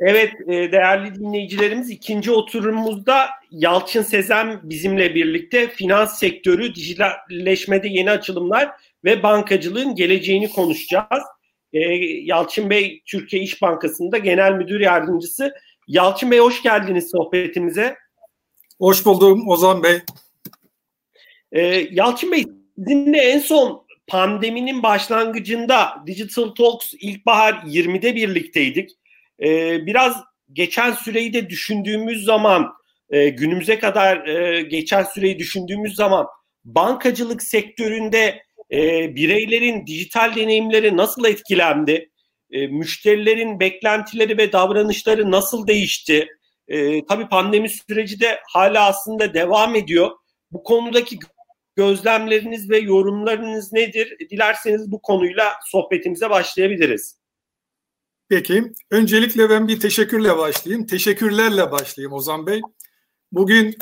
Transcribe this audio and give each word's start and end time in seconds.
Evet 0.00 0.32
e, 0.40 0.72
değerli 0.72 1.14
dinleyicilerimiz 1.14 1.90
ikinci 1.90 2.30
oturumumuzda 2.30 3.26
Yalçın 3.50 4.02
Sezen 4.02 4.60
bizimle 4.62 5.14
birlikte 5.14 5.68
finans 5.68 6.18
sektörü, 6.18 6.74
dijitalleşmede 6.74 7.88
yeni 7.88 8.10
açılımlar 8.10 8.70
ve 9.04 9.22
bankacılığın 9.22 9.94
geleceğini 9.94 10.50
konuşacağız. 10.50 11.22
E, 11.72 11.78
Yalçın 12.22 12.70
Bey 12.70 13.02
Türkiye 13.06 13.42
İş 13.42 13.62
Bankası'nda 13.62 14.18
genel 14.18 14.52
müdür 14.52 14.80
yardımcısı. 14.80 15.54
Yalçın 15.88 16.30
Bey 16.30 16.38
hoş 16.38 16.62
geldiniz 16.62 17.10
sohbetimize. 17.10 17.96
Hoş 18.80 19.06
buldum 19.06 19.48
Ozan 19.48 19.82
Bey. 19.82 19.98
E, 21.52 21.62
Yalçın 21.90 22.32
Bey 22.32 22.44
sizinle 22.78 23.18
en 23.18 23.38
son 23.38 23.86
pandeminin 24.06 24.82
başlangıcında 24.82 26.02
Digital 26.06 26.48
Talks 26.48 26.94
ilkbahar 27.00 27.52
20'de 27.52 28.14
birlikteydik 28.14 28.90
e, 29.42 29.78
biraz 29.86 30.16
geçen 30.52 30.92
süreyi 30.92 31.32
de 31.32 31.50
düşündüğümüz 31.50 32.24
zaman 32.24 32.72
e, 33.10 33.28
günümüze 33.28 33.78
kadar 33.78 34.26
e, 34.26 34.62
geçen 34.62 35.02
süreyi 35.02 35.38
düşündüğümüz 35.38 35.94
zaman 35.94 36.26
bankacılık 36.64 37.42
sektöründe 37.42 38.42
e, 38.72 39.14
bireylerin 39.14 39.86
dijital 39.86 40.36
deneyimleri 40.36 40.96
nasıl 40.96 41.24
etkilendi? 41.24 42.10
E, 42.50 42.66
müşterilerin 42.66 43.60
beklentileri 43.60 44.38
ve 44.38 44.52
davranışları 44.52 45.30
nasıl 45.30 45.66
değişti? 45.66 46.28
E, 46.68 47.06
tabii 47.06 47.28
pandemi 47.28 47.68
süreci 47.68 48.20
de 48.20 48.40
hala 48.52 48.86
aslında 48.86 49.34
devam 49.34 49.74
ediyor. 49.74 50.10
Bu 50.50 50.62
konudaki 50.62 51.18
gözlemleriniz 51.76 52.70
ve 52.70 52.78
yorumlarınız 52.78 53.72
nedir? 53.72 54.16
Dilerseniz 54.30 54.92
bu 54.92 55.02
konuyla 55.02 55.54
sohbetimize 55.66 56.30
başlayabiliriz. 56.30 57.17
Peki. 58.28 58.72
Öncelikle 58.90 59.50
ben 59.50 59.68
bir 59.68 59.80
teşekkürle 59.80 60.38
başlayayım. 60.38 60.86
Teşekkürlerle 60.86 61.70
başlayayım 61.70 62.12
Ozan 62.12 62.46
Bey. 62.46 62.60
Bugün 63.32 63.76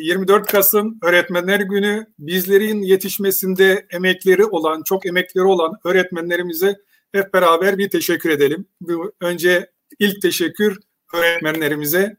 24 0.00 0.46
Kasım 0.46 0.98
Öğretmenler 1.02 1.60
Günü 1.60 2.06
bizlerin 2.18 2.82
yetişmesinde 2.82 3.86
emekleri 3.90 4.44
olan, 4.44 4.82
çok 4.82 5.06
emekleri 5.06 5.44
olan 5.44 5.72
öğretmenlerimize 5.84 6.76
hep 7.12 7.34
beraber 7.34 7.78
bir 7.78 7.90
teşekkür 7.90 8.30
edelim. 8.30 8.68
Önce 9.20 9.70
ilk 9.98 10.22
teşekkür 10.22 10.78
öğretmenlerimize. 11.14 12.16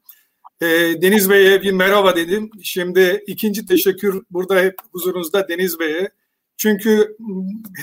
Deniz 1.01 1.29
Bey'e 1.29 1.61
bir 1.61 1.71
merhaba 1.71 2.15
dedim. 2.15 2.49
Şimdi 2.63 3.23
ikinci 3.27 3.65
teşekkür 3.65 4.23
burada 4.31 4.61
hep 4.61 4.75
huzurunuzda 4.91 5.47
Deniz 5.47 5.79
Bey'e. 5.79 6.09
Çünkü 6.57 7.17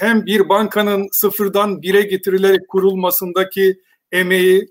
hem 0.00 0.26
bir 0.26 0.48
bankanın 0.48 1.08
sıfırdan 1.12 1.82
bire 1.82 2.02
getirilerek 2.02 2.68
kurulmasındaki 2.68 3.80
emeği 4.12 4.68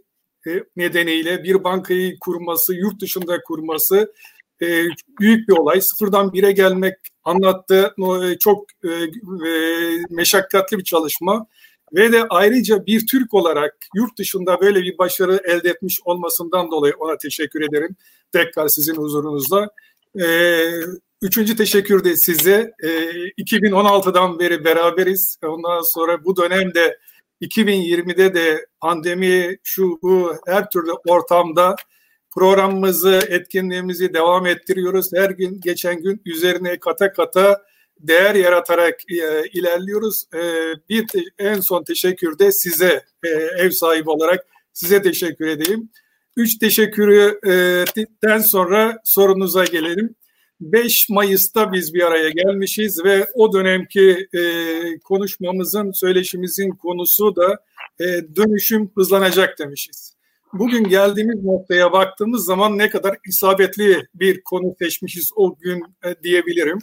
e, 0.48 0.64
nedeniyle 0.76 1.44
bir 1.44 1.64
bankayı 1.64 2.20
kurması, 2.20 2.74
yurt 2.74 3.02
dışında 3.02 3.42
kurması 3.42 4.14
e, 4.62 4.84
büyük 5.20 5.50
bir 5.50 5.58
olay. 5.58 5.82
Sıfırdan 5.82 6.34
bire 6.34 6.52
gelmek 6.52 6.96
anlattı. 7.24 7.96
E, 8.24 8.38
çok 8.38 8.66
meşakkatli 10.10 10.78
bir 10.78 10.84
çalışma. 10.84 11.48
Ve 11.94 12.12
de 12.12 12.24
ayrıca 12.30 12.86
bir 12.86 13.08
Türk 13.08 13.34
olarak 13.34 13.76
yurt 13.96 14.18
dışında 14.18 14.62
böyle 14.62 14.82
bir 14.82 14.98
başarı 14.98 15.42
elde 15.44 15.70
etmiş 15.70 16.00
olmasından 16.06 16.72
dolayı 16.72 16.94
ona 17.00 17.18
teşekkür 17.18 17.62
ederim. 17.62 17.96
Tekrar 18.32 18.68
sizin 18.68 18.96
huzurunuzda. 18.96 19.70
Üçüncü 21.24 21.56
teşekkür 21.56 22.04
de 22.04 22.18
size. 22.18 22.72
2016'dan 23.38 24.40
beri 24.40 24.66
beraberiz. 24.66 25.38
Ondan 25.44 25.82
sonra 25.82 26.26
bu 26.26 26.38
dönemde 26.38 26.98
2020'de 27.42 28.34
de 28.34 28.66
pandemi 28.82 29.58
şu 29.64 30.00
bu 30.02 30.36
her 30.48 30.70
türlü 30.70 30.92
ortamda 31.08 31.76
programımızı, 32.36 33.22
etkinliğimizi 33.30 34.14
devam 34.14 34.46
ettiriyoruz. 34.46 35.14
Her 35.14 35.30
gün 35.30 35.60
geçen 35.62 36.02
gün 36.02 36.22
üzerine 36.26 36.80
kata 36.80 37.14
kata 37.14 37.62
değer 38.00 38.36
yaratarak 38.36 39.00
e, 39.10 39.44
ilerliyoruz. 39.54 40.24
E, 40.34 40.42
bir 40.90 41.06
en 41.40 41.60
son 41.60 41.84
teşekkür 41.84 42.40
de 42.40 42.52
size 42.52 43.04
e, 43.24 43.30
ev 43.58 43.70
sahibi 43.70 44.10
olarak 44.10 44.46
size 44.74 45.02
teşekkür 45.02 45.48
edeyim. 45.48 45.90
Üç 46.38 46.58
teşekkürden 46.58 48.40
sonra 48.40 48.98
sorunuza 49.04 49.66
gelelim. 49.66 50.16
5 50.62 51.10
Mayıs'ta 51.10 51.74
biz 51.74 51.94
bir 51.94 52.02
araya 52.02 52.30
gelmişiz 52.30 53.04
ve 53.04 53.28
o 53.34 53.54
dönemki 53.54 54.28
e, 54.34 54.42
konuşmamızın, 55.00 55.92
söyleşimizin 55.92 56.70
konusu 56.70 57.36
da 57.36 57.60
e, 58.00 58.06
dönüşüm 58.36 58.92
hızlanacak 58.96 59.60
demişiz. 59.60 60.14
Bugün 60.54 60.84
geldiğimiz 60.84 61.44
noktaya 61.44 61.92
baktığımız 61.92 62.46
zaman 62.46 62.78
ne 62.78 62.90
kadar 62.90 63.18
isabetli 63.28 64.08
bir 64.14 64.42
konu 64.42 64.76
seçmişiz 64.80 65.32
o 65.36 65.56
gün 65.60 65.84
e, 66.06 66.24
diyebilirim. 66.24 66.80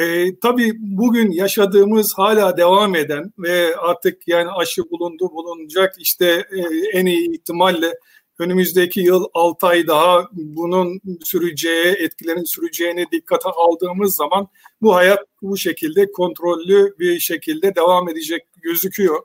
E, 0.00 0.38
tabii 0.38 0.72
bugün 0.78 1.30
yaşadığımız 1.30 2.14
hala 2.16 2.56
devam 2.56 2.94
eden 2.94 3.32
ve 3.38 3.76
artık 3.76 4.28
yani 4.28 4.50
aşı 4.50 4.82
bulundu 4.90 5.30
bulunacak 5.32 5.94
işte 5.98 6.46
e, 6.50 6.60
en 6.98 7.06
iyi 7.06 7.34
ihtimalle 7.34 7.94
önümüzdeki 8.38 9.00
yıl 9.00 9.24
6 9.34 9.66
ay 9.66 9.86
daha 9.86 10.28
bunun 10.32 11.00
süreceği, 11.24 11.86
etkilerin 11.86 12.44
süreceğini 12.44 13.06
dikkate 13.12 13.48
aldığımız 13.48 14.16
zaman 14.16 14.48
bu 14.82 14.94
hayat 14.94 15.20
bu 15.42 15.56
şekilde 15.56 16.12
kontrollü 16.12 16.94
bir 16.98 17.20
şekilde 17.20 17.74
devam 17.74 18.08
edecek 18.08 18.42
gözüküyor. 18.62 19.22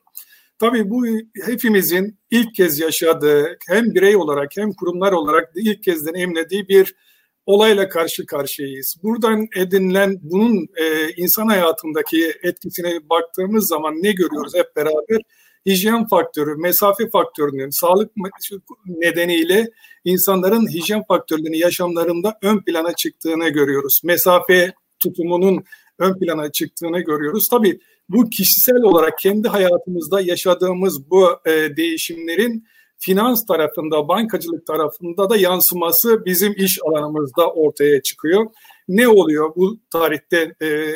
Tabii 0.60 0.90
bu 0.90 1.06
hepimizin 1.46 2.20
ilk 2.32 2.56
kez 2.56 2.80
yaşadığı 2.80 3.58
hem 3.68 3.96
birey 3.96 4.16
olarak 4.16 4.58
hem 4.58 4.74
kurumlar 4.74 5.12
olarak 5.12 5.52
ilk 5.56 5.84
kez 5.84 6.08
deneyimlediği 6.08 6.68
bir 6.68 6.96
olayla 7.46 7.90
karşı 7.90 8.26
karşıyayız. 8.26 8.96
Buradan 9.04 9.48
edinilen 9.56 10.20
bunun 10.22 10.68
e, 10.76 11.10
insan 11.18 11.48
hayatındaki 11.48 12.34
etkisine 12.44 13.10
baktığımız 13.10 13.68
zaman 13.68 13.94
ne 13.94 14.12
görüyoruz 14.12 14.54
hep 14.56 14.76
beraber? 14.76 15.22
Hijyen 15.70 16.08
faktörü, 16.08 16.56
mesafe 16.56 17.10
faktörünün 17.10 17.70
sağlık 17.70 18.12
nedeniyle 18.86 19.70
insanların 20.06 20.68
hijyen 20.68 21.04
faktörlerini 21.08 21.58
yaşamlarında 21.58 22.38
ön 22.42 22.60
plana 22.60 22.94
çıktığını 22.94 23.50
görüyoruz. 23.50 24.02
Mesafe 24.04 24.74
tutumunun 25.00 25.64
ön 26.00 26.20
plana 26.20 26.52
çıktığını 26.52 27.00
görüyoruz. 27.00 27.48
Tabii 27.50 27.80
bu 28.10 28.30
kişisel 28.30 28.82
olarak 28.82 29.20
kendi 29.20 29.48
hayatımızda 29.48 30.22
yaşadığımız 30.22 31.10
bu 31.12 31.30
e, 31.46 31.52
değişimlerin 31.78 32.68
finans 33.00 33.46
tarafında, 33.46 34.08
bankacılık 34.08 34.68
tarafında 34.68 35.30
da 35.30 35.38
yansıması 35.38 36.26
bizim 36.26 36.54
iş 36.58 36.80
alanımızda 36.84 37.52
ortaya 37.52 38.02
çıkıyor. 38.02 38.46
Ne 38.88 39.08
oluyor 39.08 39.56
bu 39.56 39.80
tarihte 39.92 40.56
e, 40.62 40.94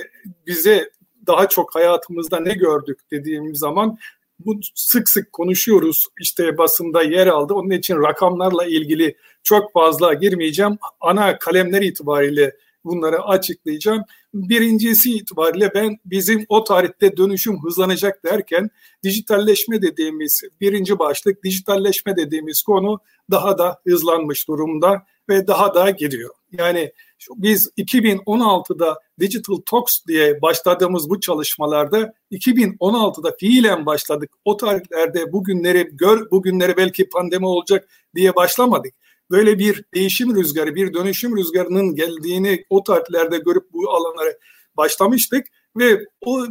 bize 0.48 0.90
daha 1.28 1.48
çok 1.48 1.76
hayatımızda 1.76 2.40
ne 2.40 2.54
gördük 2.54 3.00
dediğim 3.12 3.56
zaman 3.56 3.98
bu 4.40 4.60
sık 4.76 5.10
sık 5.10 5.34
konuşuyoruz 5.34 6.08
işte 6.20 6.58
basında 6.58 7.04
yer 7.04 7.28
aldı. 7.28 7.54
Onun 7.54 7.70
için 7.70 8.02
rakamlarla 8.02 8.66
ilgili 8.66 9.16
çok 9.44 9.74
fazla 9.74 10.14
girmeyeceğim. 10.14 10.78
Ana 11.02 11.38
kalemler 11.38 11.82
itibariyle 11.82 12.56
bunları 12.86 13.24
açıklayacağım. 13.24 14.04
Birincisi 14.34 15.16
itibariyle 15.16 15.72
ben 15.76 15.98
bizim 16.06 16.46
o 16.50 16.64
tarihte 16.64 17.18
dönüşüm 17.18 17.64
hızlanacak 17.64 18.26
derken 18.26 18.70
dijitalleşme 19.04 19.82
dediğimiz 19.82 20.42
birinci 20.62 21.00
başlık 21.00 21.44
dijitalleşme 21.44 22.16
dediğimiz 22.16 22.62
konu 22.62 23.00
daha 23.32 23.58
da 23.58 23.82
hızlanmış 23.88 24.48
durumda 24.48 25.04
ve 25.30 25.48
daha 25.48 25.76
da 25.76 25.90
gidiyor. 25.90 26.34
Yani 26.52 26.92
biz 27.36 27.70
2016'da 27.78 29.00
Digital 29.20 29.56
Talks 29.66 29.94
diye 30.08 30.42
başladığımız 30.42 31.10
bu 31.10 31.20
çalışmalarda 31.20 32.14
2016'da 32.32 33.36
fiilen 33.40 33.86
başladık. 33.86 34.32
O 34.46 34.58
tarihlerde 34.58 35.32
bugünleri 35.32 35.90
gör, 35.92 36.32
bugünleri 36.32 36.78
belki 36.78 37.10
pandemi 37.10 37.46
olacak 37.46 37.88
diye 38.16 38.36
başlamadık. 38.36 38.94
Böyle 39.32 39.60
bir 39.60 39.84
değişim 39.94 40.36
rüzgarı, 40.36 40.76
bir 40.76 40.94
dönüşüm 40.94 41.38
rüzgarının 41.38 41.96
geldiğini 41.96 42.66
o 42.70 42.84
tarihlerde 42.84 43.38
görüp 43.38 43.74
bu 43.74 43.92
alanlara 43.92 44.34
başlamıştık 44.78 45.48
ve 45.78 46.06
o 46.26 46.46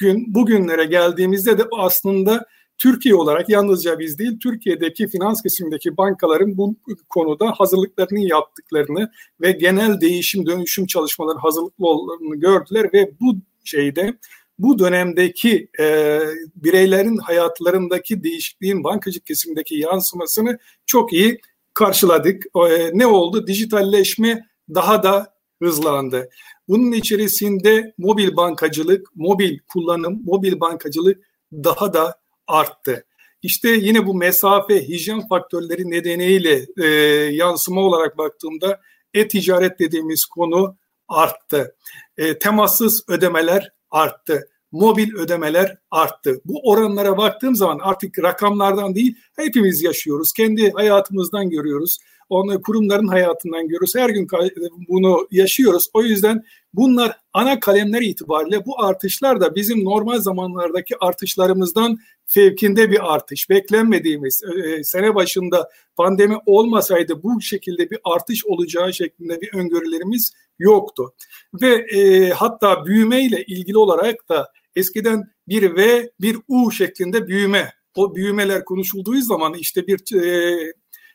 gün 0.00 0.34
bugünlere 0.34 0.84
geldiğimizde 0.84 1.58
de 1.58 1.64
aslında 1.78 2.46
Türkiye 2.78 3.14
olarak 3.14 3.48
yalnızca 3.48 3.98
biz 3.98 4.18
değil, 4.18 4.38
Türkiye'deki 4.42 5.08
finans 5.08 5.42
kesimindeki 5.42 5.96
bankaların 5.96 6.56
bu 6.56 6.76
konuda 7.08 7.50
hazırlıklarını 7.50 8.20
yaptıklarını 8.20 9.10
ve 9.40 9.52
genel 9.52 10.00
değişim 10.00 10.46
dönüşüm 10.46 10.86
çalışmaları 10.86 11.38
hazırlıklı 11.38 11.86
olduklarını 11.86 12.36
gördüler 12.36 12.90
ve 12.92 13.10
bu 13.20 13.36
şeyde 13.64 14.18
bu 14.58 14.78
dönemdeki 14.78 15.68
e, 15.80 16.20
bireylerin 16.56 17.16
hayatlarındaki 17.16 18.24
değişikliğin 18.24 18.84
bankacılık 18.84 19.26
kesimindeki 19.26 19.76
yansımasını 19.76 20.58
çok 20.86 21.12
iyi 21.12 21.40
karşıladık. 21.74 22.44
E, 22.70 22.90
ne 22.94 23.06
oldu? 23.06 23.46
Dijitalleşme 23.46 24.46
daha 24.74 25.02
da 25.02 25.34
hızlandı. 25.62 26.28
Bunun 26.68 26.92
içerisinde 26.92 27.94
mobil 27.98 28.36
bankacılık, 28.36 29.06
mobil 29.14 29.58
kullanım, 29.68 30.22
mobil 30.24 30.60
bankacılık 30.60 31.22
daha 31.52 31.94
da 31.94 32.18
arttı. 32.46 33.04
İşte 33.42 33.68
yine 33.68 34.06
bu 34.06 34.14
mesafe, 34.14 34.88
hijyen 34.88 35.28
faktörleri 35.28 35.90
nedeniyle 35.90 36.66
e, 36.82 36.86
yansıma 37.34 37.80
olarak 37.80 38.18
baktığımda 38.18 38.80
e-ticaret 39.14 39.78
dediğimiz 39.78 40.24
konu 40.24 40.76
arttı. 41.08 41.76
E, 42.18 42.38
temassız 42.38 43.04
ödemeler 43.08 43.70
arttı. 43.90 44.48
Mobil 44.72 45.14
ödemeler 45.14 45.78
arttı. 45.90 46.40
Bu 46.44 46.60
oranlara 46.70 47.16
baktığım 47.16 47.56
zaman 47.56 47.78
artık 47.82 48.18
rakamlardan 48.18 48.94
değil 48.94 49.16
hepimiz 49.36 49.82
yaşıyoruz. 49.82 50.32
Kendi 50.32 50.70
hayatımızdan 50.70 51.50
görüyoruz. 51.50 51.98
Onu 52.28 52.62
kurumların 52.62 53.06
hayatından 53.06 53.62
görüyoruz. 53.62 53.94
Her 53.94 54.10
gün 54.10 54.28
bunu 54.88 55.28
yaşıyoruz. 55.30 55.88
O 55.94 56.02
yüzden 56.02 56.42
bunlar 56.74 57.16
ana 57.32 57.60
kalemler 57.60 58.02
itibariyle 58.02 58.66
bu 58.66 58.84
artışlar 58.84 59.40
da 59.40 59.54
bizim 59.54 59.84
normal 59.84 60.18
zamanlardaki 60.18 60.94
artışlarımızdan 61.00 61.98
fevkinde 62.26 62.90
bir 62.90 63.14
artış. 63.14 63.50
Beklenmediğimiz 63.50 64.42
e, 64.44 64.70
e, 64.70 64.84
sene 64.84 65.14
başında 65.14 65.70
pandemi 65.96 66.36
olmasaydı 66.46 67.22
bu 67.22 67.40
şekilde 67.40 67.90
bir 67.90 67.98
artış 68.04 68.46
olacağı 68.46 68.92
şeklinde 68.92 69.40
bir 69.40 69.54
öngörülerimiz 69.54 70.32
yoktu. 70.58 71.14
Ve 71.62 71.74
e, 71.74 72.30
hatta 72.30 72.84
büyüme 72.84 73.22
ile 73.22 73.44
ilgili 73.44 73.78
olarak 73.78 74.28
da 74.28 74.52
eskiden 74.76 75.22
bir 75.48 75.76
V 75.76 76.10
bir 76.20 76.38
U 76.48 76.70
şeklinde 76.70 77.26
büyüme 77.26 77.72
o 77.94 78.14
büyümeler 78.14 78.64
konuşulduğu 78.64 79.20
zaman 79.20 79.54
işte 79.54 79.86
bir 79.86 80.22
e, 80.22 80.56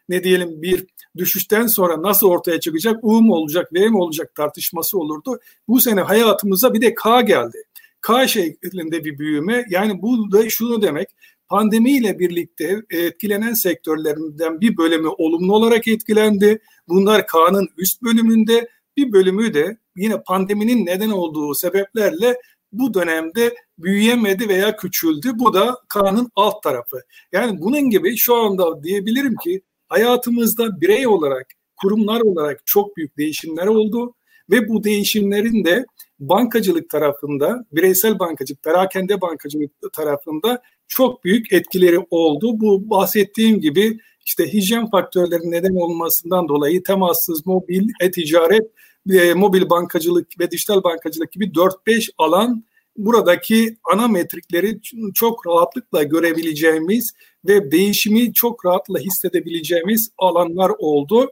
ne 0.09 0.23
diyelim 0.23 0.61
bir 0.61 0.85
düşüşten 1.17 1.67
sonra 1.67 2.01
nasıl 2.01 2.27
ortaya 2.27 2.59
çıkacak, 2.59 3.03
U 3.03 3.21
mu 3.21 3.33
olacak, 3.33 3.73
V 3.73 3.89
mi 3.89 3.97
olacak 3.97 4.35
tartışması 4.35 4.99
olurdu. 4.99 5.39
Bu 5.67 5.79
sene 5.79 6.01
hayatımıza 6.01 6.73
bir 6.73 6.81
de 6.81 6.93
K 6.93 7.21
geldi. 7.21 7.57
K 8.01 8.27
şeklinde 8.27 9.05
bir 9.05 9.19
büyüme. 9.19 9.65
Yani 9.69 10.01
bu 10.01 10.31
da 10.31 10.49
şunu 10.49 10.81
demek, 10.81 11.07
pandemiyle 11.47 12.19
birlikte 12.19 12.81
etkilenen 12.89 13.53
sektörlerinden 13.53 14.61
bir 14.61 14.77
bölümü 14.77 15.07
olumlu 15.07 15.55
olarak 15.55 15.87
etkilendi. 15.87 16.59
Bunlar 16.87 17.27
K'nın 17.27 17.69
üst 17.77 18.01
bölümünde, 18.01 18.69
bir 18.97 19.11
bölümü 19.11 19.53
de 19.53 19.77
yine 19.95 20.21
pandeminin 20.27 20.85
neden 20.85 21.09
olduğu 21.09 21.55
sebeplerle 21.55 22.37
bu 22.71 22.93
dönemde 22.93 23.55
büyüyemedi 23.79 24.49
veya 24.49 24.75
küçüldü. 24.75 25.31
Bu 25.35 25.53
da 25.53 25.77
K'nın 25.89 26.31
alt 26.35 26.63
tarafı. 26.63 27.01
Yani 27.31 27.61
bunun 27.61 27.89
gibi 27.89 28.17
şu 28.17 28.35
anda 28.35 28.83
diyebilirim 28.83 29.35
ki 29.43 29.61
hayatımızda 29.89 30.81
birey 30.81 31.07
olarak, 31.07 31.47
kurumlar 31.77 32.21
olarak 32.21 32.61
çok 32.65 32.97
büyük 32.97 33.17
değişimler 33.17 33.67
oldu 33.67 34.13
ve 34.49 34.69
bu 34.69 34.83
değişimlerin 34.83 35.65
de 35.65 35.85
bankacılık 36.19 36.89
tarafında, 36.89 37.65
bireysel 37.71 38.19
bankacılık, 38.19 38.63
perakende 38.63 39.21
bankacılık 39.21 39.71
tarafında 39.93 40.61
çok 40.87 41.23
büyük 41.23 41.53
etkileri 41.53 41.99
oldu. 42.09 42.59
Bu 42.59 42.89
bahsettiğim 42.89 43.61
gibi 43.61 43.97
işte 44.31 44.53
hijyen 44.53 44.89
faktörlerinin 44.89 45.51
neden 45.51 45.75
olmasından 45.75 46.47
dolayı 46.47 46.83
temassız, 46.83 47.45
mobil, 47.45 47.89
e-ticaret, 48.01 48.71
e, 49.11 49.33
mobil 49.33 49.69
bankacılık 49.69 50.39
ve 50.39 50.51
dijital 50.51 50.83
bankacılık 50.83 51.31
gibi 51.31 51.45
4-5 51.53 52.09
alan 52.17 52.63
buradaki 52.97 53.77
ana 53.93 54.07
metrikleri 54.07 54.79
çok 55.13 55.47
rahatlıkla 55.47 56.03
görebileceğimiz 56.03 57.13
ve 57.45 57.71
değişimi 57.71 58.33
çok 58.33 58.65
rahatla 58.65 58.99
hissedebileceğimiz 58.99 60.11
alanlar 60.17 60.71
oldu 60.79 61.31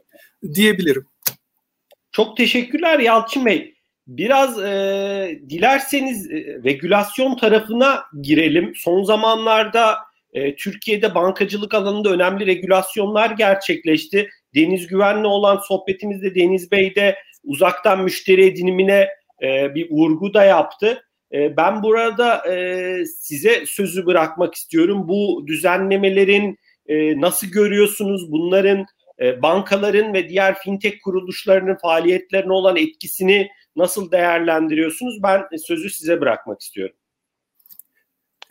diyebilirim. 0.54 1.06
Çok 2.12 2.36
teşekkürler 2.36 2.98
Yalçın 2.98 3.46
Bey. 3.46 3.74
Biraz 4.06 4.58
e, 4.58 5.40
dilerseniz 5.48 6.30
e, 6.30 6.60
regülasyon 6.64 7.36
tarafına 7.36 8.02
girelim. 8.22 8.72
Son 8.76 9.02
zamanlarda 9.02 10.09
e, 10.32 10.56
Türkiye'de 10.56 11.14
bankacılık 11.14 11.74
alanında 11.74 12.10
önemli 12.10 12.46
regülasyonlar 12.46 13.30
gerçekleşti. 13.30 14.28
Deniz 14.54 14.86
Güven'le 14.86 15.24
olan 15.24 15.56
sohbetimizde 15.68 16.34
Deniz 16.34 16.70
Bey 16.70 16.94
de 16.94 17.16
uzaktan 17.44 18.04
müşteri 18.04 18.46
edinimine 18.46 19.08
e, 19.42 19.74
bir 19.74 19.90
vurgu 19.90 20.34
da 20.34 20.44
yaptı. 20.44 21.02
E, 21.32 21.56
ben 21.56 21.82
burada 21.82 22.54
e, 22.54 23.04
size 23.06 23.66
sözü 23.66 24.06
bırakmak 24.06 24.54
istiyorum. 24.54 25.08
Bu 25.08 25.44
düzenlemelerin 25.46 26.58
e, 26.86 27.20
nasıl 27.20 27.46
görüyorsunuz? 27.46 28.32
Bunların 28.32 28.86
e, 29.20 29.42
bankaların 29.42 30.14
ve 30.14 30.28
diğer 30.28 30.58
fintech 30.58 30.94
kuruluşlarının 31.04 31.76
faaliyetlerine 31.82 32.52
olan 32.52 32.76
etkisini 32.76 33.48
nasıl 33.76 34.10
değerlendiriyorsunuz? 34.10 35.22
Ben 35.22 35.42
sözü 35.66 35.90
size 35.90 36.20
bırakmak 36.20 36.60
istiyorum. 36.60 36.96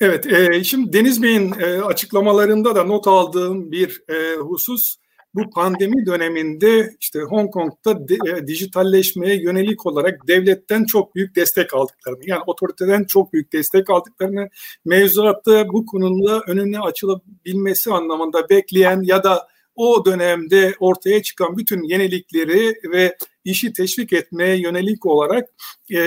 Evet, 0.02 0.26
e, 0.26 0.64
şimdi 0.64 0.94
Deniz 0.94 1.24
Bey'in 1.24 1.54
e, 1.60 1.82
açıklamalarında 1.82 2.76
da 2.76 2.84
not 2.84 3.08
aldığım 3.08 3.72
bir 3.72 4.04
e, 4.10 4.36
husus 4.36 4.96
bu 5.34 5.50
pandemi 5.50 6.06
döneminde 6.06 6.96
işte 7.00 7.20
Hong 7.20 7.52
Kong'da 7.52 8.08
de, 8.08 8.18
e, 8.28 8.48
dijitalleşmeye 8.48 9.42
yönelik 9.42 9.86
olarak 9.86 10.28
devletten 10.28 10.86
çok 10.86 11.16
büyük 11.16 11.36
destek 11.36 11.74
aldıklarını 11.74 12.22
yani 12.26 12.42
otoriteden 12.48 13.04
çok 13.04 13.34
büyük 13.34 13.54
destek 13.54 13.90
aldıklarını 13.90 14.50
mevzuatta 14.86 15.70
bu 15.70 15.86
konuda 15.86 16.42
önüne 16.48 16.80
açılabilmesi 16.80 17.92
anlamında 17.92 18.50
bekleyen 18.50 19.02
ya 19.02 19.24
da 19.24 19.48
o 19.76 20.06
dönemde 20.06 20.76
ortaya 20.80 21.24
çıkan 21.24 21.58
bütün 21.58 21.84
yenilikleri 21.84 22.76
ve 22.92 23.18
işi 23.46 23.74
teşvik 23.74 24.14
etmeye 24.14 24.62
yönelik 24.62 25.06
olarak 25.06 25.50
e, 25.96 26.00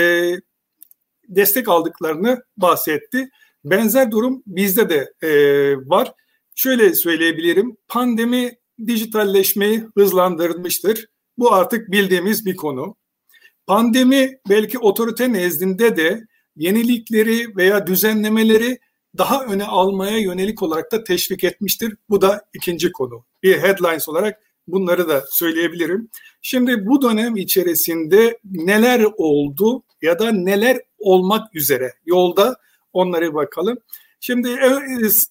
destek 1.29 1.69
aldıklarını 1.69 2.43
bahsetti. 2.57 3.29
Benzer 3.65 4.11
durum 4.11 4.43
bizde 4.47 4.89
de 4.89 5.13
e, 5.23 5.31
var. 5.77 6.13
Şöyle 6.55 6.95
söyleyebilirim. 6.95 7.77
Pandemi 7.89 8.53
dijitalleşmeyi 8.87 9.85
hızlandırmıştır. 9.97 11.07
Bu 11.39 11.53
artık 11.53 11.91
bildiğimiz 11.91 12.47
bir 12.47 12.57
konu. 12.57 12.97
Pandemi 13.67 14.39
belki 14.49 14.79
otorite 14.79 15.33
nezdinde 15.33 15.97
de 15.97 16.27
yenilikleri 16.57 17.57
veya 17.57 17.87
düzenlemeleri 17.87 18.79
daha 19.19 19.45
öne 19.45 19.65
almaya 19.65 20.19
yönelik 20.19 20.63
olarak 20.63 20.93
da 20.93 21.05
teşvik 21.05 21.45
etmiştir. 21.45 21.97
Bu 22.11 22.21
da 22.21 22.41
ikinci 22.55 22.93
konu. 22.93 23.25
Bir 23.43 23.59
headlines 23.59 24.09
olarak 24.09 24.41
bunları 24.67 25.09
da 25.09 25.25
söyleyebilirim. 25.31 26.11
Şimdi 26.43 26.87
bu 26.87 27.03
dönem 27.03 27.37
içerisinde 27.37 28.39
neler 28.45 29.07
oldu 29.17 29.83
ya 30.03 30.19
da 30.19 30.33
neler 30.33 30.79
olmak 30.99 31.55
üzere 31.57 31.93
yolda 32.07 32.57
onlara 32.93 33.35
bakalım. 33.35 33.79
Şimdi 34.21 34.49
e, 34.49 34.71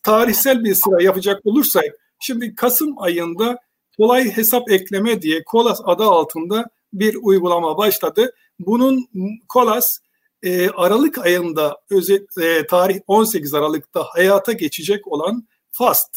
tarihsel 0.03 0.63
bir 0.63 0.75
sıra 0.75 1.03
yapacak 1.03 1.45
olursak 1.45 1.83
Şimdi 2.21 2.55
Kasım 2.55 3.01
ayında 3.01 3.57
kolay 3.97 4.31
hesap 4.31 4.71
ekleme 4.71 5.21
diye 5.21 5.43
Kolas 5.43 5.81
adı 5.83 6.03
altında 6.03 6.65
bir 6.93 7.17
uygulama 7.21 7.77
başladı. 7.77 8.33
Bunun 8.59 9.07
Kolas 9.49 9.97
e, 10.43 10.69
Aralık 10.69 11.17
ayında 11.17 11.81
özet, 11.89 12.37
e, 12.37 12.67
tarih 12.67 12.99
18 13.07 13.53
Aralık'ta 13.53 14.03
hayata 14.03 14.51
geçecek 14.51 15.07
olan 15.07 15.47
FAST 15.71 16.09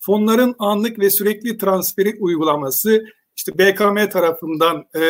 fonların 0.00 0.54
anlık 0.58 0.98
ve 0.98 1.10
sürekli 1.10 1.58
transferi 1.58 2.16
uygulaması 2.20 3.04
işte 3.36 3.58
BKM 3.58 4.10
tarafından 4.10 4.84
e, 4.96 5.02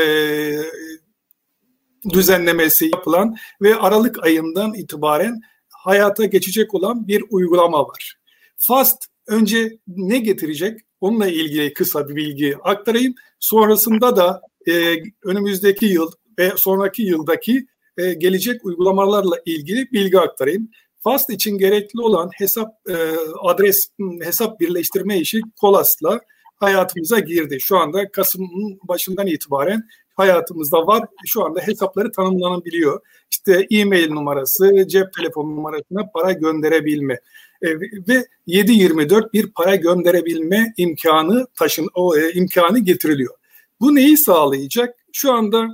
düzenlemesi 2.10 2.90
yapılan 2.94 3.36
ve 3.62 3.76
Aralık 3.76 4.24
ayından 4.24 4.74
itibaren 4.74 5.40
hayata 5.84 6.25
geçecek 6.25 6.75
olan 6.75 7.08
bir 7.08 7.25
uygulama 7.30 7.82
var. 7.82 8.14
FAST 8.56 9.06
önce 9.26 9.78
ne 9.87 10.18
getirecek? 10.18 10.80
Onunla 11.00 11.26
ilgili 11.26 11.75
kısa 11.75 12.08
bir 12.08 12.16
bilgi 12.16 12.56
aktarayım. 12.62 13.14
Sonrasında 13.40 14.16
da 14.16 14.40
e, 14.68 14.94
önümüzdeki 15.25 15.87
yıl 15.87 16.10
ve 16.38 16.52
sonraki 16.56 17.02
yıldaki 17.02 17.66
e, 17.96 18.12
gelecek 18.12 18.64
uygulamalarla 18.64 19.37
ilgili 19.44 19.92
bilgi 19.92 20.18
aktarayım. 20.18 20.68
FAST 20.99 21.30
için 21.30 21.58
gerekli 21.58 22.00
olan 22.00 22.30
hesap 22.34 22.68
e, 22.88 22.94
adres 23.42 23.76
hesap 24.22 24.60
birleştirme 24.60 25.18
işi 25.18 25.40
Kolas'la 25.60 26.20
hayatımıza 26.56 27.18
girdi. 27.18 27.58
Şu 27.60 27.78
anda 27.78 28.10
Kasım'ın 28.10 28.78
başından 28.82 29.26
itibaren 29.26 29.82
hayatımızda 30.20 30.86
var. 30.86 31.04
Şu 31.26 31.44
anda 31.44 31.60
hesapları 31.60 32.12
tanımlanabiliyor. 32.12 33.00
İşte 33.30 33.66
e-mail 33.70 34.10
numarası, 34.10 34.84
cep 34.88 35.12
telefon 35.12 35.56
numarasına 35.56 36.10
para 36.14 36.32
gönderebilme. 36.32 37.20
E, 37.62 37.80
ve 37.80 38.26
7-24 38.48 39.32
bir 39.32 39.52
para 39.52 39.76
gönderebilme 39.76 40.72
imkanı 40.76 41.46
taşın 41.58 41.88
o 41.94 42.16
e, 42.16 42.32
imkanı 42.32 42.78
getiriliyor. 42.78 43.34
Bu 43.80 43.94
neyi 43.94 44.16
sağlayacak? 44.16 44.96
Şu 45.12 45.32
anda 45.32 45.68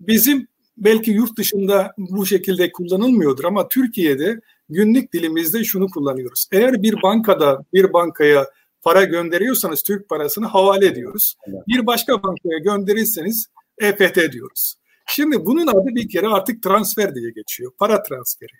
bizim 0.00 0.48
belki 0.76 1.10
yurt 1.10 1.38
dışında 1.38 1.94
bu 1.98 2.26
şekilde 2.26 2.72
kullanılmıyordur 2.72 3.44
ama 3.44 3.68
Türkiye'de 3.68 4.40
günlük 4.68 5.12
dilimizde 5.12 5.64
şunu 5.64 5.90
kullanıyoruz. 5.90 6.46
Eğer 6.52 6.82
bir 6.82 7.02
bankada 7.02 7.64
bir 7.72 7.92
bankaya 7.92 8.46
para 8.82 9.04
gönderiyorsanız 9.04 9.82
Türk 9.82 10.08
parasını 10.08 10.46
havale 10.46 10.86
ediyoruz. 10.86 11.34
Bir 11.68 11.86
başka 11.86 12.22
bankaya 12.22 12.58
gönderirseniz 12.58 13.46
EFT 13.78 14.32
diyoruz. 14.32 14.74
Şimdi 15.06 15.46
bunun 15.46 15.66
adı 15.66 15.86
bir 15.94 16.08
kere 16.08 16.26
artık 16.26 16.62
transfer 16.62 17.14
diye 17.14 17.30
geçiyor. 17.30 17.72
Para 17.78 18.02
transferi. 18.02 18.58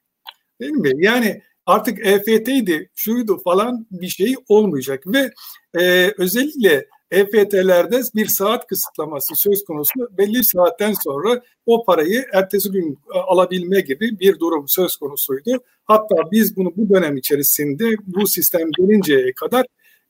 Değil 0.61 0.73
mi? 0.73 0.91
Yani 0.97 1.43
artık 1.67 2.07
EFT'ydi, 2.07 2.91
şuydu 2.95 3.39
falan 3.45 3.87
bir 3.91 4.09
şey 4.09 4.35
olmayacak 4.49 5.05
ve 5.07 5.31
e, 5.81 6.13
özellikle 6.19 6.87
EFT'lerde 7.11 8.01
bir 8.15 8.27
saat 8.27 8.67
kısıtlaması 8.67 9.35
söz 9.37 9.65
konusu. 9.65 10.19
Belli 10.19 10.45
saatten 10.45 10.95
sonra 11.05 11.43
o 11.67 11.85
parayı 11.85 12.27
ertesi 12.33 12.71
gün 12.71 12.99
e, 13.15 13.19
alabilme 13.19 13.81
gibi 13.81 14.19
bir 14.21 14.39
durum 14.39 14.65
söz 14.69 14.97
konusuydu. 14.97 15.65
Hatta 15.85 16.17
biz 16.33 16.57
bunu 16.57 16.73
bu 16.77 16.95
dönem 16.95 17.17
içerisinde 17.17 17.97
bu 18.07 18.27
sistem 18.27 18.69
gelinceye 18.79 19.33
kadar 19.33 19.67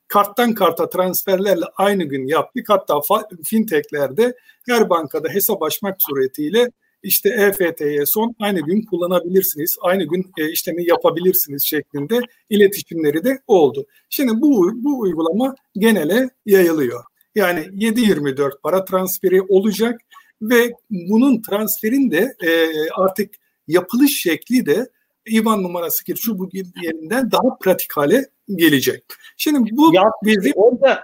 karttan 0.08 0.54
karta 0.54 0.90
transferlerle 0.90 1.64
aynı 1.76 2.04
gün 2.04 2.26
yaptık. 2.26 2.68
Hatta 2.68 3.00
fintechlerde 3.44 4.34
her 4.68 4.90
bankada 4.90 5.28
hesap 5.28 5.62
açmak 5.62 5.96
suretiyle 5.98 6.70
işte 7.02 7.28
EFT'ye 7.28 8.06
son 8.06 8.34
aynı 8.40 8.60
gün 8.60 8.82
kullanabilirsiniz, 8.82 9.76
aynı 9.80 10.04
gün 10.04 10.32
e, 10.38 10.50
işlemi 10.50 10.88
yapabilirsiniz 10.88 11.64
şeklinde 11.64 12.20
iletişimleri 12.50 13.24
de 13.24 13.38
oldu. 13.46 13.86
Şimdi 14.08 14.32
bu, 14.40 14.70
bu 14.84 15.00
uygulama 15.00 15.54
genele 15.74 16.30
yayılıyor. 16.46 17.04
Yani 17.34 17.60
7-24 17.60 18.50
para 18.62 18.84
transferi 18.84 19.42
olacak 19.42 20.00
ve 20.42 20.72
bunun 20.90 21.42
transferin 21.42 22.10
de 22.10 22.34
e, 22.46 22.68
artık 22.96 23.34
yapılış 23.68 24.22
şekli 24.22 24.66
de 24.66 24.88
IBAN 25.26 25.62
numarası 25.62 26.04
gir 26.04 26.16
şu 26.16 26.38
bu 26.38 26.48
yerinden 26.82 27.32
daha 27.32 27.58
pratik 27.60 27.92
hale 27.92 28.24
gelecek. 28.54 29.04
Şimdi 29.36 29.70
bu 29.72 29.94
Yalçın 29.94 30.12
bizim... 30.22 30.52
orada 30.54 31.02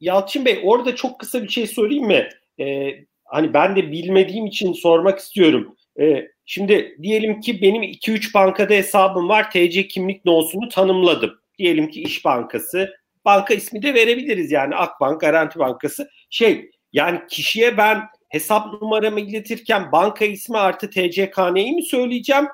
Yalçın 0.00 0.44
Bey 0.44 0.60
orada 0.64 0.96
çok 0.96 1.20
kısa 1.20 1.42
bir 1.42 1.48
şey 1.48 1.66
söyleyeyim 1.66 2.06
mi? 2.06 2.28
Ee, 2.60 2.90
hani 3.24 3.54
ben 3.54 3.76
de 3.76 3.92
bilmediğim 3.92 4.46
için 4.46 4.72
sormak 4.72 5.18
istiyorum. 5.18 5.76
Ee, 6.00 6.28
şimdi 6.44 6.98
diyelim 7.02 7.40
ki 7.40 7.62
benim 7.62 7.82
2-3 7.82 8.34
bankada 8.34 8.74
hesabım 8.74 9.28
var. 9.28 9.50
TC 9.50 9.88
kimlik 9.88 10.24
nosunu 10.24 10.68
tanımladım. 10.68 11.30
Diyelim 11.58 11.88
ki 11.88 12.02
İş 12.02 12.24
Bankası. 12.24 12.94
Banka 13.24 13.54
ismi 13.54 13.82
de 13.82 13.94
verebiliriz 13.94 14.50
yani 14.50 14.76
Akbank, 14.76 15.20
Garanti 15.20 15.58
Bankası. 15.58 16.08
Şey 16.30 16.70
yani 16.92 17.20
kişiye 17.30 17.76
ben 17.76 18.02
hesap 18.28 18.82
numaramı 18.82 19.20
iletirken 19.20 19.92
banka 19.92 20.24
ismi 20.24 20.58
artı 20.58 20.90
TCKN'yi 20.90 21.72
mi 21.72 21.82
söyleyeceğim? 21.82 22.44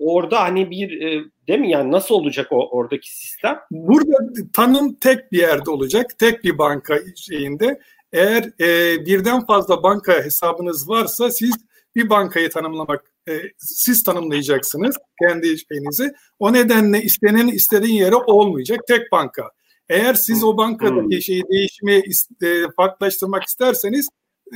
Orada 0.00 0.40
hani 0.40 0.70
bir 0.70 1.00
e, 1.00 1.24
değil 1.48 1.60
mi 1.60 1.70
yani 1.70 1.92
nasıl 1.92 2.14
olacak 2.14 2.46
o 2.50 2.68
oradaki 2.70 3.16
sistem? 3.16 3.58
Burada 3.70 4.42
tanım 4.52 4.94
tek 4.94 5.32
bir 5.32 5.38
yerde 5.38 5.70
olacak. 5.70 6.18
Tek 6.18 6.44
bir 6.44 6.58
banka 6.58 6.98
şeyinde. 7.16 7.80
Eğer 8.12 8.44
e, 8.60 8.98
birden 9.06 9.46
fazla 9.46 9.82
banka 9.82 10.12
hesabınız 10.12 10.88
varsa 10.88 11.30
siz 11.30 11.54
bir 11.94 12.10
bankayı 12.10 12.50
tanımlamak 12.50 13.04
e, 13.28 13.32
siz 13.58 14.02
tanımlayacaksınız 14.02 14.96
kendi 15.22 15.46
şeyinizi. 15.58 16.12
O 16.38 16.52
nedenle 16.52 17.02
istenen 17.02 17.48
istediğin 17.48 17.94
yere 17.94 18.14
olmayacak 18.16 18.80
tek 18.88 19.12
banka. 19.12 19.50
Eğer 19.88 20.14
siz 20.14 20.44
o 20.44 20.56
bankadaki 20.56 21.16
hmm. 21.16 21.22
şeyi 21.22 21.42
değişimi 21.48 22.02
e, 22.42 22.70
farklılaştırmak 22.76 23.44
isterseniz 23.44 24.08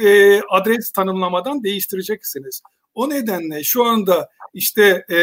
e, 0.04 0.40
adres 0.50 0.92
tanımlamadan 0.92 1.64
değiştireceksiniz. 1.64 2.60
O 2.94 3.10
nedenle 3.10 3.64
şu 3.64 3.84
anda 3.84 4.28
işte 4.54 5.04
e, 5.10 5.18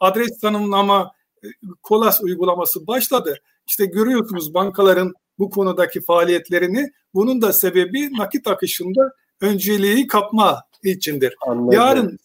adres 0.00 0.40
tanımlama 0.40 1.12
e, 1.44 1.46
Kolas 1.82 2.20
uygulaması 2.22 2.86
başladı. 2.86 3.38
İşte 3.66 3.86
görüyorsunuz 3.86 4.54
bankaların 4.54 5.14
bu 5.38 5.50
konudaki 5.50 6.00
faaliyetlerini. 6.00 6.92
Bunun 7.14 7.42
da 7.42 7.52
sebebi 7.52 8.18
nakit 8.18 8.46
akışında 8.46 9.12
önceliği 9.40 10.06
kapma 10.06 10.62
içindir. 10.84 11.36
Anladım. 11.46 11.72
Yarın 11.72 12.18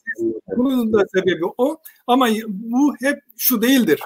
bunun 0.58 0.94
da 0.94 1.06
sebebi 1.14 1.46
o. 1.58 1.78
Ama 2.08 2.28
bu 2.48 2.96
hep 3.02 3.20
şu 3.38 3.62
değildir. 3.62 4.00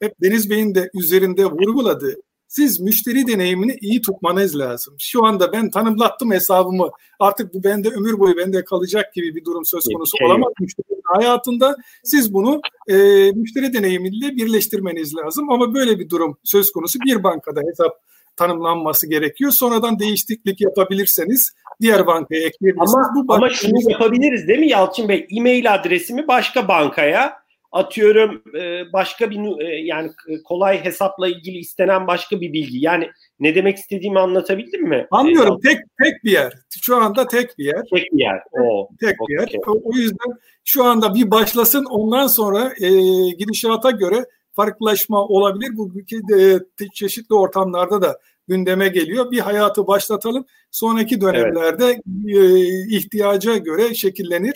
Hep 0.00 0.14
Deniz 0.20 0.50
Bey'in 0.50 0.74
de 0.74 0.90
üzerinde 0.94 1.46
vurguladığı 1.46 2.16
siz 2.52 2.80
müşteri 2.80 3.26
deneyimini 3.26 3.76
iyi 3.80 4.02
tutmanız 4.02 4.58
lazım. 4.58 4.94
Şu 4.98 5.24
anda 5.24 5.52
ben 5.52 5.70
tanımlattım 5.70 6.32
hesabımı. 6.32 6.90
Artık 7.20 7.54
bu 7.54 7.64
bende 7.64 7.88
ömür 7.88 8.18
boyu 8.18 8.36
bende 8.36 8.64
kalacak 8.64 9.14
gibi 9.14 9.34
bir 9.34 9.44
durum 9.44 9.64
söz 9.64 9.84
konusu 9.94 10.16
şey 10.18 10.26
olamaz 10.26 10.52
müşterinin 10.60 11.02
hayatında. 11.04 11.76
Siz 12.04 12.34
bunu 12.34 12.60
e, 12.88 12.94
müşteri 13.32 13.72
deneyimiyle 13.72 14.36
birleştirmeniz 14.36 15.16
lazım. 15.16 15.50
Ama 15.50 15.74
böyle 15.74 15.98
bir 15.98 16.10
durum 16.10 16.38
söz 16.44 16.72
konusu 16.72 16.98
bir 17.06 17.22
bankada 17.22 17.60
hesap 17.70 17.92
tanımlanması 18.36 19.08
gerekiyor. 19.08 19.50
Sonradan 19.50 19.98
değişiklik 19.98 20.60
yapabilirseniz 20.60 21.52
diğer 21.80 22.06
bankaya 22.06 22.46
ekleyebilirsiniz. 22.46 22.94
Ama, 22.94 23.28
Bu 23.28 23.34
ama 23.34 23.50
şunu 23.50 23.90
yapabiliriz 23.90 24.48
değil 24.48 24.58
mi 24.58 24.68
Yalçın 24.68 25.08
Bey? 25.08 25.26
E-mail 25.30 25.74
adresimi 25.74 26.28
başka 26.28 26.68
bankaya 26.68 27.41
atıyorum 27.72 28.42
e, 28.60 28.92
başka 28.92 29.30
bir 29.30 29.60
e, 29.60 29.80
yani 29.84 30.10
kolay 30.44 30.84
hesapla 30.84 31.28
ilgili 31.28 31.58
istenen 31.58 32.06
başka 32.06 32.40
bir 32.40 32.52
bilgi. 32.52 32.78
Yani 32.80 33.10
ne 33.40 33.54
demek 33.54 33.76
istediğimi 33.76 34.18
anlatabildim 34.18 34.88
mi? 34.88 35.06
Anlıyorum. 35.10 35.60
Tek 35.62 35.78
tek 36.02 36.24
bir 36.24 36.30
yer. 36.30 36.52
Şu 36.82 36.96
anda 36.96 37.26
tek 37.26 37.58
bir 37.58 37.64
yer. 37.64 37.82
Tek 37.94 38.12
bir 38.12 38.20
yer. 38.20 38.40
O. 38.52 38.88
Tek 39.00 39.16
bir 39.28 39.40
yer. 39.40 39.48
O 39.66 39.96
yüzden 39.96 40.38
şu 40.64 40.84
anda 40.84 41.14
bir 41.14 41.30
başlasın 41.30 41.84
ondan 41.84 42.26
sonra 42.26 42.72
e, 42.80 42.88
gidişata 43.30 43.90
göre 43.90 44.26
farklılaşma 44.52 45.26
olabilir. 45.26 45.70
Bu 45.76 45.92
e, 46.38 46.58
çeşitli 46.94 47.34
ortamlarda 47.34 48.02
da 48.02 48.18
gündeme 48.48 48.88
geliyor. 48.88 49.30
Bir 49.30 49.38
hayatı 49.38 49.86
başlatalım. 49.86 50.46
Sonraki 50.70 51.20
dönemlerde 51.20 51.84
evet. 51.84 52.36
e, 52.36 52.96
ihtiyaca 52.96 53.56
göre 53.56 53.94
şekillenir. 53.94 54.54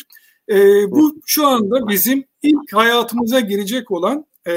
E, 0.49 0.91
bu 0.91 1.21
şu 1.27 1.47
anda 1.47 1.89
bizim 1.89 2.25
ilk 2.43 2.73
hayatımıza 2.73 3.41
girecek 3.41 3.91
olan 3.91 4.27
e, 4.49 4.53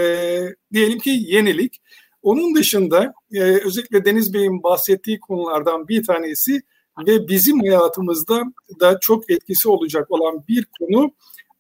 diyelim 0.74 1.00
ki 1.00 1.10
yenilik. 1.10 1.82
Onun 2.22 2.56
dışında 2.56 3.14
e, 3.34 3.42
özellikle 3.42 4.06
Deniz 4.06 4.34
Bey'in 4.34 4.64
bahsettiği 4.64 5.20
konulardan 5.20 5.88
bir 5.88 6.04
tanesi 6.04 6.62
ve 7.08 7.28
bizim 7.28 7.60
hayatımızda 7.60 8.44
da 8.80 9.00
çok 9.02 9.30
etkisi 9.32 9.70
olacak 9.70 10.12
olan 10.12 10.44
bir 10.48 10.66
konu 10.80 11.12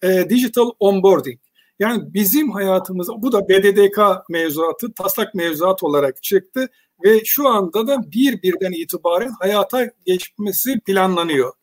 e, 0.04 0.30
digital 0.30 0.70
onboarding. 0.80 1.40
Yani 1.80 2.14
bizim 2.14 2.52
hayatımız 2.52 3.10
bu 3.18 3.32
da 3.32 3.50
BDDK 3.50 4.00
mevzuatı, 4.30 4.94
taslak 4.94 5.36
mevzuat 5.36 5.84
olarak 5.84 6.24
çıktı 6.24 6.70
ve 7.06 7.26
şu 7.26 7.48
anda 7.48 7.88
da 7.88 8.12
bir 8.12 8.42
birden 8.42 8.72
itibaren 8.72 9.32
hayata 9.40 9.92
geçmesi 10.06 10.80
planlanıyor 10.80 11.54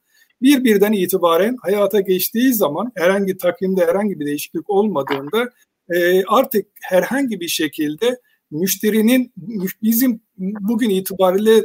bir 0.43 0.65
birden 0.65 0.93
itibaren 0.93 1.57
hayata 1.63 2.01
geçtiği 2.01 2.55
zaman 2.55 2.93
herhangi 2.95 3.37
takvimde 3.37 3.87
herhangi 3.87 4.21
bir 4.21 4.27
değişiklik 4.27 4.71
olmadığında 4.71 5.51
e, 5.91 6.25
artık 6.25 6.67
herhangi 6.83 7.41
bir 7.41 7.49
şekilde 7.49 8.21
müşterinin 8.51 9.33
bizim 9.83 10.21
bugün 10.39 10.91
itibariyle 10.91 11.63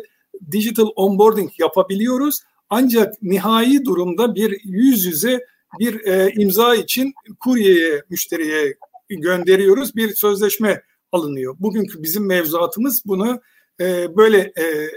digital 0.51 0.87
onboarding 0.95 1.51
yapabiliyoruz. 1.59 2.39
Ancak 2.69 3.21
nihai 3.21 3.85
durumda 3.85 4.35
bir 4.35 4.59
yüz 4.63 5.05
yüze 5.05 5.45
bir 5.79 6.05
e, 6.05 6.31
imza 6.37 6.75
için 6.75 7.13
kuryeye, 7.39 8.03
müşteriye 8.09 8.75
gönderiyoruz. 9.09 9.95
Bir 9.95 10.15
sözleşme 10.15 10.81
alınıyor. 11.11 11.55
Bugünkü 11.59 12.03
bizim 12.03 12.27
mevzuatımız 12.27 13.03
bunu 13.05 13.41
e, 13.79 14.17
böyle 14.17 14.37
e, 14.37 14.89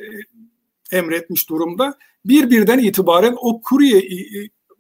emretmiş 0.94 1.50
durumda. 1.50 1.98
Bir 2.24 2.50
birden 2.50 2.78
itibaren 2.78 3.36
o 3.40 3.62
kurye 3.62 4.02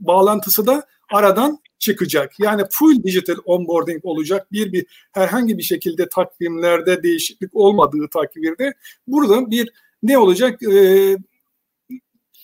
bağlantısı 0.00 0.66
da 0.66 0.86
aradan 1.12 1.58
çıkacak. 1.78 2.32
Yani 2.40 2.62
full 2.70 3.02
digital 3.02 3.36
onboarding 3.44 4.04
olacak. 4.04 4.52
Bir 4.52 4.72
bir 4.72 4.86
herhangi 5.12 5.58
bir 5.58 5.62
şekilde 5.62 6.08
takvimlerde 6.08 7.02
değişiklik 7.02 7.50
olmadığı 7.56 8.08
takdirde 8.12 8.74
burada 9.06 9.50
bir 9.50 9.70
ne 10.02 10.18
olacak? 10.18 10.62
E, 10.62 11.16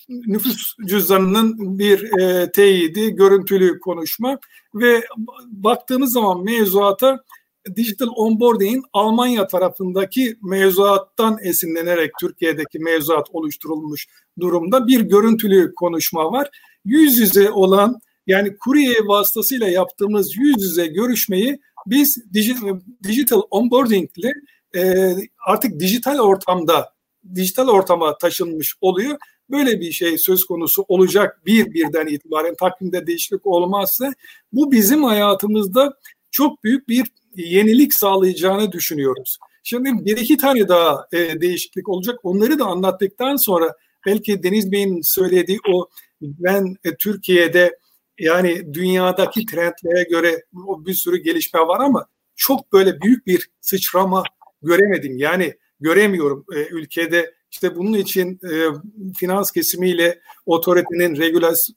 nüfus 0.08 0.76
cüzdanının 0.86 1.78
bir 1.78 2.18
e, 2.20 2.52
teyidi, 2.52 3.14
görüntülü 3.14 3.80
konuşma 3.80 4.38
ve 4.74 5.04
baktığımız 5.46 6.12
zaman 6.12 6.44
mevzuata 6.44 7.24
digital 7.76 8.08
onboarding'in 8.16 8.82
Almanya 8.92 9.46
tarafındaki 9.46 10.36
mevzuattan 10.42 11.38
esinlenerek 11.42 12.10
Türkiye'deki 12.20 12.78
mevzuat 12.78 13.26
oluşturulmuş 13.32 14.06
durumda 14.40 14.86
bir 14.86 15.00
görüntülü 15.00 15.74
konuşma 15.74 16.32
var. 16.32 16.48
Yüz 16.84 17.18
yüze 17.18 17.50
olan 17.50 18.00
yani 18.26 18.56
kurye 18.56 18.94
vasıtasıyla 19.06 19.68
yaptığımız 19.68 20.36
yüz 20.36 20.62
yüze 20.62 20.86
görüşmeyi 20.86 21.60
biz 21.86 22.18
digital 23.04 23.42
onboarding 23.50 24.10
ile 24.16 24.32
e, 24.76 25.14
artık 25.46 25.80
dijital 25.80 26.18
ortamda 26.18 26.92
dijital 27.34 27.68
ortama 27.68 28.18
taşınmış 28.18 28.74
oluyor. 28.80 29.18
Böyle 29.50 29.80
bir 29.80 29.92
şey 29.92 30.18
söz 30.18 30.44
konusu 30.44 30.84
olacak 30.88 31.42
bir 31.46 31.74
birden 31.74 32.06
itibaren 32.06 32.54
takvimde 32.54 33.06
değişiklik 33.06 33.46
olmazsa 33.46 34.12
bu 34.52 34.72
bizim 34.72 35.04
hayatımızda 35.04 35.94
çok 36.30 36.64
büyük 36.64 36.88
bir 36.88 37.06
yenilik 37.36 37.94
sağlayacağını 37.94 38.72
düşünüyoruz. 38.72 39.38
Şimdi 39.62 40.04
bir 40.04 40.16
iki 40.16 40.36
tane 40.36 40.68
daha 40.68 41.06
e, 41.12 41.40
değişiklik 41.40 41.88
olacak. 41.88 42.18
Onları 42.22 42.58
da 42.58 42.64
anlattıktan 42.64 43.36
sonra 43.36 43.74
belki 44.06 44.42
Deniz 44.42 44.72
Bey'in 44.72 45.00
söylediği 45.02 45.58
o 45.68 45.88
ben 46.20 46.76
e, 46.84 46.94
Türkiye'de 46.96 47.78
yani 48.18 48.74
dünyadaki 48.74 49.46
trendlere 49.46 50.02
göre 50.10 50.44
o 50.66 50.86
bir 50.86 50.94
sürü 50.94 51.16
gelişme 51.16 51.60
var 51.60 51.80
ama 51.80 52.06
çok 52.36 52.72
böyle 52.72 53.00
büyük 53.00 53.26
bir 53.26 53.48
sıçrama 53.60 54.22
göremedim. 54.62 55.18
Yani 55.18 55.54
göremiyorum 55.80 56.44
e, 56.54 56.58
ülkede 56.58 57.34
işte 57.50 57.76
bunun 57.76 57.92
için 57.92 58.40
e, 58.50 58.54
finans 59.16 59.50
kesimiyle 59.50 60.20
otoritenin, 60.46 61.16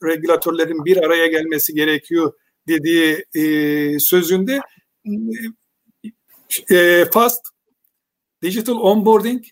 regülatörlerin 0.04 0.86
bir 0.86 0.98
araya 0.98 1.28
gelmesi 1.28 1.74
gerekiyor 1.74 2.34
dediği 2.68 3.26
e, 3.36 4.00
sözünde 4.00 4.60
e, 6.72 7.06
FAST, 7.14 7.42
Digital 8.42 8.76
Onboarding 8.76 9.44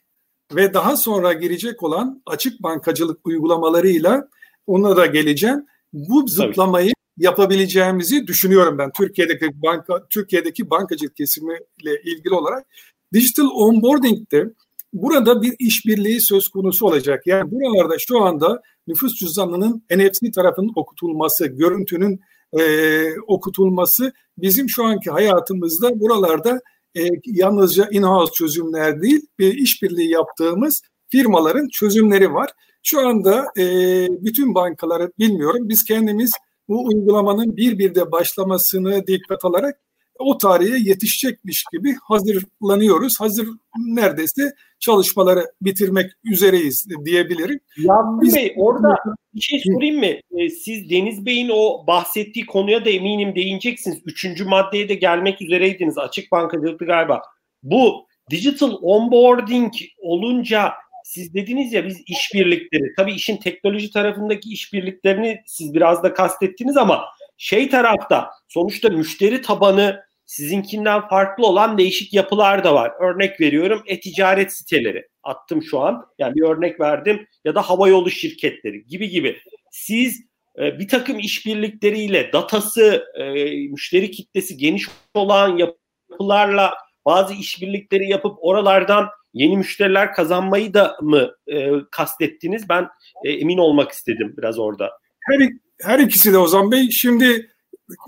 ve 0.55 0.73
daha 0.73 0.97
sonra 0.97 1.33
girecek 1.33 1.83
olan 1.83 2.21
açık 2.25 2.63
bankacılık 2.63 3.27
uygulamalarıyla 3.27 4.27
ona 4.67 4.97
da 4.97 5.05
geleceğim. 5.05 5.65
Bu 5.93 6.27
zıplamayı 6.27 6.93
Tabii. 6.93 7.25
yapabileceğimizi 7.25 8.27
düşünüyorum 8.27 8.77
ben 8.77 8.91
Türkiye'deki 8.91 9.61
banka 9.61 10.07
Türkiye'deki 10.09 10.69
bankacılık 10.69 11.15
kesimiyle 11.15 12.01
ilgili 12.03 12.33
olarak. 12.33 12.67
Digital 13.13 13.47
onboarding'de 13.53 14.53
burada 14.93 15.41
bir 15.41 15.55
işbirliği 15.59 16.21
söz 16.21 16.49
konusu 16.49 16.85
olacak. 16.85 17.27
Yani 17.27 17.51
buralarda 17.51 17.95
şu 17.99 18.21
anda 18.21 18.61
nüfus 18.87 19.15
cüzdanının 19.15 19.83
NFC 19.91 20.31
tarafının 20.31 20.71
okutulması, 20.75 21.47
görüntünün 21.47 22.19
e, 22.60 23.05
okutulması 23.27 24.13
bizim 24.38 24.70
şu 24.70 24.86
anki 24.86 25.12
hayatımızda 25.12 26.00
buralarda 26.00 26.60
e, 26.98 27.01
yalnızca 27.25 27.88
in-house 27.91 28.34
çözümler 28.34 29.01
değil, 29.01 29.22
bir 29.39 29.53
işbirliği 29.53 30.10
yaptığımız 30.10 30.81
firmaların 31.10 31.67
çözümleri 31.67 32.34
var. 32.34 32.50
Şu 32.84 33.08
anda 33.08 33.46
e, 33.58 33.63
bütün 34.10 34.55
bankaları 34.55 35.12
bilmiyorum. 35.20 35.70
Biz 35.70 35.84
kendimiz 35.84 36.31
bu 36.67 36.86
uygulamanın 36.86 37.58
bir 37.58 37.77
bir 37.77 37.96
de 37.96 38.12
başlamasını 38.12 39.08
dikkat 39.08 39.46
alarak 39.46 39.79
o 40.21 40.37
tarihe 40.37 40.77
yetişecekmiş 40.89 41.63
gibi 41.73 41.95
hazırlanıyoruz. 42.03 43.19
Hazır 43.19 43.47
neredeyse 43.77 44.53
çalışmaları 44.79 45.45
bitirmek 45.61 46.11
üzereyiz 46.23 46.87
diyebilirim. 47.05 47.59
Yavrum 47.77 48.21
Biz, 48.21 48.35
Bey 48.35 48.53
orada 48.57 48.95
bir 49.35 49.41
şey 49.41 49.61
sorayım 49.73 49.99
mı? 49.99 50.05
Ee, 50.05 50.49
siz 50.49 50.89
Deniz 50.89 51.25
Bey'in 51.25 51.49
o 51.53 51.87
bahsettiği 51.87 52.45
konuya 52.45 52.85
da 52.85 52.89
eminim 52.89 53.35
değineceksiniz. 53.35 53.97
Üçüncü 54.05 54.45
maddeye 54.45 54.89
de 54.89 54.95
gelmek 54.95 55.41
üzereydiniz. 55.41 55.97
Açık 55.97 56.31
bankacılıkta 56.31 56.85
galiba. 56.85 57.21
Bu 57.63 58.05
digital 58.31 58.71
onboarding 58.81 59.73
olunca 59.97 60.71
siz 61.03 61.33
dediniz 61.33 61.73
ya 61.73 61.85
biz 61.85 62.01
işbirlikleri, 62.07 62.93
tabii 62.97 63.13
işin 63.13 63.37
teknoloji 63.37 63.91
tarafındaki 63.91 64.49
işbirliklerini 64.49 65.41
siz 65.45 65.73
biraz 65.73 66.03
da 66.03 66.13
kastettiniz 66.13 66.77
ama 66.77 67.05
şey 67.37 67.69
tarafta 67.69 68.29
sonuçta 68.47 68.89
müşteri 68.89 69.41
tabanı 69.41 70.01
sizinkinden 70.31 71.07
farklı 71.07 71.47
olan 71.47 71.77
değişik 71.77 72.13
yapılar 72.13 72.63
da 72.63 72.73
var. 72.75 72.91
Örnek 73.00 73.41
veriyorum 73.41 73.83
e-ticaret 73.85 74.53
siteleri 74.53 75.07
attım 75.23 75.63
şu 75.63 75.79
an. 75.79 76.05
Yani 76.19 76.35
bir 76.35 76.41
örnek 76.41 76.79
verdim 76.79 77.27
ya 77.45 77.55
da 77.55 77.61
havayolu 77.61 78.11
şirketleri 78.11 78.85
gibi 78.85 79.09
gibi. 79.09 79.38
Siz 79.71 80.21
e, 80.59 80.79
bir 80.79 80.88
takım 80.88 81.19
işbirlikleriyle 81.19 82.33
datası, 82.33 83.05
e, 83.15 83.23
müşteri 83.67 84.11
kitlesi 84.11 84.57
geniş 84.57 84.88
olan 85.13 85.57
yapılarla 85.57 86.73
bazı 87.05 87.33
işbirlikleri 87.33 88.09
yapıp 88.09 88.38
oralardan 88.41 89.09
yeni 89.33 89.57
müşteriler 89.57 90.13
kazanmayı 90.13 90.73
da 90.73 90.97
mı 91.01 91.35
e, 91.47 91.71
kastettiniz? 91.91 92.69
Ben 92.69 92.88
e, 93.25 93.31
emin 93.31 93.57
olmak 93.57 93.91
istedim 93.91 94.35
biraz 94.38 94.59
orada. 94.59 94.91
Her, 95.19 95.50
her 95.81 96.00
ikisi 96.00 96.33
de 96.33 96.38
Ozan 96.38 96.71
Bey. 96.71 96.89
Şimdi 96.89 97.50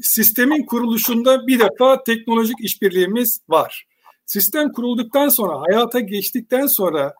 sistemin 0.01 0.65
kuruluşunda 0.65 1.47
bir 1.47 1.59
defa 1.59 2.03
teknolojik 2.03 2.55
işbirliğimiz 2.59 3.39
var. 3.49 3.85
Sistem 4.25 4.71
kurulduktan 4.71 5.29
sonra, 5.29 5.61
hayata 5.61 5.99
geçtikten 5.99 6.67
sonra 6.67 7.13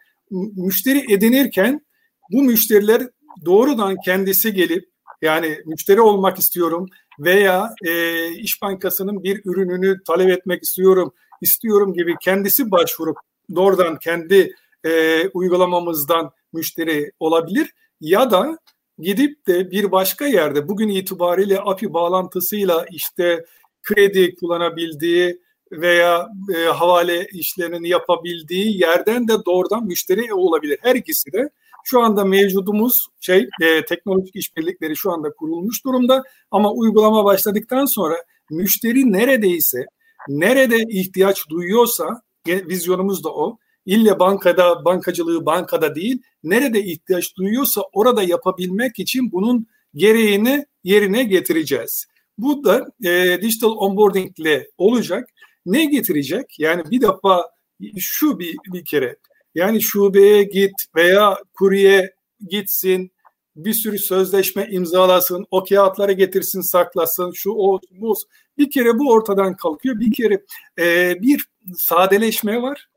müşteri 0.56 1.14
edinirken 1.14 1.86
bu 2.32 2.44
müşteriler 2.44 3.02
doğrudan 3.46 3.96
kendisi 4.06 4.54
gelip 4.54 4.90
yani 5.22 5.58
müşteri 5.66 6.02
olmak 6.02 6.40
istiyorum 6.40 6.86
veya 7.20 7.76
e, 7.86 8.28
İş 8.32 8.62
Bankası'nın 8.62 9.24
bir 9.24 9.42
ürününü 9.46 10.04
talep 10.08 10.30
etmek 10.30 10.64
istiyorum, 10.64 11.14
istiyorum 11.42 11.94
gibi 11.94 12.16
kendisi 12.22 12.72
başvurup 12.72 13.18
doğrudan 13.56 14.00
kendi 14.00 14.56
e, 14.86 15.24
uygulamamızdan 15.28 16.32
müşteri 16.54 17.12
olabilir 17.20 17.74
ya 18.02 18.32
da 18.32 18.58
gidip 19.00 19.48
de 19.48 19.72
bir 19.72 19.92
başka 19.92 20.26
yerde 20.26 20.68
bugün 20.68 20.90
itibariyle 20.90 21.60
API 21.60 21.94
bağlantısıyla 21.94 22.86
işte 22.92 23.46
kredi 23.84 24.36
kullanabildiği 24.36 25.42
veya 25.72 26.28
e, 26.56 26.64
havale 26.64 27.28
işlerini 27.34 27.90
yapabildiği 27.90 28.82
yerden 28.82 29.28
de 29.28 29.34
doğrudan 29.46 29.86
müşteri 29.86 30.34
olabilir. 30.34 30.80
Her 30.82 30.96
ikisi 30.96 31.34
de 31.34 31.50
şu 31.84 32.02
anda 32.02 32.26
mevcudumuz 32.26 33.08
şey 33.20 33.50
e, 33.62 33.86
teknolojik 33.86 34.36
işbirlikleri 34.36 34.96
şu 34.96 35.12
anda 35.12 35.34
kurulmuş 35.34 35.86
durumda 35.86 36.24
ama 36.52 36.72
uygulama 36.72 37.26
başladıktan 37.26 37.86
sonra 37.86 38.16
müşteri 38.52 39.12
neredeyse 39.12 39.86
nerede 40.28 40.78
ihtiyaç 40.90 41.50
duyuyorsa 41.50 42.22
vizyonumuz 42.48 43.24
da 43.24 43.30
o 43.30 43.58
İlle 43.86 44.20
bankada, 44.20 44.86
bankacılığı 44.86 45.46
bankada 45.46 45.96
değil, 45.96 46.22
nerede 46.44 46.84
ihtiyaç 46.84 47.38
duyuyorsa 47.38 47.82
orada 47.94 48.24
yapabilmek 48.24 49.00
için 49.00 49.32
bunun 49.32 49.68
gereğini 49.96 50.66
yerine 50.84 51.24
getireceğiz. 51.24 52.06
Bu 52.38 52.64
da 52.64 52.88
e, 53.06 53.42
digital 53.42 53.72
onboarding 53.72 54.40
ile 54.40 54.70
olacak. 54.78 55.30
Ne 55.66 55.86
getirecek? 55.86 56.60
Yani 56.60 56.84
bir 56.92 57.02
defa 57.02 57.50
şu 57.98 58.40
bir, 58.40 58.56
bir 58.74 58.86
kere 58.86 59.16
yani 59.56 59.82
şubeye 59.82 60.44
git 60.44 60.74
veya 60.96 61.38
kurye 61.54 62.14
gitsin, 62.50 63.12
bir 63.56 63.74
sürü 63.74 64.00
sözleşme 64.00 64.68
imzalasın, 64.72 65.46
o 65.52 65.64
kağıtları 65.64 66.12
getirsin, 66.12 66.62
saklasın, 66.62 67.32
şu 67.32 67.52
o 67.52 67.80
bu. 67.92 68.16
Bir 68.58 68.72
kere 68.72 69.00
bu 69.00 69.12
ortadan 69.12 69.56
kalkıyor. 69.56 70.00
Bir 70.00 70.14
kere 70.14 70.44
e, 70.80 71.16
bir 71.22 71.46
sadeleşme 71.78 72.62
var 72.62 72.88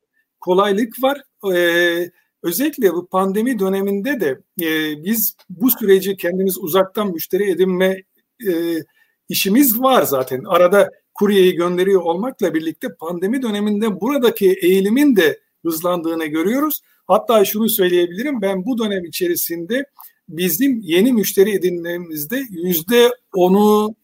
kolaylık 0.47 1.03
var. 1.03 1.23
Ee, 1.55 2.11
özellikle 2.43 2.93
bu 2.93 3.07
pandemi 3.07 3.59
döneminde 3.59 4.21
de 4.21 4.41
e, 4.63 5.05
biz 5.05 5.37
bu 5.51 5.71
süreci 5.71 6.17
kendimiz 6.17 6.59
uzaktan 6.59 7.13
müşteri 7.13 7.51
edinme 7.51 8.03
e, 8.49 8.53
işimiz 9.29 9.81
var 9.81 10.03
zaten. 10.03 10.45
Arada 10.45 10.91
kuryeyi 11.15 11.55
gönderiyor 11.55 12.03
olmakla 12.03 12.55
birlikte 12.55 12.89
pandemi 13.01 13.43
döneminde 13.43 14.01
buradaki 14.01 14.53
eğilimin 14.53 15.17
de 15.17 15.41
hızlandığını 15.65 16.27
görüyoruz. 16.27 16.81
Hatta 17.07 17.45
şunu 17.45 17.69
söyleyebilirim 17.69 18.43
ben 18.43 18.65
bu 18.65 18.79
dönem 18.79 19.05
içerisinde 19.05 19.85
bizim 20.29 20.81
yeni 20.81 21.13
müşteri 21.13 21.51
edinmemizde 21.51 22.43
yüzde 22.51 23.11
onu 23.35 23.95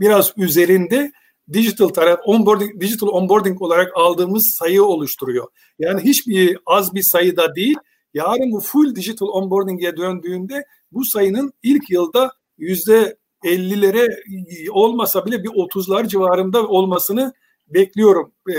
biraz 0.00 0.32
üzerinde 0.36 1.12
digital 1.52 1.88
taraf 1.88 2.20
onboarding 2.24 2.80
digital 2.80 3.08
onboarding 3.08 3.62
olarak 3.62 3.92
aldığımız 3.94 4.54
sayı 4.58 4.84
oluşturuyor. 4.84 5.46
Yani 5.78 6.02
hiçbir 6.02 6.58
az 6.66 6.94
bir 6.94 7.02
sayıda 7.02 7.54
değil. 7.54 7.76
Yarın 8.14 8.52
bu 8.52 8.60
full 8.60 8.96
digital 8.96 9.26
onboarding'e 9.26 9.96
döndüğünde 9.96 10.64
bu 10.92 11.04
sayının 11.04 11.52
ilk 11.62 11.90
yılda 11.90 12.32
yüzde 12.58 13.16
50'lere 13.44 14.70
olmasa 14.70 15.26
bile 15.26 15.42
bir 15.42 15.48
30'lar 15.48 16.08
civarında 16.08 16.68
olmasını 16.68 17.32
bekliyorum. 17.68 18.32
Ee, 18.48 18.52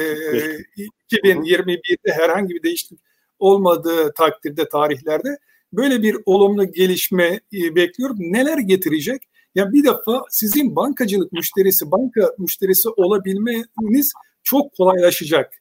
2021'de 1.11 2.11
herhangi 2.11 2.55
bir 2.55 2.63
değişiklik 2.63 2.99
olmadığı 3.39 4.13
takdirde 4.13 4.69
tarihlerde 4.69 5.37
böyle 5.73 6.03
bir 6.03 6.17
olumlu 6.25 6.71
gelişme 6.71 7.41
e, 7.53 7.75
bekliyorum. 7.75 8.17
Neler 8.19 8.57
getirecek? 8.57 9.21
Ya 9.55 9.71
bir 9.71 9.83
defa 9.83 10.23
sizin 10.29 10.75
bankacılık 10.75 11.31
müşterisi, 11.31 11.91
banka 11.91 12.31
müşterisi 12.37 12.89
olabilmeniz 12.89 14.13
çok 14.43 14.73
kolaylaşacak. 14.73 15.53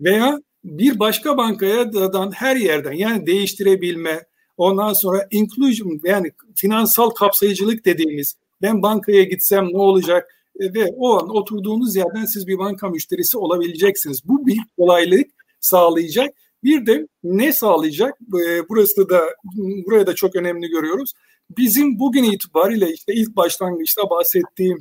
Veya 0.00 0.40
bir 0.64 0.98
başka 0.98 1.36
bankaya 1.36 1.92
dadan 1.92 2.30
her 2.30 2.56
yerden 2.56 2.92
yani 2.92 3.26
değiştirebilme, 3.26 4.26
ondan 4.56 4.92
sonra 4.92 5.26
inclusion 5.30 6.00
yani 6.04 6.32
finansal 6.54 7.10
kapsayıcılık 7.10 7.84
dediğimiz 7.84 8.36
ben 8.62 8.82
bankaya 8.82 9.22
gitsem 9.22 9.72
ne 9.72 9.78
olacak 9.78 10.28
e, 10.60 10.74
ve 10.74 10.86
o 10.96 11.18
an 11.18 11.28
oturduğunuz 11.28 11.96
yerden 11.96 12.24
siz 12.24 12.46
bir 12.46 12.58
banka 12.58 12.88
müşterisi 12.88 13.38
olabileceksiniz. 13.38 14.28
Bu 14.28 14.46
bir 14.46 14.58
kolaylık 14.78 15.30
sağlayacak. 15.60 16.34
Bir 16.66 16.86
de 16.86 17.06
ne 17.24 17.52
sağlayacak? 17.52 18.14
E, 18.20 18.68
burası 18.68 19.08
da 19.08 19.20
buraya 19.86 20.06
da 20.06 20.14
çok 20.14 20.36
önemli 20.36 20.68
görüyoruz. 20.68 21.12
Bizim 21.58 21.98
bugün 21.98 22.24
itibariyle 22.24 22.92
işte 22.92 23.14
ilk 23.14 23.36
başlangıçta 23.36 24.10
bahsettiğim 24.10 24.78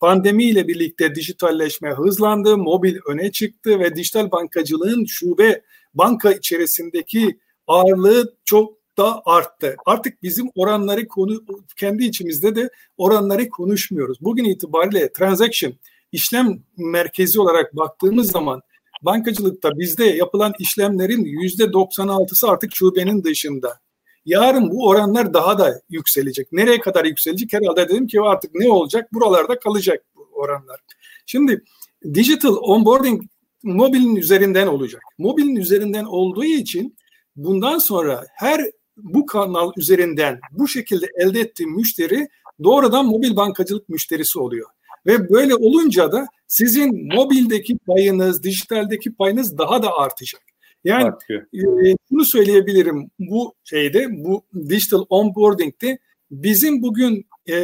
pandemiyle 0.00 0.68
birlikte 0.68 1.14
dijitalleşme 1.14 1.90
hızlandı, 1.90 2.58
mobil 2.58 2.96
öne 3.08 3.32
çıktı 3.32 3.80
ve 3.80 3.96
dijital 3.96 4.30
bankacılığın 4.30 5.04
şube 5.04 5.62
banka 5.94 6.32
içerisindeki 6.32 7.38
ağırlığı 7.66 8.36
çok 8.44 8.74
da 8.98 9.22
arttı. 9.24 9.76
Artık 9.86 10.22
bizim 10.22 10.50
oranları 10.54 11.08
konu 11.08 11.44
kendi 11.76 12.04
içimizde 12.04 12.56
de 12.56 12.70
oranları 12.96 13.48
konuşmuyoruz. 13.48 14.18
Bugün 14.20 14.44
itibariyle 14.44 15.12
transaction 15.12 15.74
işlem 16.12 16.62
merkezi 16.76 17.40
olarak 17.40 17.76
baktığımız 17.76 18.32
zaman 18.32 18.62
bankacılıkta 19.02 19.78
bizde 19.78 20.04
yapılan 20.04 20.52
işlemlerin 20.58 21.24
yüzde 21.24 21.64
96'sı 21.64 22.48
artık 22.48 22.70
şubenin 22.74 23.24
dışında. 23.24 23.80
Yarın 24.24 24.70
bu 24.70 24.88
oranlar 24.88 25.34
daha 25.34 25.58
da 25.58 25.80
yükselecek. 25.90 26.52
Nereye 26.52 26.80
kadar 26.80 27.04
yükselecek? 27.04 27.52
Herhalde 27.52 27.88
dedim 27.88 28.06
ki 28.06 28.20
artık 28.20 28.54
ne 28.54 28.72
olacak? 28.72 29.12
Buralarda 29.12 29.58
kalacak 29.58 30.04
bu 30.16 30.28
oranlar. 30.32 30.80
Şimdi 31.26 31.64
digital 32.14 32.56
onboarding 32.56 33.22
mobilin 33.62 34.16
üzerinden 34.16 34.66
olacak. 34.66 35.02
Mobilin 35.18 35.56
üzerinden 35.56 36.04
olduğu 36.04 36.44
için 36.44 36.96
bundan 37.36 37.78
sonra 37.78 38.26
her 38.34 38.60
bu 38.96 39.26
kanal 39.26 39.72
üzerinden 39.76 40.40
bu 40.52 40.68
şekilde 40.68 41.06
elde 41.18 41.40
ettiğim 41.40 41.76
müşteri 41.76 42.28
doğrudan 42.64 43.06
mobil 43.06 43.36
bankacılık 43.36 43.88
müşterisi 43.88 44.38
oluyor. 44.38 44.70
Ve 45.06 45.30
böyle 45.30 45.54
olunca 45.54 46.12
da 46.12 46.26
sizin 46.46 47.14
mobildeki 47.14 47.78
payınız, 47.78 48.42
dijitaldeki 48.42 49.14
payınız 49.14 49.58
daha 49.58 49.82
da 49.82 49.96
artacak. 49.96 50.42
Yani 50.84 51.12
e, 51.54 51.96
bunu 52.10 52.24
söyleyebilirim 52.24 53.10
bu 53.18 53.54
şeyde, 53.64 54.06
bu 54.24 54.44
digital 54.68 55.04
onboarding'de 55.08 55.98
bizim 56.30 56.82
bugün 56.82 57.26
e, 57.46 57.56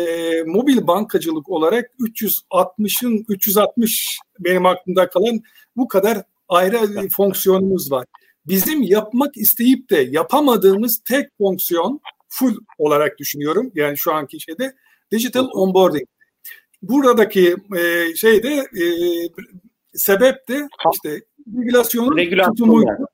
mobil 0.46 0.86
bankacılık 0.86 1.48
olarak 1.48 1.90
360'ın 2.00 3.24
360 3.28 4.18
benim 4.40 4.66
aklımda 4.66 5.08
kalan 5.08 5.40
bu 5.76 5.88
kadar 5.88 6.22
ayrı 6.48 7.08
fonksiyonumuz 7.08 7.92
var. 7.92 8.06
Bizim 8.46 8.82
yapmak 8.82 9.36
isteyip 9.36 9.90
de 9.90 10.08
yapamadığımız 10.10 11.02
tek 11.08 11.26
fonksiyon 11.38 12.00
full 12.28 12.56
olarak 12.78 13.18
düşünüyorum. 13.18 13.72
Yani 13.74 13.98
şu 13.98 14.12
anki 14.12 14.40
şeyde 14.40 14.74
digital 15.12 15.48
onboarding. 15.52 16.08
Buradaki 16.82 17.56
e, 17.76 18.14
şeyde 18.14 18.54
e, 18.54 18.84
sebep 19.94 20.48
de 20.48 20.68
işte 20.94 21.20
regülasyonun 21.58 22.16
Regülasyon 22.16 22.54
tutumuydu. 22.54 22.86
Yani. 22.88 23.06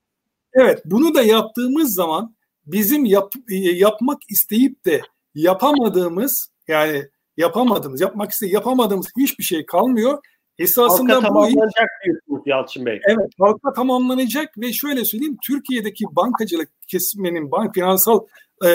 Evet 0.55 0.83
bunu 0.85 1.14
da 1.14 1.22
yaptığımız 1.22 1.94
zaman 1.94 2.35
bizim 2.66 3.05
yap, 3.05 3.33
e, 3.50 3.55
yapmak 3.57 4.18
isteyip 4.29 4.85
de 4.85 5.00
yapamadığımız 5.35 6.48
yani 6.68 7.03
yapamadığımız, 7.37 8.00
yapmak 8.00 8.31
isteyip 8.31 8.55
yapamadığımız 8.55 9.07
hiçbir 9.18 9.44
şey 9.44 9.66
kalmıyor. 9.66 10.18
Esasında 10.59 11.14
halka 11.14 11.27
tamamlanacak 11.27 11.88
diyorsunuz 12.05 12.42
Yalçın 12.46 12.87
Bey. 12.87 13.00
Evet 13.09 13.31
halka 13.40 13.72
tamamlanacak 13.72 14.59
ve 14.59 14.72
şöyle 14.72 15.05
söyleyeyim 15.05 15.37
Türkiye'deki 15.46 16.05
bankacılık 16.12 16.68
kesiminin 16.88 17.50
bank 17.50 17.74
finansal 17.74 18.27
e, 18.64 18.68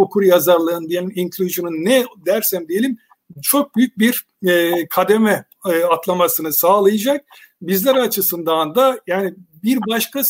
okur 0.00 0.22
yazarlığın 0.22 0.88
diyelim 0.88 1.12
inclusion'ın 1.14 1.84
ne 1.84 2.04
dersem 2.26 2.68
diyelim 2.68 2.98
çok 3.42 3.76
büyük 3.76 3.98
bir 3.98 4.26
e, 4.46 4.86
kademe 4.88 5.44
e, 5.66 5.84
atlamasını 5.84 6.52
sağlayacak. 6.52 7.24
Bizler 7.62 7.94
açısından 7.94 8.74
da 8.74 9.00
yani 9.06 9.34
bir 9.62 9.78
başka 9.88 10.22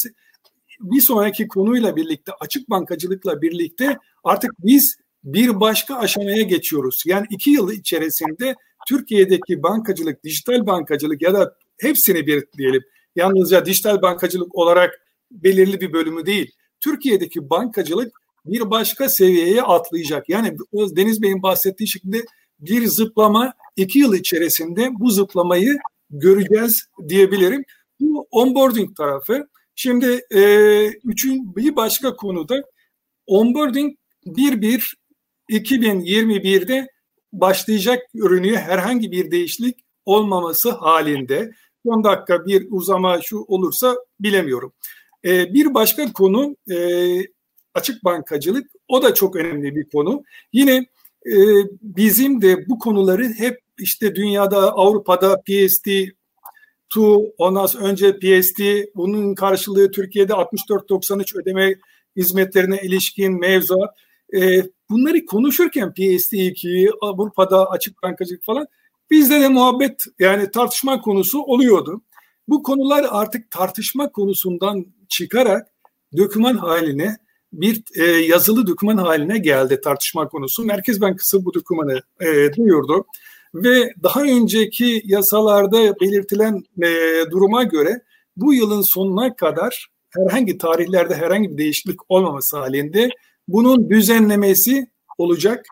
bir 0.81 1.01
sonraki 1.01 1.49
konuyla 1.49 1.97
birlikte 1.97 2.33
açık 2.41 2.71
bankacılıkla 2.71 3.43
birlikte 3.43 3.99
artık 4.25 4.51
biz 4.59 4.97
bir 5.25 5.61
başka 5.61 5.97
aşamaya 5.97 6.43
geçiyoruz. 6.43 7.03
Yani 7.07 7.27
iki 7.31 7.51
yıl 7.51 7.73
içerisinde 7.73 8.55
Türkiye'deki 8.89 9.63
bankacılık, 9.63 10.25
dijital 10.25 10.67
bankacılık 10.67 11.23
ya 11.23 11.35
da 11.35 11.55
hepsini 11.81 12.27
bir 12.27 12.45
diyelim 12.59 12.83
yalnızca 13.17 13.67
dijital 13.67 14.03
bankacılık 14.03 14.55
olarak 14.55 15.01
belirli 15.31 15.81
bir 15.81 15.93
bölümü 15.93 16.27
değil. 16.27 16.51
Türkiye'deki 16.81 17.51
bankacılık 17.51 18.13
bir 18.45 18.71
başka 18.71 19.09
seviyeye 19.09 19.63
atlayacak. 19.63 20.29
Yani 20.29 20.57
Deniz 20.73 21.23
Bey'in 21.23 21.43
bahsettiği 21.43 21.89
şekilde 21.89 22.25
bir 22.63 22.87
zıplama 22.87 23.53
iki 23.77 23.99
yıl 23.99 24.15
içerisinde 24.15 24.89
bu 24.93 25.11
zıplamayı 25.11 25.79
göreceğiz 26.11 26.87
diyebilirim. 27.09 27.65
Bu 28.01 28.27
onboarding 28.31 28.97
tarafı. 28.97 29.49
Şimdi 29.75 30.21
e, 30.35 30.41
üçün 31.05 31.57
bir 31.57 31.77
başka 31.77 32.17
konuda 32.17 32.63
onboarding 33.27 33.97
bir 34.27 34.61
bir 34.61 34.97
2021'de 35.51 36.89
başlayacak 37.33 38.03
ürünü 38.15 38.57
herhangi 38.57 39.13
bir 39.13 39.31
değişiklik 39.31 39.77
olmaması 40.05 40.71
halinde 40.71 41.53
son 41.87 42.05
dakika 42.05 42.47
bir 42.47 42.67
uzama 42.71 43.21
şu 43.23 43.39
olursa 43.49 43.97
bilemiyorum. 44.21 44.73
E, 45.25 45.55
bir 45.55 45.75
başka 45.75 46.13
konu 46.13 46.57
e, 46.71 46.77
açık 47.75 48.05
bankacılık. 48.05 48.71
O 48.89 49.03
da 49.03 49.15
çok 49.15 49.37
önemli 49.37 49.77
bir 49.77 49.91
konu. 49.91 50.23
Yine 50.53 50.87
e, 51.27 51.37
bizim 51.83 52.43
de 52.43 52.69
bu 52.69 52.79
konuları 52.79 53.25
hep 53.25 53.61
işte 53.79 54.15
dünyada 54.15 54.73
Avrupa'da 54.73 55.37
PST 55.37 55.87
2 55.87 57.01
ondan 57.39 57.69
önce 57.81 58.19
PST 58.19 58.61
bunun 58.95 59.35
karşılığı 59.35 59.91
Türkiye'de 59.91 60.33
64-93 60.33 61.43
ödeme 61.43 61.75
hizmetlerine 62.17 62.81
ilişkin 62.83 63.41
mevzuat. 63.41 63.91
E, 64.35 64.63
bunları 64.91 65.27
konuşurken 65.27 65.89
PSD2, 65.89 66.91
Avrupa'da 67.01 67.71
açık 67.71 68.03
bankacılık 68.03 68.45
falan 68.45 68.67
bizde 69.11 69.41
de 69.41 69.49
muhabbet 69.49 70.05
yani 70.19 70.51
tartışma 70.51 71.01
konusu 71.01 71.43
oluyordu. 71.43 72.03
Bu 72.49 72.63
konular 72.63 73.07
artık 73.11 73.51
tartışma 73.51 74.13
konusundan 74.13 74.87
çıkarak 75.09 75.69
döküman 76.17 76.57
haline 76.57 77.17
bir 77.53 77.83
e, 77.95 78.05
yazılı 78.05 78.67
doküman 78.67 78.97
haline 78.97 79.39
geldi 79.39 79.81
tartışma 79.85 80.29
konusu. 80.29 80.65
Merkez 80.65 81.01
Bankası 81.01 81.45
bu 81.45 81.55
dokümanı 81.55 82.01
e, 82.21 82.57
duyurdu 82.57 83.07
ve 83.55 83.95
daha 84.03 84.23
önceki 84.23 85.03
yasalarda 85.05 86.01
belirtilen 86.01 86.63
e, 86.83 86.91
duruma 87.31 87.63
göre 87.63 88.03
bu 88.37 88.55
yılın 88.55 88.83
sonuna 88.83 89.37
kadar 89.37 89.89
herhangi 90.11 90.59
tarihlerde 90.59 91.15
herhangi 91.15 91.51
bir 91.51 91.59
değişiklik 91.59 92.11
olmaması 92.11 92.57
halinde 92.57 93.09
bunun 93.49 93.91
düzenlemesi 93.91 94.87
olacak. 95.19 95.67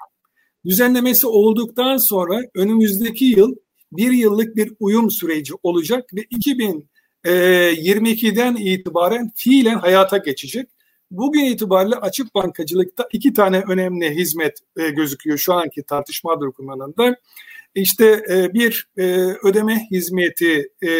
Düzenlemesi 0.64 1.26
olduktan 1.26 1.96
sonra 1.96 2.40
önümüzdeki 2.54 3.24
yıl 3.24 3.54
bir 3.92 4.12
yıllık 4.12 4.56
bir 4.56 4.72
uyum 4.80 5.10
süreci 5.10 5.54
olacak 5.62 6.10
ve 6.14 6.20
2022'den 6.20 8.56
itibaren 8.56 9.30
fiilen 9.34 9.78
hayata 9.78 10.18
geçecek. 10.18 10.68
Bugün 11.10 11.44
itibariyle 11.44 11.94
açık 11.94 12.34
bankacılıkta 12.34 13.08
iki 13.12 13.32
tane 13.32 13.62
önemli 13.68 14.14
hizmet 14.14 14.58
e, 14.76 14.90
gözüküyor 14.90 15.38
şu 15.38 15.54
anki 15.54 15.82
tartışma 15.82 16.40
dokümanında. 16.40 17.16
İşte 17.74 18.24
e, 18.30 18.52
bir 18.54 18.88
e, 18.96 19.04
ödeme 19.44 19.86
hizmeti 19.90 20.72
e, 20.86 20.90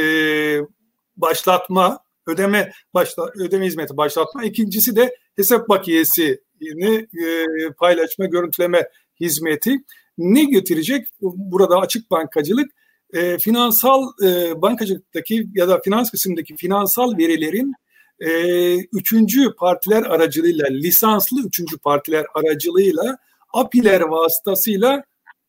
başlatma, 1.17 1.99
ödeme 2.27 2.73
başla, 2.95 3.31
ödeme 3.35 3.67
hizmeti 3.67 3.97
başlatma. 3.97 4.45
İkincisi 4.45 4.97
de 4.97 5.17
hesap 5.37 5.69
bakiyesini 5.69 7.09
e, 7.25 7.47
paylaşma, 7.79 8.27
görüntüleme 8.27 8.89
hizmeti. 9.21 9.77
Ne 10.19 10.45
getirecek? 10.45 11.07
Burada 11.23 11.79
açık 11.79 12.11
bankacılık 12.11 12.71
e, 13.13 13.39
finansal 13.39 14.03
e, 14.25 14.63
bankacılıktaki 14.63 15.47
ya 15.55 15.69
da 15.69 15.81
finans 15.81 16.11
kısmındaki 16.11 16.57
finansal 16.57 17.19
verilerin 17.19 17.75
e, 18.21 18.75
üçüncü 18.77 19.55
partiler 19.55 20.03
aracılığıyla, 20.03 20.67
lisanslı 20.67 21.47
üçüncü 21.47 21.79
partiler 21.79 22.27
aracılığıyla 22.35 23.19
API'ler 23.53 24.01
vasıtasıyla 24.01 25.05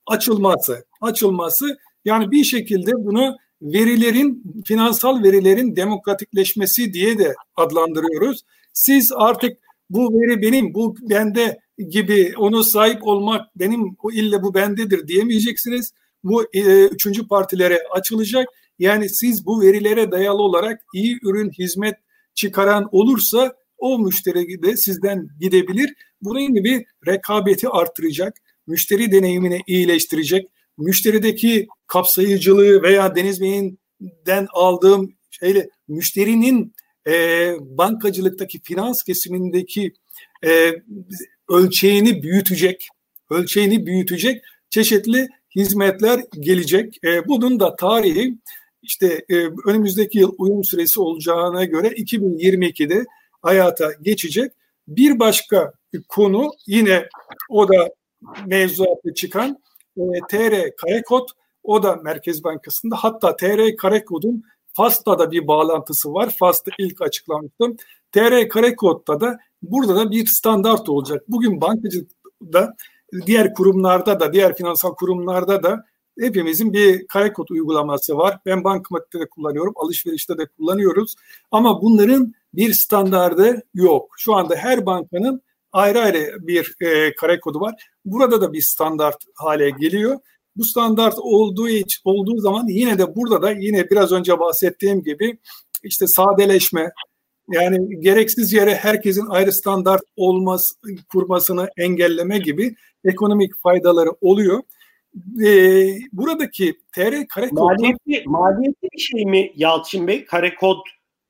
açılması. 0.07 0.86
Açılması 1.01 1.77
yani 2.05 2.31
bir 2.31 2.43
şekilde 2.43 2.91
bunu 2.93 3.38
verilerin, 3.62 4.43
finansal 4.65 5.23
verilerin 5.23 5.75
demokratikleşmesi 5.75 6.93
diye 6.93 7.19
de 7.19 7.34
adlandırıyoruz. 7.55 8.41
Siz 8.73 9.12
artık 9.15 9.57
bu 9.89 10.13
veri 10.13 10.41
benim, 10.41 10.73
bu 10.73 10.95
bende 11.01 11.60
gibi 11.89 12.34
onu 12.38 12.63
sahip 12.63 13.07
olmak 13.07 13.47
benim 13.55 13.95
o 14.03 14.12
ille 14.12 14.43
bu 14.43 14.53
bendedir 14.53 15.07
diyemeyeceksiniz. 15.07 15.93
Bu 16.23 16.43
e, 16.53 16.86
üçüncü 16.86 17.27
partilere 17.27 17.79
açılacak. 17.91 18.47
Yani 18.79 19.10
siz 19.10 19.45
bu 19.45 19.62
verilere 19.62 20.12
dayalı 20.12 20.41
olarak 20.41 20.81
iyi 20.93 21.19
ürün, 21.23 21.51
hizmet 21.51 21.95
çıkaran 22.34 22.89
olursa 22.91 23.54
o 23.78 24.00
müşteri 24.00 24.63
de 24.63 24.78
sizden 24.78 25.28
gidebilir. 25.39 25.94
Bunun 26.22 26.54
gibi 26.54 26.86
rekabeti 27.08 27.70
artıracak, 27.70 28.38
müşteri 28.67 29.12
deneyimini 29.12 29.62
iyileştirecek, 29.67 30.48
müşterideki 30.78 31.67
kapsayıcılığı 31.88 32.84
veya 32.84 33.15
Deniz 33.15 33.41
Bey'inden 33.41 34.48
aldığım 34.54 35.13
şeyle 35.32 35.70
müşterinin 35.88 36.74
e, 37.08 37.13
bankacılıktaki 37.60 38.62
finans 38.63 39.04
kesimindeki 39.04 39.94
e, 40.46 40.74
ölçeğini 41.50 42.24
büyütecek, 42.24 42.88
ölçeğini 43.30 43.86
büyütecek 43.86 44.44
çeşitli 44.70 45.28
hizmetler 45.56 46.22
gelecek. 46.39 47.04
E, 47.04 47.28
bunun 47.28 47.60
da 47.60 47.76
tarihi 47.76 48.38
işte 48.82 49.26
e, 49.30 49.36
önümüzdeki 49.67 50.20
yıl 50.20 50.32
uyum 50.38 50.63
süresi 50.63 51.02
olacağına 51.02 51.65
göre 51.65 51.88
2022'de 51.88 53.06
hayata 53.41 53.91
geçecek. 54.02 54.52
Bir 54.88 55.20
başka 55.20 55.74
konu 56.10 56.52
yine 56.67 57.10
o 57.50 57.67
da 57.67 57.89
mevzuatta 58.46 59.13
çıkan 59.13 59.58
e, 59.98 60.02
TR 60.30 60.76
karekod 60.76 61.30
O 61.63 61.84
da 61.84 61.96
Merkez 61.96 62.44
Bankası'nda. 62.44 62.96
Hatta 62.96 63.36
TR 63.36 63.78
kare 63.78 64.06
kodun 64.06 64.44
FAS'ta 64.74 65.20
da 65.20 65.32
bir 65.32 65.48
bağlantısı 65.48 66.13
var. 66.13 66.36
FAS'ta 66.39 66.72
ilk 66.80 67.02
açıklamıştım. 67.02 67.78
TR 68.12 68.50
kare 68.50 68.76
kodda 68.76 69.22
da 69.22 69.39
burada 69.62 69.96
da 69.96 70.12
bir 70.12 70.26
standart 70.26 70.89
olacak. 70.89 71.24
Bugün 71.28 71.62
bankacılıkta 71.62 72.76
diğer 73.26 73.54
kurumlarda 73.54 74.20
da 74.20 74.34
diğer 74.34 74.56
finansal 74.56 74.96
kurumlarda 74.96 75.63
da 75.63 75.86
hepimizin 76.21 76.73
bir 76.73 77.07
kare 77.07 77.34
kod 77.34 77.49
uygulaması 77.49 78.17
var. 78.17 78.39
Ben 78.45 78.63
bankamatikte 78.63 79.19
de 79.19 79.29
kullanıyorum, 79.29 79.73
alışverişte 79.75 80.38
de 80.38 80.45
kullanıyoruz. 80.45 81.15
Ama 81.51 81.81
bunların 81.81 82.34
bir 82.53 82.73
standardı 82.73 83.62
yok. 83.73 84.15
Şu 84.17 84.34
anda 84.34 84.55
her 84.55 84.86
bankanın 84.86 85.41
ayrı 85.71 85.99
ayrı 85.99 86.47
bir 86.47 86.75
e, 86.81 87.15
kare 87.15 87.39
kodu 87.39 87.60
var. 87.60 87.89
Burada 88.05 88.41
da 88.41 88.53
bir 88.53 88.62
standart 88.62 89.17
hale 89.36 89.69
geliyor. 89.69 90.19
Bu 90.55 90.63
standart 90.63 91.15
olduğu 91.17 91.69
için 91.69 92.01
olduğu 92.05 92.39
zaman 92.39 92.67
yine 92.67 92.97
de 92.97 93.15
burada 93.15 93.41
da 93.41 93.51
yine 93.51 93.89
biraz 93.89 94.12
önce 94.12 94.39
bahsettiğim 94.39 95.03
gibi 95.03 95.38
işte 95.84 96.07
sadeleşme 96.07 96.91
yani 97.49 97.99
gereksiz 97.99 98.53
yere 98.53 98.75
herkesin 98.75 99.25
ayrı 99.25 99.51
standart 99.51 100.01
olmaz 100.15 100.71
kurmasını 101.12 101.69
engelleme 101.77 102.38
gibi 102.38 102.75
ekonomik 103.05 103.51
faydaları 103.63 104.10
oluyor. 104.21 104.63
Ee, 105.45 105.97
buradaki 106.13 106.80
TR 106.91 107.28
kare 107.28 107.50
kod 107.50 107.58
maliyetli, 107.58 108.24
maliyetli 108.26 108.89
bir 108.93 109.00
şey 109.00 109.26
mi 109.26 109.52
Yalçın 109.56 110.08
Bey? 110.08 110.26
Kare 110.26 110.56
kod 110.56 110.78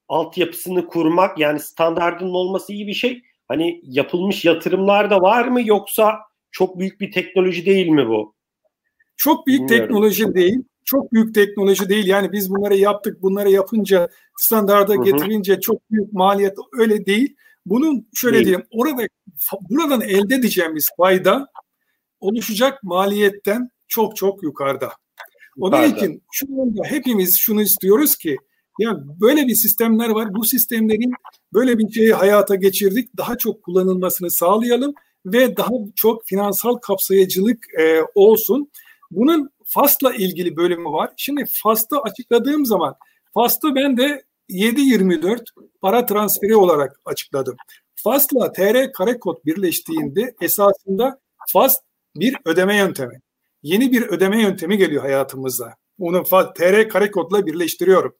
altyapısını 0.08 0.88
kurmak 0.88 1.40
yani 1.40 1.60
standartının 1.60 2.34
olması 2.34 2.74
iyi 2.74 2.88
bir 2.88 2.94
şey. 2.94 3.22
Hani 3.48 3.82
yapılmış 3.84 4.46
yatırımlar 4.46 5.10
da 5.10 5.22
var 5.22 5.48
mı 5.48 5.62
yoksa 5.68 6.20
çok 6.52 6.80
büyük 6.80 7.02
bir 7.02 7.12
teknoloji 7.12 7.66
değil 7.66 7.88
mi 7.88 8.08
bu? 8.08 8.36
Çok 9.18 9.48
büyük 9.48 9.62
Bilmiyorum. 9.62 9.88
teknoloji 9.88 10.34
değil. 10.34 10.64
Çok 10.86 11.14
büyük 11.14 11.36
teknoloji 11.36 11.90
değil. 11.90 12.08
Yani 12.08 12.32
biz 12.32 12.50
bunları 12.50 12.76
yaptık. 12.76 13.22
Bunları 13.22 13.50
yapınca 13.50 14.10
standarda 14.36 14.96
getirince 14.96 15.60
çok 15.60 15.92
büyük 15.92 16.14
maliyet 16.14 16.58
öyle 16.74 17.06
değil. 17.06 17.36
Bunun 17.66 18.08
şöyle 18.14 18.36
değil. 18.36 18.46
diyeyim. 18.46 18.66
Orada 18.72 19.08
buradan 19.70 20.02
elde 20.02 20.36
edeceğimiz 20.36 20.90
fayda 20.98 21.48
oluşacak 22.22 22.84
maliyetten 22.84 23.70
çok 23.88 24.16
çok 24.16 24.44
yukarıda. 24.44 24.92
Onun 25.58 25.84
için 25.84 26.24
şu 26.32 26.48
anda 26.62 26.82
hepimiz 26.86 27.38
şunu 27.38 27.62
istiyoruz 27.62 28.16
ki 28.16 28.38
ya 28.80 29.04
böyle 29.22 29.48
bir 29.48 29.56
sistemler 29.56 30.10
var. 30.10 30.34
Bu 30.34 30.44
sistemlerin 30.44 31.14
böyle 31.54 31.78
bir 31.78 31.92
şeyi 31.92 32.14
hayata 32.14 32.56
geçirdik. 32.56 33.18
Daha 33.18 33.38
çok 33.38 33.64
kullanılmasını 33.64 34.32
sağlayalım 34.32 34.94
ve 35.26 35.58
daha 35.58 35.72
çok 35.96 36.26
finansal 36.26 36.76
kapsayıcılık 36.76 37.66
e, 37.80 38.02
olsun. 38.16 38.72
Bunun 39.12 39.50
FAS'la 39.66 40.14
ilgili 40.14 40.56
bölümü 40.58 40.90
var. 40.90 41.14
Şimdi 41.18 41.46
FAS'ta 41.64 42.02
açıkladığım 42.02 42.66
zaman 42.66 42.96
FAS'ta 43.34 43.76
ben 43.76 43.98
de 43.98 44.24
7.24 44.50 45.44
para 45.82 46.06
transferi 46.06 46.56
olarak 46.56 47.00
açıkladım. 47.06 47.56
FAS'la 47.96 48.52
TR 48.52 48.92
kare 48.94 49.20
kod 49.20 49.46
birleştiğinde 49.46 50.36
esasında 50.42 51.20
FAS 51.48 51.78
bir 52.16 52.38
ödeme 52.46 52.78
yöntemi. 52.78 53.22
Yeni 53.64 53.92
bir 53.92 54.02
ödeme 54.02 54.42
yöntemi 54.42 54.78
geliyor 54.78 55.02
hayatımızda. 55.02 55.76
Onu 56.00 56.24
TR 56.56 56.90
kare 56.90 57.12
kodla 57.12 57.46
birleştiriyorum. 57.46 58.16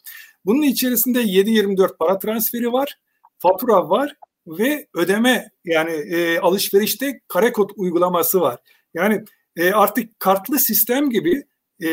Bunun 0.46 0.62
içerisinde 0.62 1.22
7.24 1.24 1.98
para 1.98 2.20
transferi 2.20 2.72
var, 2.72 2.98
fatura 3.40 3.90
var 3.90 4.16
ve 4.48 4.88
ödeme 4.94 5.50
yani 5.66 5.92
e, 5.92 6.40
alışverişte 6.40 7.20
kare 7.28 7.52
kod 7.52 7.70
uygulaması 7.76 8.42
var. 8.42 8.60
Yani 8.94 9.24
e, 9.56 9.72
artık 9.72 10.20
kartlı 10.20 10.60
sistem 10.60 11.10
gibi 11.10 11.44
e, 11.84 11.90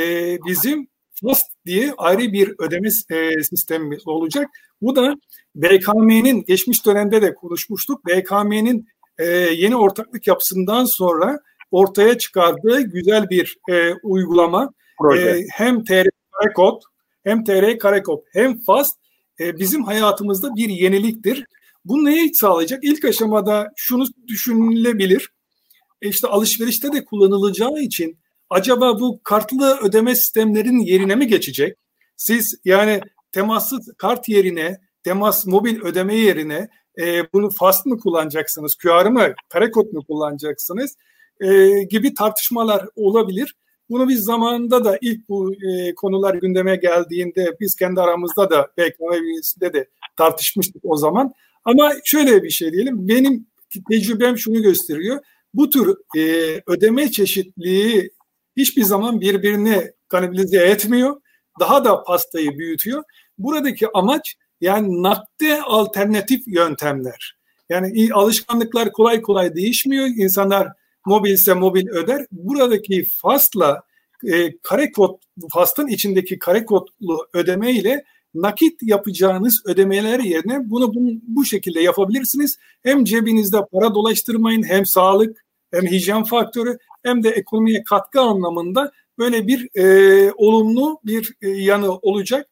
bizim 0.46 0.88
FAST 1.24 1.46
diye 1.66 1.94
ayrı 1.98 2.32
bir 2.32 2.54
ödeme 2.58 2.88
e, 3.10 3.42
sistemi 3.42 3.98
olacak. 4.06 4.48
Bu 4.82 4.96
da 4.96 5.14
BKM'nin 5.54 6.44
geçmiş 6.44 6.86
dönemde 6.86 7.22
de 7.22 7.34
konuşmuştuk. 7.34 8.06
BKM'nin 8.06 8.88
e, 9.18 9.26
yeni 9.34 9.76
ortaklık 9.76 10.26
yapısından 10.26 10.84
sonra 10.84 11.38
ortaya 11.70 12.18
çıkardığı 12.18 12.80
güzel 12.80 13.30
bir 13.30 13.58
e, 13.70 13.94
uygulama. 14.02 14.72
E, 15.16 15.42
hem 15.52 15.84
TR 15.84 16.06
Karekod 16.32 16.82
hem 17.24 17.44
TR 17.44 17.78
Karekod 17.78 18.22
hem 18.32 18.60
FAST 18.60 18.98
e, 19.40 19.58
bizim 19.58 19.84
hayatımızda 19.84 20.54
bir 20.54 20.68
yeniliktir. 20.68 21.44
Bu 21.84 22.04
neyi 22.04 22.34
sağlayacak? 22.34 22.84
İlk 22.84 23.04
aşamada 23.04 23.72
şunu 23.76 24.04
düşünülebilir. 24.26 25.32
E 26.02 26.08
işte 26.08 26.28
alışverişte 26.28 26.92
de 26.92 27.04
kullanılacağı 27.04 27.78
için 27.78 28.18
acaba 28.50 29.00
bu 29.00 29.20
kartlı 29.24 29.78
ödeme 29.82 30.14
sistemlerin 30.14 30.78
yerine 30.78 31.14
mi 31.14 31.26
geçecek? 31.26 31.76
Siz 32.16 32.54
yani 32.64 33.00
temassız 33.32 33.92
kart 33.98 34.28
yerine, 34.28 34.78
temas 35.02 35.46
mobil 35.46 35.80
ödeme 35.80 36.14
yerine 36.14 36.68
e, 37.00 37.32
bunu 37.32 37.50
fast 37.50 37.86
mı 37.86 37.98
kullanacaksınız, 37.98 38.74
QR 38.74 39.06
mı, 39.06 39.34
kare 39.48 39.70
kod 39.70 39.92
mu 39.92 40.04
kullanacaksınız 40.08 40.96
e, 41.40 41.82
gibi 41.82 42.14
tartışmalar 42.14 42.86
olabilir. 42.96 43.54
Bunu 43.90 44.08
biz 44.08 44.20
zamanında 44.20 44.84
da 44.84 44.98
ilk 45.00 45.28
bu 45.28 45.52
e, 45.54 45.94
konular 45.94 46.34
gündeme 46.34 46.76
geldiğinde 46.76 47.56
biz 47.60 47.76
kendi 47.76 48.00
aramızda 48.00 48.50
da 48.50 48.68
BKM 48.78 49.22
bünyesinde 49.22 49.72
de 49.72 49.88
tartışmıştık 50.16 50.82
o 50.84 50.96
zaman. 50.96 51.32
Ama 51.64 51.92
şöyle 52.04 52.42
bir 52.42 52.50
şey 52.50 52.72
diyelim, 52.72 53.08
benim 53.08 53.46
tecrübem 53.90 54.38
şunu 54.38 54.62
gösteriyor. 54.62 55.20
Bu 55.54 55.70
tür 55.70 55.96
e, 56.16 56.22
ödeme 56.66 57.10
çeşitliliği 57.10 58.10
hiçbir 58.56 58.82
zaman 58.82 59.20
birbirini 59.20 59.92
kanibalize 60.08 60.58
etmiyor. 60.58 61.20
Daha 61.60 61.84
da 61.84 62.02
pastayı 62.02 62.58
büyütüyor. 62.58 63.02
Buradaki 63.38 63.86
amaç 63.94 64.36
yani 64.60 65.02
nakde 65.02 65.62
alternatif 65.62 66.42
yöntemler. 66.46 67.38
Yani 67.70 68.08
alışkanlıklar 68.12 68.92
kolay 68.92 69.22
kolay 69.22 69.54
değişmiyor. 69.54 70.06
İnsanlar 70.06 70.68
mobilse 71.06 71.54
mobil 71.54 71.88
öder. 71.88 72.26
Buradaki 72.32 73.04
FAS'la 73.04 73.82
e, 74.32 74.58
kare 74.58 74.92
kod, 74.92 75.18
FAS'ın 75.52 75.86
içindeki 75.86 76.38
kare 76.38 76.64
kodlu 76.64 77.26
ödeme 77.32 77.72
ile 77.72 78.04
nakit 78.34 78.82
yapacağınız 78.82 79.62
ödemeler 79.66 80.20
yerine 80.20 80.70
bunu, 80.70 80.94
bunu 80.94 81.10
bu 81.22 81.44
şekilde 81.44 81.80
yapabilirsiniz. 81.80 82.58
Hem 82.82 83.04
cebinizde 83.04 83.58
para 83.72 83.94
dolaştırmayın 83.94 84.62
hem 84.62 84.86
sağlık 84.86 85.44
hem 85.70 85.86
hijyen 85.86 86.24
faktörü 86.24 86.78
hem 87.02 87.22
de 87.22 87.30
ekonomiye 87.30 87.82
katkı 87.84 88.20
anlamında 88.20 88.92
böyle 89.18 89.46
bir 89.46 89.68
e, 89.74 90.32
olumlu 90.32 91.00
bir 91.04 91.34
e, 91.42 91.48
yanı 91.48 91.92
olacak. 91.92 92.48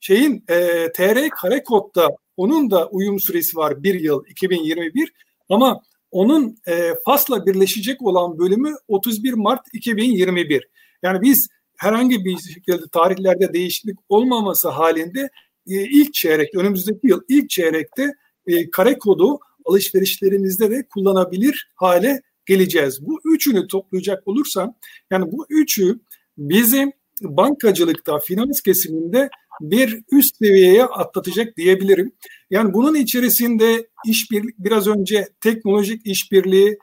Şeyin 0.00 0.44
e, 0.48 0.88
TR 0.92 1.28
kare 1.30 1.62
kodda 1.62 2.16
onun 2.36 2.70
da 2.70 2.88
uyum 2.88 3.20
süresi 3.20 3.56
var 3.56 3.82
bir 3.82 4.00
yıl 4.00 4.24
2021 4.26 5.12
ama 5.48 5.82
onun 6.10 6.58
e, 6.66 6.94
FAS'la 7.04 7.46
birleşecek 7.46 8.02
olan 8.02 8.38
bölümü 8.38 8.74
31 8.88 9.32
Mart 9.32 9.66
2021. 9.72 10.68
Yani 11.02 11.22
biz 11.22 11.48
herhangi 11.76 12.24
bir 12.24 12.38
şekilde 12.38 12.88
tarihlerde 12.92 13.52
değişiklik 13.52 13.96
olmaması 14.08 14.68
halinde 14.68 15.20
e, 15.66 15.74
ilk 15.74 16.14
çeyrek, 16.14 16.54
önümüzdeki 16.54 17.00
yıl 17.02 17.20
ilk 17.28 17.50
çeyrekte 17.50 18.14
e, 18.46 18.70
kare 18.70 18.98
kodu 18.98 19.38
alışverişlerimizde 19.64 20.70
de 20.70 20.86
kullanabilir 20.94 21.70
hale 21.74 22.22
geleceğiz. 22.46 23.06
Bu 23.06 23.20
üçünü 23.24 23.66
toplayacak 23.66 24.28
olursam 24.28 24.74
yani 25.10 25.32
bu 25.32 25.46
üçü 25.50 26.00
bizim 26.38 26.92
bankacılıkta, 27.22 28.18
finans 28.18 28.60
kesiminde 28.60 29.30
bir 29.60 30.02
üst 30.12 30.36
seviyeye 30.36 30.84
atlatacak 30.84 31.56
diyebilirim. 31.56 32.12
Yani 32.50 32.74
bunun 32.74 32.94
içerisinde 32.94 33.86
işbirlik 34.06 34.58
biraz 34.58 34.88
önce 34.88 35.28
teknolojik 35.40 36.06
işbirliği, 36.06 36.78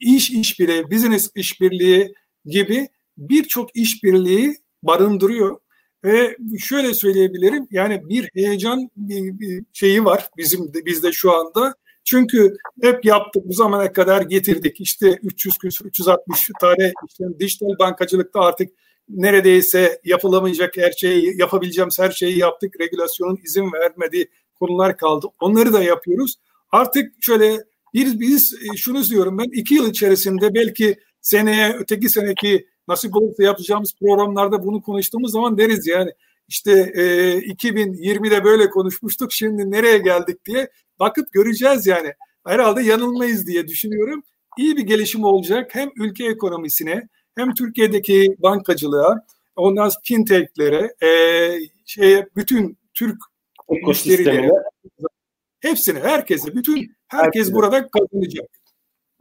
iş 0.00 0.30
işbirliği, 0.30 0.90
business 0.90 1.30
işbirliği 1.34 2.14
gibi 2.44 2.88
birçok 3.18 3.76
işbirliği 3.76 4.56
barındırıyor. 4.82 5.58
Ve 6.04 6.36
şöyle 6.58 6.94
söyleyebilirim 6.94 7.66
yani 7.70 8.08
bir 8.08 8.30
heyecan 8.34 8.90
bir, 8.96 9.38
bir 9.38 9.64
şeyi 9.72 10.04
var 10.04 10.28
bizim 10.36 10.74
de 10.74 10.86
bizde 10.86 11.12
şu 11.12 11.32
anda. 11.32 11.74
Çünkü 12.04 12.56
hep 12.82 13.04
yaptık 13.04 13.42
bu 13.46 13.52
zamana 13.52 13.92
kadar 13.92 14.22
getirdik. 14.22 14.80
İşte 14.80 15.18
300 15.22 15.58
küsur 15.58 15.86
360 15.86 16.50
tane 16.60 16.92
işte 17.08 17.24
dijital 17.40 17.78
bankacılıkta 17.78 18.40
artık 18.40 18.70
neredeyse 19.16 20.00
yapılamayacak 20.04 20.76
her 20.76 20.92
şeyi 20.92 21.40
yapabileceğimiz 21.40 21.98
her 21.98 22.10
şeyi 22.10 22.38
yaptık. 22.38 22.74
Regülasyonun 22.80 23.38
izin 23.44 23.72
vermediği 23.72 24.28
konular 24.54 24.96
kaldı. 24.96 25.26
Onları 25.40 25.72
da 25.72 25.82
yapıyoruz. 25.82 26.34
Artık 26.70 27.12
şöyle 27.20 27.58
bir 27.94 28.20
biz 28.20 28.54
e, 28.54 28.76
şunu 28.76 29.04
diyorum 29.04 29.38
ben 29.38 29.48
iki 29.52 29.74
yıl 29.74 29.90
içerisinde 29.90 30.54
belki 30.54 30.96
seneye 31.20 31.72
öteki 31.78 32.08
seneki 32.08 32.66
nasip 32.88 33.16
olursa 33.16 33.42
yapacağımız 33.42 33.94
programlarda 34.00 34.64
bunu 34.64 34.82
konuştuğumuz 34.82 35.32
zaman 35.32 35.58
deriz 35.58 35.86
yani 35.86 36.10
işte 36.48 36.72
e, 36.94 37.02
2020'de 37.38 38.44
böyle 38.44 38.70
konuşmuştuk 38.70 39.32
şimdi 39.32 39.70
nereye 39.70 39.98
geldik 39.98 40.46
diye 40.46 40.68
bakıp 41.00 41.32
göreceğiz 41.32 41.86
yani. 41.86 42.12
Herhalde 42.46 42.82
yanılmayız 42.82 43.46
diye 43.46 43.68
düşünüyorum. 43.68 44.22
İyi 44.58 44.76
bir 44.76 44.82
gelişim 44.82 45.24
olacak 45.24 45.70
hem 45.74 45.90
ülke 45.96 46.26
ekonomisine 46.26 47.08
hem 47.36 47.54
Türkiye'deki 47.54 48.36
bankacılığa 48.38 49.26
ondan 49.56 49.90
fintechlere, 50.04 50.94
e, 51.02 51.10
şeye, 51.86 52.28
bütün 52.36 52.78
Türk 52.94 53.16
müşterileri 53.86 54.50
hepsine, 55.60 56.00
herkese, 56.00 56.54
bütün 56.54 56.76
herkes 56.76 56.92
herkese. 57.08 57.54
burada 57.54 57.88
kazanacak. 57.88 58.50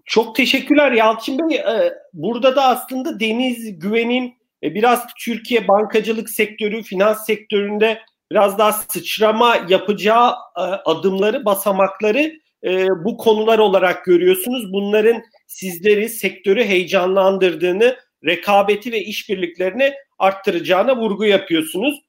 Çok 0.05 0.35
teşekkürler 0.35 0.91
Yalçın 0.91 1.39
Bey. 1.39 1.57
Ee, 1.57 1.93
burada 2.13 2.55
da 2.55 2.63
aslında 2.63 3.19
Deniz 3.19 3.79
Güven'in 3.79 4.33
e, 4.63 4.75
biraz 4.75 5.07
Türkiye 5.19 5.67
bankacılık 5.67 6.29
sektörü, 6.29 6.83
finans 6.83 7.25
sektöründe 7.25 7.99
biraz 8.31 8.57
daha 8.57 8.73
sıçrama 8.73 9.57
yapacağı 9.69 10.31
e, 10.57 10.61
adımları, 10.61 11.45
basamakları 11.45 12.33
e, 12.63 12.87
bu 13.05 13.17
konular 13.17 13.59
olarak 13.59 14.05
görüyorsunuz. 14.05 14.73
Bunların 14.73 15.23
sizleri, 15.51 16.09
sektörü 16.09 16.63
heyecanlandırdığını, 16.63 17.97
rekabeti 18.25 18.91
ve 18.91 18.99
işbirliklerini 18.99 19.93
arttıracağına 20.19 20.97
vurgu 20.97 21.25
yapıyorsunuz. 21.25 22.01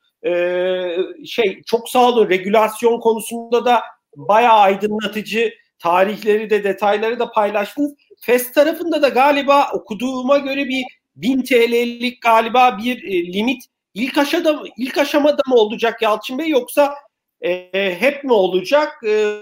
Şey 1.26 1.62
çok 1.66 1.88
sağ 1.88 2.08
olun. 2.08 2.28
Regülasyon 2.28 3.00
konusunda 3.00 3.64
da 3.64 3.82
bayağı 4.16 4.58
aydınlatıcı 4.58 5.54
tarihleri 5.78 6.50
de 6.50 6.64
detayları 6.64 7.18
da 7.18 7.30
paylaştınız. 7.30 7.94
FES 8.20 8.52
tarafında 8.52 9.02
da 9.02 9.08
galiba 9.08 9.70
okuduğuma 9.72 10.38
göre 10.38 10.68
bir 10.68 10.84
1000 11.16 11.42
TL'lik 11.42 12.22
galiba 12.22 12.78
bir 12.84 13.04
e, 13.04 13.32
limit 13.32 13.62
ilk 13.94 14.18
aşamada 14.18 14.62
ilk 14.76 14.98
aşamada 14.98 15.42
mı 15.46 15.54
olacak 15.54 16.02
Yalçın 16.02 16.38
Bey 16.38 16.48
yoksa 16.48 16.94
e, 17.40 17.70
hep 18.00 18.24
mi 18.24 18.32
olacak? 18.32 19.04
E, 19.06 19.36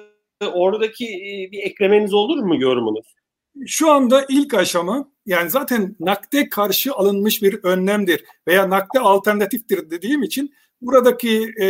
oradaki 0.47 1.05
e, 1.05 1.53
bir 1.53 1.63
eklemeniz 1.63 2.15
olur 2.15 2.43
mu 2.43 2.61
yorumunuz? 2.63 3.20
Şu 3.67 3.91
anda 3.91 4.27
ilk 4.29 4.55
aşama 4.55 5.09
yani 5.27 5.51
zaten 5.51 5.97
nakde 6.01 6.49
karşı 6.49 6.93
alınmış 6.93 7.43
bir 7.43 7.65
önlemdir 7.65 8.25
veya 8.49 8.71
nakde 8.71 9.01
alternatiftir 9.01 9.91
dediğim 9.91 10.23
için 10.23 10.55
buradaki 10.81 11.53
e, 11.61 11.67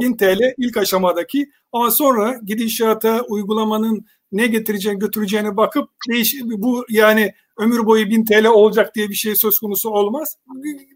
1000 0.00 0.16
TL 0.16 0.54
ilk 0.58 0.76
aşamadaki 0.76 1.50
ama 1.72 1.90
sonra 1.90 2.40
gidişata 2.44 3.22
uygulamanın 3.22 4.06
ne 4.32 4.46
getireceğini 4.46 4.98
götüreceğine 4.98 5.56
bakıp 5.56 5.90
değiş 6.10 6.36
bu 6.44 6.86
yani 6.88 7.34
ömür 7.58 7.86
boyu 7.86 8.10
1000 8.10 8.24
TL 8.24 8.46
olacak 8.46 8.94
diye 8.94 9.08
bir 9.08 9.14
şey 9.14 9.36
söz 9.36 9.58
konusu 9.58 9.90
olmaz. 9.90 10.38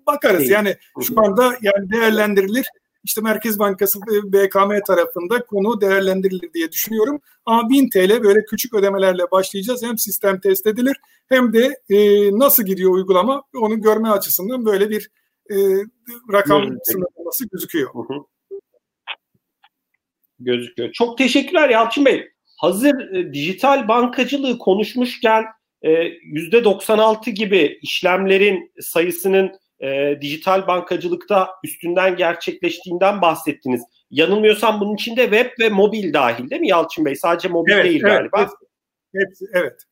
Bakarız 0.07 0.51
yani 0.51 0.77
şu 1.03 1.21
anda 1.21 1.45
yani 1.63 1.91
değerlendirilir. 1.91 2.67
İşte 3.09 3.21
Merkez 3.21 3.59
Bankası 3.59 4.01
BKM 4.07 4.81
tarafında 4.87 5.47
konu 5.47 5.81
değerlendirilir 5.81 6.53
diye 6.53 6.73
düşünüyorum. 6.73 7.21
Ama 7.47 7.69
1000 7.69 7.91
TL 7.91 8.23
böyle 8.23 8.45
küçük 8.45 8.75
ödemelerle 8.75 9.23
başlayacağız. 9.31 9.83
Hem 9.83 9.99
sistem 9.99 10.41
test 10.41 10.67
edilir 10.67 10.97
hem 11.29 11.53
de 11.53 11.81
e, 11.91 11.99
nasıl 12.39 12.63
gidiyor 12.63 12.91
uygulama 12.91 13.43
onu 13.55 13.81
görme 13.81 14.09
açısından 14.09 14.67
böyle 14.67 14.91
bir 14.91 15.11
e, 15.51 15.57
rakam 16.33 16.63
sınırlaması 16.85 17.49
gözüküyor. 17.53 17.95
Hı 17.95 17.99
hı. 17.99 18.19
Gözüküyor. 20.39 20.93
Çok 20.93 21.19
teşekkürler 21.19 21.69
Yalçın 21.69 22.05
Bey. 22.05 22.29
Hazır 22.57 23.15
e, 23.15 23.33
dijital 23.33 23.89
bankacılığı 23.89 24.59
konuşmuşken 24.59 25.45
e, 25.83 25.91
%96 25.91 27.31
gibi 27.31 27.79
işlemlerin 27.83 28.73
sayısının 28.81 29.53
e, 29.81 30.19
dijital 30.21 30.67
bankacılıkta 30.67 31.51
üstünden 31.65 32.17
gerçekleştiğinden 32.17 33.23
bahsettiniz. 33.23 33.83
Yanılmıyorsam 34.11 34.81
bunun 34.81 34.95
içinde 34.95 35.23
web 35.23 35.51
ve 35.61 35.69
mobil 35.69 36.13
dahil 36.13 36.51
değil 36.51 36.61
mi 36.61 36.69
Yalçın 36.69 37.05
Bey? 37.05 37.17
Sadece 37.17 37.49
mobil 37.49 37.73
evet, 37.73 37.85
değil 37.85 38.01
evet, 38.05 38.13
galiba. 38.13 38.41
Hepsi, 38.41 38.57
hepsi, 39.15 39.45
evet. 39.53 39.83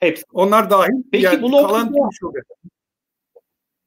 Hepsi. 0.00 0.24
Onlar 0.32 0.70
dahil. 0.70 0.92
Peki 1.12 1.24
yani 1.24 1.42
bu 1.42 1.52
noktada, 1.52 1.90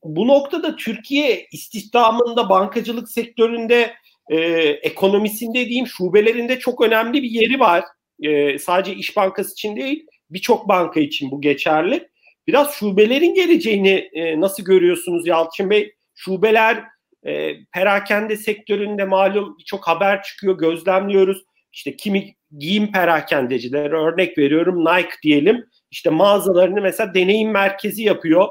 bu 0.03 0.27
noktada 0.27 0.75
Türkiye 0.75 1.47
istihdamında 1.51 2.49
bankacılık 2.49 3.09
sektöründe 3.09 3.93
e, 4.29 4.37
ekonomisinde 4.69 5.65
diyeyim 5.65 5.87
şubelerinde 5.87 6.59
çok 6.59 6.81
önemli 6.81 7.23
bir 7.23 7.29
yeri 7.29 7.59
var. 7.59 7.83
E, 8.23 8.59
sadece 8.59 8.95
İş 8.95 9.17
Bankası 9.17 9.51
için 9.51 9.75
değil 9.75 10.05
birçok 10.29 10.67
banka 10.67 10.99
için 10.99 11.31
bu 11.31 11.41
geçerli. 11.41 12.09
Biraz 12.47 12.73
şubelerin 12.73 13.33
geleceğini 13.33 14.09
e, 14.13 14.39
nasıl 14.39 14.63
görüyorsunuz 14.63 15.27
Yalçın 15.27 15.69
Bey? 15.69 15.93
Şubeler 16.15 16.83
e, 17.25 17.53
perakende 17.73 18.37
sektöründe 18.37 19.05
malum 19.05 19.57
birçok 19.59 19.87
haber 19.87 20.23
çıkıyor, 20.23 20.57
gözlemliyoruz. 20.57 21.43
İşte 21.73 21.95
kimi 21.95 22.35
giyim 22.57 22.91
perakendeciler 22.91 23.91
örnek 23.91 24.37
veriyorum 24.37 24.85
Nike 24.85 25.15
diyelim. 25.23 25.65
İşte 25.91 26.09
mağazalarını 26.09 26.81
mesela 26.81 27.13
deneyim 27.13 27.51
merkezi 27.51 28.03
yapıyor. 28.03 28.47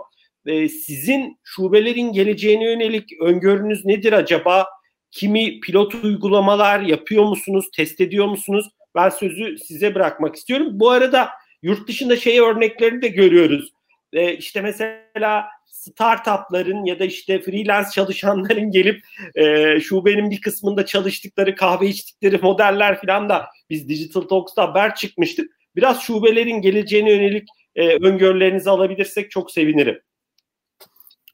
E, 0.46 0.68
sizin 0.68 1.38
şubelerin 1.44 2.12
geleceğine 2.12 2.64
yönelik 2.64 3.20
öngörünüz 3.20 3.84
nedir 3.84 4.12
acaba? 4.12 4.66
Kimi 5.10 5.60
pilot 5.60 5.94
uygulamalar 5.94 6.80
yapıyor 6.80 7.24
musunuz, 7.24 7.66
test 7.76 8.00
ediyor 8.00 8.26
musunuz? 8.26 8.68
Ben 8.94 9.08
sözü 9.08 9.58
size 9.58 9.94
bırakmak 9.94 10.36
istiyorum. 10.36 10.68
Bu 10.72 10.90
arada 10.90 11.28
yurt 11.62 11.88
dışında 11.88 12.16
şey 12.16 12.40
örneklerini 12.40 13.02
de 13.02 13.08
görüyoruz. 13.08 13.75
Ee, 14.16 14.36
işte 14.36 14.60
mesela 14.60 15.46
startupların 15.66 16.84
ya 16.84 16.98
da 16.98 17.04
işte 17.04 17.40
freelance 17.40 17.90
çalışanların 17.94 18.70
gelip 18.70 19.04
e, 19.34 19.80
şubenin 19.80 20.30
bir 20.30 20.40
kısmında 20.40 20.86
çalıştıkları 20.86 21.54
kahve 21.54 21.88
içtikleri 21.88 22.38
modeller 22.38 23.00
falan 23.00 23.28
da 23.28 23.46
biz 23.70 23.88
Digital 23.88 24.20
Talks'ta 24.20 24.62
haber 24.62 24.94
çıkmıştık. 24.94 25.56
Biraz 25.76 26.02
şubelerin 26.02 26.60
geleceğine 26.60 27.12
yönelik 27.12 27.48
e, 27.74 27.88
öngörülerinizi 27.88 28.70
alabilirsek 28.70 29.30
çok 29.30 29.50
sevinirim. 29.50 30.00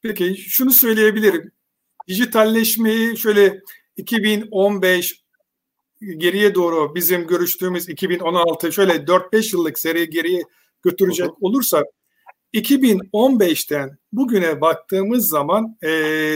Peki 0.03 0.37
şunu 0.37 0.71
söyleyebilirim. 0.71 1.53
Dijitalleşmeyi 2.09 3.18
şöyle 3.18 3.61
2015 3.97 5.23
geriye 6.16 6.55
doğru 6.55 6.95
bizim 6.95 7.27
görüştüğümüz 7.27 7.88
2016 7.88 8.73
şöyle 8.73 8.92
4-5 8.92 9.57
yıllık 9.57 9.79
seri 9.79 10.11
geriye 10.11 10.42
götürecek 10.83 11.42
olursak 11.42 11.85
2015'ten 12.55 13.99
bugüne 14.12 14.61
baktığımız 14.61 15.29
zaman 15.29 15.77
e, 15.83 15.88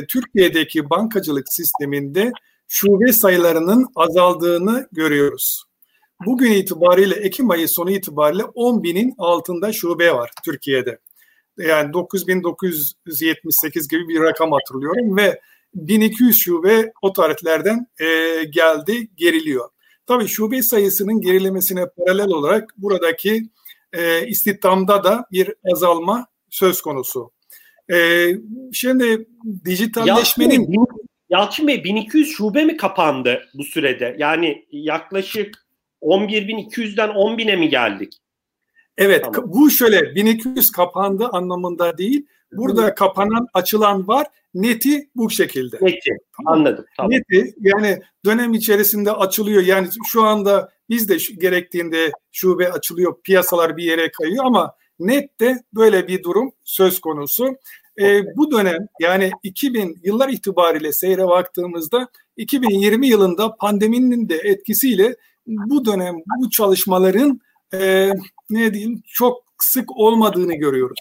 Türkiye'deki 0.09 0.91
bankacılık 0.91 1.47
sisteminde 1.49 2.33
şube 2.69 3.13
sayılarının 3.13 3.87
azaldığını 3.97 4.89
görüyoruz. 4.93 5.65
Bugün 6.27 6.53
itibariyle 6.53 7.15
Ekim 7.15 7.51
ayı 7.51 7.69
sonu 7.69 7.91
itibariyle 7.91 8.45
10 8.45 8.83
binin 8.83 9.15
altında 9.19 9.73
şube 9.73 10.13
var 10.13 10.31
Türkiye'de. 10.45 10.99
Yani 11.59 11.93
9978 11.93 13.89
gibi 13.89 14.09
bir 14.09 14.21
rakam 14.21 14.53
hatırlıyorum 14.53 15.17
ve 15.17 15.41
1200 15.75 16.39
şube 16.39 16.93
o 17.03 17.13
tarihlerden 17.13 17.87
e, 18.01 18.07
geldi, 18.45 19.09
geriliyor. 19.17 19.69
Tabii 20.07 20.29
şube 20.29 20.63
sayısının 20.63 21.21
gerilemesine 21.21 21.87
paralel 21.99 22.29
olarak 22.29 22.75
buradaki 22.77 23.43
e, 23.97 24.27
istihdamda 24.27 25.05
da 25.05 25.27
bir 25.33 25.55
azalma 25.73 26.27
söz 26.51 26.81
konusu. 26.81 27.33
E, 27.93 28.27
şimdi 28.73 29.29
dijitalleşmenin... 29.65 30.61
Yalçın 30.61 30.73
Bey, 30.73 31.07
Yalçın 31.31 31.69
Bey 31.69 31.85
1200 31.85 32.37
şube 32.37 32.65
mi 32.65 32.77
kapandı 32.77 33.43
bu 33.55 33.65
sürede? 33.65 34.17
Yani 34.19 34.67
yaklaşık 34.71 35.67
11.200'den 36.03 37.09
10.000'e 37.09 37.57
mi 37.57 37.69
geldik? 37.69 38.13
Evet 38.99 39.25
tamam. 39.25 39.51
bu 39.53 39.71
şöyle 39.71 40.15
1200 40.15 40.71
kapandı 40.71 41.29
anlamında 41.33 41.99
değil. 41.99 42.27
Burada 42.53 42.95
kapanan 42.95 43.47
açılan 43.55 44.09
var 44.09 44.27
Neti 44.55 45.11
bu 45.17 45.31
şekilde. 45.31 45.77
Neti 45.81 46.11
anladım. 46.47 46.85
Tamam. 46.97 47.11
Neti 47.11 47.55
yani 47.61 48.01
dönem 48.25 48.55
içerisinde 48.55 49.13
açılıyor. 49.13 49.63
Yani 49.63 49.89
şu 50.07 50.23
anda 50.23 50.73
biz 50.89 51.09
de 51.09 51.17
gerektiğinde 51.39 52.13
şube 52.33 52.73
açılıyor, 52.73 53.23
piyasalar 53.23 53.77
bir 53.77 53.85
yere 53.85 54.11
kayıyor 54.11 54.45
ama 54.45 54.75
nette 54.99 55.63
böyle 55.75 56.09
bir 56.09 56.23
durum 56.23 56.53
söz 56.65 57.01
konusu. 57.01 57.57
Ee, 58.01 58.37
bu 58.37 58.51
dönem 58.51 58.87
yani 59.01 59.31
2000 59.43 60.01
yıllar 60.05 60.29
itibariyle 60.29 60.93
seyre 60.93 61.27
baktığımızda 61.27 62.09
2020 62.37 63.07
yılında 63.09 63.57
pandeminin 63.57 64.29
de 64.29 64.35
etkisiyle 64.35 65.17
bu 65.47 65.85
dönem 65.85 66.17
bu 66.41 66.51
çalışmaların 66.51 67.41
e, 67.75 68.11
ne 68.51 68.75
diyeyim 68.75 69.03
çok 69.07 69.43
sık 69.59 69.97
olmadığını 69.97 70.55
görüyoruz. 70.55 70.99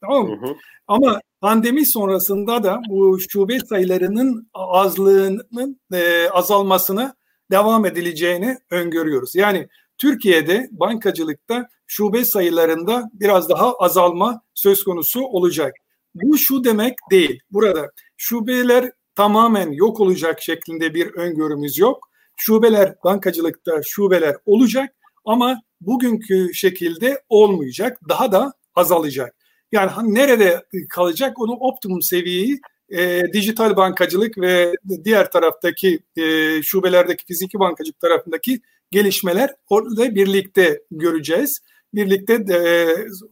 Tamam 0.00 0.28
mı? 0.28 0.36
Hı 0.40 0.46
hı. 0.46 0.54
Ama 0.88 1.20
pandemi 1.40 1.86
sonrasında 1.86 2.62
da 2.62 2.80
bu 2.88 3.18
şube 3.28 3.60
sayılarının 3.60 4.50
azlığının 4.54 5.80
e, 5.92 6.28
azalmasına 6.28 7.14
devam 7.50 7.86
edileceğini 7.86 8.58
öngörüyoruz. 8.70 9.34
Yani 9.34 9.68
Türkiye'de 9.98 10.68
bankacılıkta 10.70 11.68
şube 11.86 12.24
sayılarında 12.24 13.10
biraz 13.12 13.48
daha 13.48 13.74
azalma 13.74 14.42
söz 14.54 14.84
konusu 14.84 15.20
olacak. 15.20 15.72
Bu 16.14 16.38
şu 16.38 16.64
demek 16.64 16.94
değil. 17.10 17.40
Burada 17.50 17.90
şubeler 18.16 18.92
tamamen 19.14 19.72
yok 19.72 20.00
olacak 20.00 20.42
şeklinde 20.42 20.94
bir 20.94 21.14
öngörümüz 21.14 21.78
yok. 21.78 22.08
Şubeler 22.36 22.94
bankacılıkta 23.04 23.80
şubeler 23.84 24.36
olacak 24.46 24.90
ama 25.24 25.60
bugünkü 25.80 26.54
şekilde 26.54 27.22
olmayacak. 27.28 27.98
Daha 28.08 28.32
da 28.32 28.52
azalacak. 28.74 29.34
Yani 29.72 29.90
nerede 30.14 30.64
kalacak 30.88 31.38
onu 31.40 31.52
optimum 31.52 32.02
seviyeyi 32.02 32.60
e, 32.90 33.22
dijital 33.32 33.76
bankacılık 33.76 34.38
ve 34.38 34.72
diğer 35.04 35.30
taraftaki 35.30 36.00
e, 36.16 36.22
şubelerdeki 36.62 37.26
fiziki 37.26 37.58
bankacılık 37.58 38.00
tarafındaki 38.00 38.60
gelişmeler 38.90 39.50
orada 39.68 40.14
birlikte 40.14 40.82
göreceğiz. 40.90 41.60
Birlikte 41.94 42.34
e, 42.34 42.60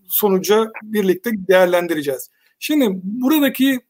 sonuca 0.09 0.71
birlikte 0.83 1.31
değerlendireceğiz. 1.49 2.31
Şimdi 2.59 2.89
buradaki 3.03 3.81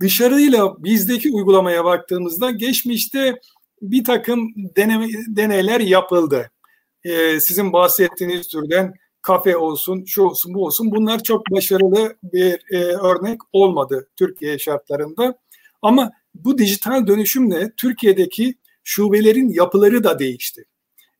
dışarıyla 0.00 0.84
bizdeki 0.84 1.30
uygulamaya 1.30 1.84
baktığımızda 1.84 2.50
geçmişte 2.50 3.34
bir 3.82 4.04
takım 4.04 4.52
deneme, 4.76 5.08
deneyler 5.28 5.80
yapıldı. 5.80 6.50
Ee, 7.04 7.40
sizin 7.40 7.72
bahsettiğiniz 7.72 8.48
türden 8.48 8.94
kafe 9.22 9.56
olsun, 9.56 10.04
şu 10.06 10.22
olsun, 10.22 10.54
bu 10.54 10.64
olsun. 10.64 10.90
Bunlar 10.90 11.22
çok 11.22 11.50
başarılı 11.50 12.16
bir 12.22 12.60
e, 12.70 12.84
örnek 12.84 13.40
olmadı 13.52 14.08
Türkiye 14.16 14.58
şartlarında. 14.58 15.38
Ama 15.82 16.10
bu 16.34 16.58
dijital 16.58 17.06
dönüşümle 17.06 17.72
Türkiye'deki 17.76 18.54
şubelerin 18.84 19.48
yapıları 19.48 20.04
da 20.04 20.18
değişti. 20.18 20.64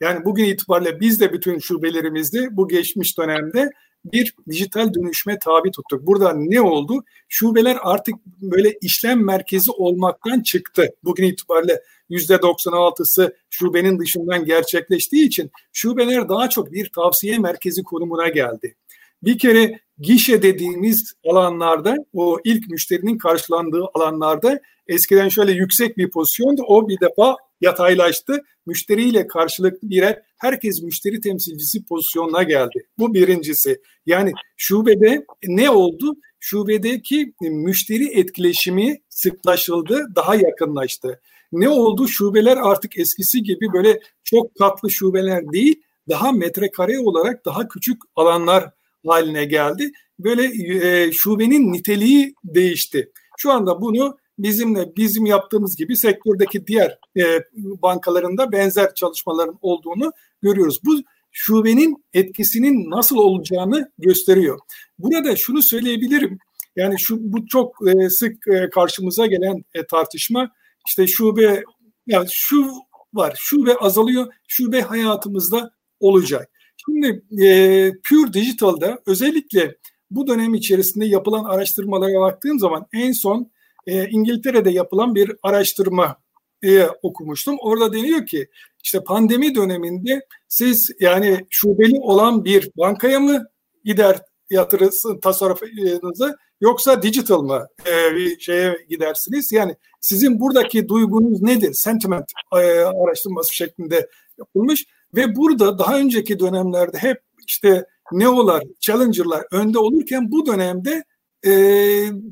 Yani 0.03 0.25
bugün 0.25 0.45
itibariyle 0.45 1.01
biz 1.01 1.21
de 1.21 1.33
bütün 1.33 1.59
şubelerimizde 1.59 2.57
bu 2.57 2.69
geçmiş 2.69 3.19
dönemde 3.19 3.71
bir 4.05 4.35
dijital 4.51 4.95
dönüşme 4.95 5.39
tabi 5.39 5.71
tuttuk. 5.71 6.07
Burada 6.07 6.33
ne 6.37 6.61
oldu? 6.61 7.05
Şubeler 7.29 7.79
artık 7.83 8.15
böyle 8.27 8.73
işlem 8.81 9.25
merkezi 9.25 9.71
olmaktan 9.71 10.41
çıktı. 10.41 10.89
Bugün 11.05 11.25
itibariyle 11.25 11.83
%96'sı 12.11 13.37
şubenin 13.51 13.99
dışından 13.99 14.45
gerçekleştiği 14.45 15.27
için 15.27 15.51
şubeler 15.73 16.29
daha 16.29 16.49
çok 16.49 16.73
bir 16.73 16.91
tavsiye 16.95 17.39
merkezi 17.39 17.83
konumuna 17.83 18.29
geldi. 18.29 18.77
Bir 19.23 19.39
kere 19.39 19.81
gişe 19.99 20.43
dediğimiz 20.43 21.13
alanlarda 21.27 21.97
o 22.13 22.39
ilk 22.45 22.71
müşterinin 22.71 23.19
karşılandığı 23.19 23.85
alanlarda 23.95 24.61
eskiden 24.87 25.29
şöyle 25.29 25.53
yüksek 25.53 25.97
bir 25.97 26.11
pozisyondu. 26.11 26.63
O 26.67 26.89
bir 26.89 27.01
defa 27.01 27.37
yataylaştı. 27.61 28.43
Müşteriyle 28.67 29.27
karşılıklı 29.27 29.91
birer 29.91 30.23
herkes 30.39 30.83
müşteri 30.83 31.21
temsilcisi 31.21 31.85
pozisyonuna 31.85 32.43
geldi. 32.43 32.87
Bu 32.99 33.15
birincisi. 33.15 33.81
Yani 34.07 34.33
şubede 34.57 35.25
ne 35.47 35.71
oldu? 35.71 36.15
Şubedeki 36.41 37.35
müşteri 37.41 38.19
etkileşimi 38.19 39.01
sıklaşıldı, 39.09 40.07
daha 40.17 40.35
yakınlaştı. 40.35 41.21
Ne 41.53 41.69
oldu? 41.69 42.09
Şubeler 42.09 42.57
artık 42.57 42.99
eskisi 42.99 43.43
gibi 43.43 43.73
böyle 43.73 44.01
çok 44.25 44.55
katlı 44.55 44.91
şubeler 44.91 45.53
değil, 45.53 45.83
daha 46.09 46.33
metrekare 46.33 46.99
olarak 46.99 47.45
daha 47.45 47.69
küçük 47.69 48.03
alanlar 48.17 48.71
haline 49.07 49.45
geldi. 49.45 49.93
Böyle 50.19 50.45
e, 50.87 51.13
şubenin 51.13 51.73
niteliği 51.73 52.35
değişti. 52.45 53.13
Şu 53.39 53.51
anda 53.53 53.81
bunu 53.81 54.19
bizimle 54.39 54.97
bizim 54.97 55.27
yaptığımız 55.27 55.77
gibi 55.77 55.97
sektördeki 55.97 56.67
diğer 56.67 56.99
e, 57.17 57.25
bankalarında 57.57 58.53
benzer 58.53 58.95
çalışmaların 58.95 59.59
olduğunu 59.61 60.13
görüyoruz. 60.43 60.81
Bu 60.85 60.95
şubenin 61.33 62.05
etkisinin 62.13 62.91
nasıl 62.91 63.17
olacağını 63.17 63.91
gösteriyor. 63.99 64.59
Burada 64.99 65.37
şunu 65.37 65.63
söyleyebilirim. 65.63 66.39
Yani 66.77 66.99
şu 66.99 67.17
bu 67.21 67.47
çok 67.47 67.77
e, 67.89 68.11
sık 68.11 68.49
e, 68.49 68.71
karşımıza 68.71 69.27
gelen 69.27 69.65
e, 69.75 69.87
tartışma 69.87 70.51
işte 70.87 71.07
şube 71.07 71.63
yani 72.07 72.29
şu 72.31 72.71
var 73.15 73.35
şube 73.39 73.77
azalıyor 73.77 74.33
şube 74.49 74.81
hayatımızda 74.81 75.71
olacak. 76.01 76.51
Şimdi 76.85 77.23
e, 77.45 77.91
Pure 78.09 78.33
Digital'da 78.33 78.99
özellikle 79.07 79.77
bu 80.11 80.27
dönem 80.27 80.55
içerisinde 80.55 81.07
yapılan 81.07 81.45
araştırmalara 81.45 82.21
baktığım 82.21 82.59
zaman 82.59 82.87
en 82.93 83.13
son 83.13 83.51
e, 83.87 84.09
İngiltere'de 84.09 84.71
yapılan 84.71 85.15
bir 85.15 85.33
araştırma 85.43 86.17
e, 86.63 86.87
okumuştum. 87.03 87.57
Orada 87.61 87.93
deniyor 87.93 88.27
ki 88.27 88.49
işte 88.85 89.05
pandemi 89.05 89.55
döneminde 89.55 90.21
siz 90.49 90.91
yani 91.01 91.47
şubeli 91.51 92.01
olan 92.01 92.45
bir 92.45 92.71
bankaya 92.77 93.21
mı 93.21 93.47
gider 93.85 94.19
yatırırsın 94.51 95.21
tasarrufunuzu 95.21 96.35
yoksa 96.61 97.03
digital 97.03 97.43
mı 97.43 97.67
e, 97.87 98.17
bir 98.17 98.41
şeye 98.41 98.77
gidersiniz? 98.89 99.53
Yani 99.53 99.77
sizin 100.01 100.41
buradaki 100.41 100.89
duygunuz 100.89 101.43
nedir? 101.43 101.73
Sentiment 101.73 102.33
e, 102.53 102.57
araştırması 102.81 103.55
şeklinde 103.55 104.09
yapılmış 104.39 104.87
ve 105.15 105.37
burada 105.37 105.79
daha 105.79 105.99
önceki 105.99 106.39
dönemlerde 106.39 106.99
hep 106.99 107.21
işte 107.47 107.85
neolar, 108.13 108.63
challenger'lar 108.81 109.45
önde 109.53 109.79
olurken 109.79 110.31
bu 110.31 110.47
dönemde 110.47 111.05
e, 111.47 111.53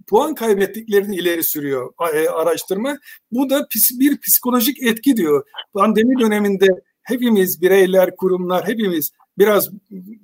puan 0.09 0.35
kaybettiklerini 0.35 1.17
ileri 1.17 1.45
sürüyor 1.45 1.93
e, 2.15 2.29
araştırma. 2.29 2.99
Bu 3.33 3.51
da 3.51 3.67
bir 3.93 4.21
psikolojik 4.21 4.83
etki 4.83 5.17
diyor. 5.17 5.45
Pandemi 5.73 6.21
döneminde 6.21 6.67
hepimiz 7.03 7.63
bireyler, 7.63 8.17
kurumlar 8.17 8.69
hepimiz 8.69 9.11
biraz 9.39 9.71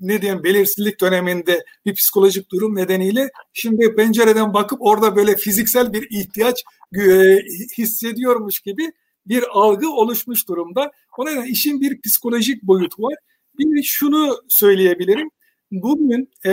ne 0.01 0.23
diyeyim 0.23 0.45
belirsizlik 0.45 1.01
döneminde 1.01 1.65
bir 1.87 1.95
psikolojik 1.95 2.51
durum 2.51 2.77
nedeniyle 2.77 3.31
şimdi 3.53 3.95
pencereden 3.95 4.55
bakıp 4.55 4.79
orada 4.83 5.17
böyle 5.17 5.37
fiziksel 5.37 5.93
bir 5.93 6.07
ihtiyaç 6.11 6.65
e, 6.95 7.39
hissediyormuş 7.79 8.61
gibi 8.61 8.93
bir 9.27 9.45
algı 9.53 9.91
oluşmuş 9.91 10.49
durumda. 10.49 10.93
O 11.19 11.27
nedenle 11.27 11.49
işin 11.49 11.81
bir 11.81 12.01
psikolojik 12.01 12.63
boyutu 12.63 13.03
var. 13.03 13.15
Bir 13.59 13.83
şunu 13.83 14.39
söyleyebilirim. 14.49 15.31
Bugün 15.71 16.31
e, 16.47 16.53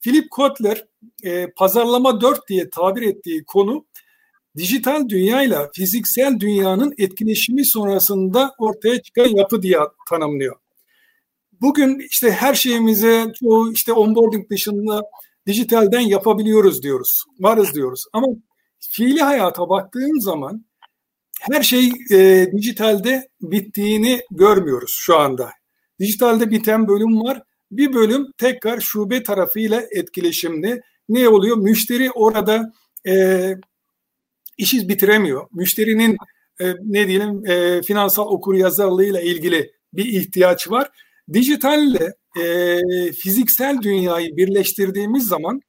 Philip 0.00 0.30
Kotler 0.30 0.86
e, 1.22 1.46
pazarlama 1.56 2.20
4 2.20 2.48
diye 2.48 2.70
tabir 2.70 3.02
ettiği 3.02 3.44
konu 3.44 3.86
dijital 4.56 5.08
dünyayla 5.08 5.70
fiziksel 5.74 6.40
dünyanın 6.40 6.94
etkileşimi 6.98 7.66
sonrasında 7.66 8.54
ortaya 8.58 9.02
çıkan 9.02 9.26
yapı 9.36 9.62
diye 9.62 9.78
tanımlıyor. 10.08 10.56
Bugün 11.60 11.98
işte 12.10 12.30
her 12.30 12.54
şeyimizi 12.54 13.24
çoğu 13.40 13.72
işte 13.72 13.92
onboarding 13.92 14.50
dışında 14.50 15.02
dijitalden 15.46 16.00
yapabiliyoruz 16.00 16.82
diyoruz. 16.82 17.24
Varız 17.40 17.74
diyoruz. 17.74 18.04
Ama 18.12 18.26
fiili 18.78 19.20
hayata 19.20 19.68
baktığın 19.68 20.20
zaman 20.20 20.64
her 21.40 21.62
şey 21.62 21.92
e, 22.12 22.46
dijitalde 22.56 23.28
bittiğini 23.42 24.20
görmüyoruz 24.30 24.94
şu 24.96 25.16
anda. 25.16 25.50
Dijitalde 25.98 26.50
biten 26.50 26.88
bölüm 26.88 27.20
var. 27.20 27.42
Bir 27.70 27.92
bölüm 27.94 28.26
tekrar 28.38 28.80
şube 28.80 29.22
tarafıyla 29.22 29.82
etkileşimli. 29.90 30.80
Ne 31.08 31.28
oluyor? 31.28 31.56
Müşteri 31.56 32.10
orada 32.10 32.72
e, 33.08 33.54
işi 34.58 34.88
bitiremiyor. 34.88 35.46
Müşterinin 35.52 36.16
e, 36.60 36.74
ne 36.84 37.08
diyelim 37.08 37.46
e, 37.46 37.82
finansal 37.82 38.26
okuryazarlığıyla 38.26 39.20
ilgili 39.20 39.72
bir 39.92 40.04
ihtiyaç 40.04 40.70
var. 40.70 40.88
Dijitalle 41.32 42.14
e, 42.42 42.78
fiziksel 43.12 43.78
dünyayı 43.82 44.36
birleştirdiğimiz 44.36 45.26
zaman 45.26 45.60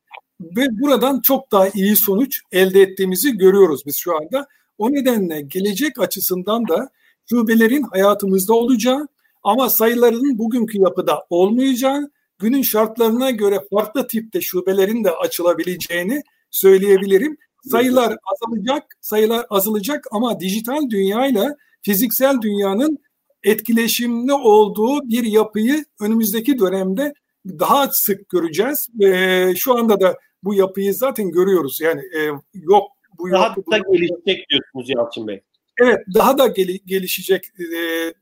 ve 0.41 0.65
buradan 0.69 1.21
çok 1.21 1.51
daha 1.51 1.69
iyi 1.69 1.95
sonuç 1.95 2.41
elde 2.51 2.81
ettiğimizi 2.81 3.37
görüyoruz 3.37 3.81
biz 3.85 3.97
şu 3.97 4.17
anda. 4.17 4.47
O 4.77 4.91
nedenle 4.91 5.41
gelecek 5.41 5.99
açısından 5.99 6.67
da 6.67 6.89
şubelerin 7.29 7.83
hayatımızda 7.83 8.53
olacağı 8.53 9.07
ama 9.43 9.69
sayılarının 9.69 10.37
bugünkü 10.37 10.81
yapıda 10.81 11.25
olmayacağı, 11.29 12.11
günün 12.39 12.61
şartlarına 12.61 13.31
göre 13.31 13.59
farklı 13.73 14.07
tipte 14.07 14.41
şubelerin 14.41 15.03
de 15.03 15.11
açılabileceğini 15.11 16.21
söyleyebilirim. 16.51 17.37
Sayılar 17.71 18.17
azalacak, 18.33 18.83
sayılar 19.01 19.45
azalacak 19.49 20.05
ama 20.11 20.39
dijital 20.39 20.89
dünyayla 20.89 21.55
fiziksel 21.81 22.41
dünyanın 22.41 22.97
etkileşimli 23.43 24.33
olduğu 24.33 25.09
bir 25.09 25.23
yapıyı 25.23 25.85
önümüzdeki 26.01 26.59
dönemde 26.59 27.13
daha 27.45 27.89
sık 27.91 28.29
göreceğiz. 28.29 28.87
E, 29.01 29.53
şu 29.55 29.77
anda 29.77 29.99
da 29.99 30.17
bu 30.43 30.53
yapıyı 30.53 30.93
zaten 30.93 31.31
görüyoruz. 31.31 31.79
Yani 31.81 32.01
e, 32.01 32.31
yok 32.53 32.96
bu 33.19 33.31
daha 33.31 33.43
yapı, 33.43 33.71
da 33.71 33.77
gelişecek 33.77 34.49
diyorsunuz 34.49 34.89
Yalçın 34.89 35.27
Bey. 35.27 35.41
Evet, 35.81 35.99
daha 36.13 36.37
da 36.37 36.47
gel, 36.47 36.77
gelişecek 36.85 37.45
e, 37.59 38.13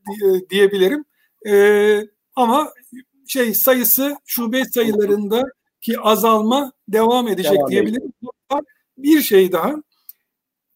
diyebilirim. 0.50 1.04
E, 1.48 2.00
ama 2.36 2.72
şey 3.26 3.54
sayısı 3.54 4.16
şube 4.26 4.64
sayılarında 4.64 5.44
ki 5.80 6.00
azalma 6.00 6.72
devam 6.88 7.28
edecek 7.28 7.52
devam 7.52 7.70
diyebilirim. 7.70 8.12
Bir 8.98 9.20
şey 9.20 9.52
daha 9.52 9.74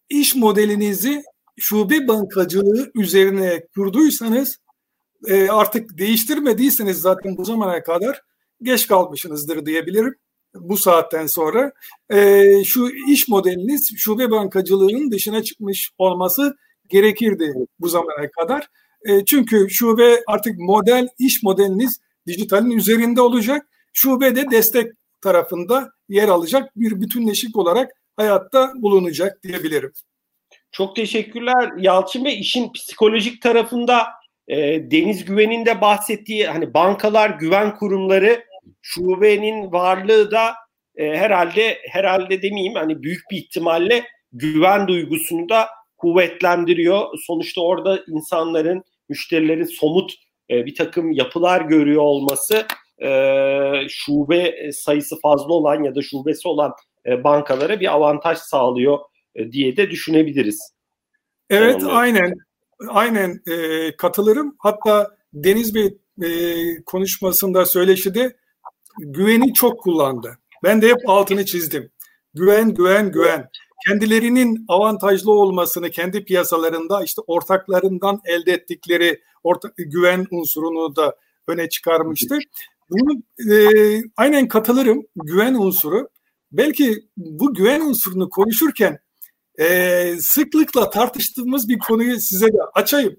iş 0.09 0.35
modelinizi 0.35 1.23
şube 1.57 2.09
bankacılığı 2.09 2.91
üzerine 2.95 3.67
kurduysanız 3.75 4.59
e, 5.29 5.49
artık 5.49 5.99
değiştirmediyseniz 5.99 7.01
zaten 7.01 7.37
bu 7.37 7.45
zamana 7.45 7.83
kadar 7.83 8.23
geç 8.63 8.87
kalmışsınızdır 8.87 9.67
diyebilirim 9.67 10.15
bu 10.55 10.77
saatten 10.77 11.27
sonra. 11.27 11.73
E, 12.11 12.45
şu 12.65 12.89
iş 13.09 13.29
modeliniz 13.29 13.93
şube 13.97 14.31
bankacılığının 14.31 15.11
dışına 15.11 15.43
çıkmış 15.43 15.91
olması 15.99 16.57
gerekirdi 16.89 17.55
bu 17.81 17.89
zamana 17.89 18.31
kadar. 18.31 18.69
E, 19.09 19.25
çünkü 19.25 19.71
şube 19.71 20.23
artık 20.27 20.59
model, 20.59 21.09
iş 21.19 21.43
modeliniz 21.43 22.01
dijitalin 22.27 22.71
üzerinde 22.71 23.21
olacak. 23.21 23.67
Şube 23.93 24.37
de 24.37 24.51
destek 24.51 24.93
tarafında 25.21 25.91
yer 26.09 26.29
alacak 26.29 26.77
bir 26.77 27.01
bütünleşik 27.01 27.57
olarak 27.57 27.93
hayatta 28.17 28.73
bulunacak 28.77 29.43
diyebilirim. 29.43 29.93
Çok 30.73 30.97
teşekkürler 30.97 31.73
Yalçın 31.79 32.25
Bey. 32.25 32.41
İşin 32.41 32.73
psikolojik 32.73 33.43
tarafında 33.43 34.07
e, 34.49 34.57
Deniz 34.91 35.25
Güven'in 35.25 35.67
de 35.67 35.81
bahsettiği 35.81 36.47
hani 36.47 36.75
bankalar, 36.75 37.31
güven 37.31 37.77
kurumları 37.77 38.45
şubenin 38.83 39.73
varlığı 39.73 40.31
da 40.31 40.55
e, 40.97 41.17
herhalde 41.17 41.79
herhalde 41.91 42.43
demeyeyim 42.43 42.75
hani 42.75 43.03
büyük 43.03 43.23
bir 43.31 43.37
ihtimalle 43.37 44.05
güven 44.33 44.89
duygusunu 44.89 45.49
da 45.49 45.69
kuvvetlendiriyor. 45.97 47.07
Sonuçta 47.27 47.61
orada 47.61 48.05
insanların, 48.09 48.83
müşterilerin 49.09 49.65
somut 49.65 50.13
e, 50.51 50.67
bir 50.67 50.75
takım 50.75 51.13
yapılar 51.13 51.61
görüyor 51.61 52.03
olması 52.03 52.67
e, 53.03 53.11
şube 53.89 54.71
sayısı 54.73 55.21
fazla 55.21 55.53
olan 55.53 55.83
ya 55.83 55.95
da 55.95 56.03
şubesi 56.03 56.49
olan 56.49 56.73
e, 57.07 57.25
bankalara 57.25 57.81
bir 57.81 57.93
avantaj 57.93 58.39
sağlıyor 58.39 58.99
e, 59.35 59.53
diye 59.53 59.77
de 59.77 59.91
düşünebiliriz. 59.91 60.75
Evet, 61.51 61.75
Anladım. 61.75 61.97
aynen. 61.97 62.35
Aynen 62.89 63.41
e, 63.47 63.97
katılırım. 63.97 64.57
Hatta 64.59 65.11
Deniz 65.33 65.75
Bey 65.75 65.99
e, 66.23 66.31
konuşmasında 66.87 67.67
söyleşide 67.67 68.37
güveni 68.99 69.55
çok 69.55 69.81
kullandı. 69.81 70.39
Ben 70.63 70.83
de 70.83 70.89
hep 70.89 70.99
altını 71.07 71.45
çizdim. 71.45 71.91
Güven, 72.35 72.75
güven, 72.75 73.13
güven. 73.13 73.49
Kendilerinin 73.89 74.65
avantajlı 74.69 75.33
olmasını 75.33 75.91
kendi 75.91 76.25
piyasalarında 76.25 77.05
işte 77.05 77.23
ortaklarından 77.27 78.21
elde 78.25 78.53
ettikleri 78.53 79.21
ortak, 79.45 79.73
güven 79.77 80.27
unsurunu 80.31 80.97
da 80.97 81.17
öne 81.47 81.69
çıkarmıştı. 81.69 82.39
Bunu 82.91 83.23
e, 83.53 83.57
aynen 84.17 84.49
katılırım. 84.49 85.07
Güven 85.17 85.55
unsuru. 85.55 86.09
Belki 86.53 87.05
bu 87.17 87.55
güven 87.55 87.81
unsurunu 87.81 88.29
konuşurken 88.29 88.99
e, 89.61 90.15
sıklıkla 90.21 90.91
tartıştığımız 90.91 91.69
bir 91.69 91.79
konuyu 91.79 92.21
size 92.21 92.47
de 92.47 92.59
açayım. 92.75 93.17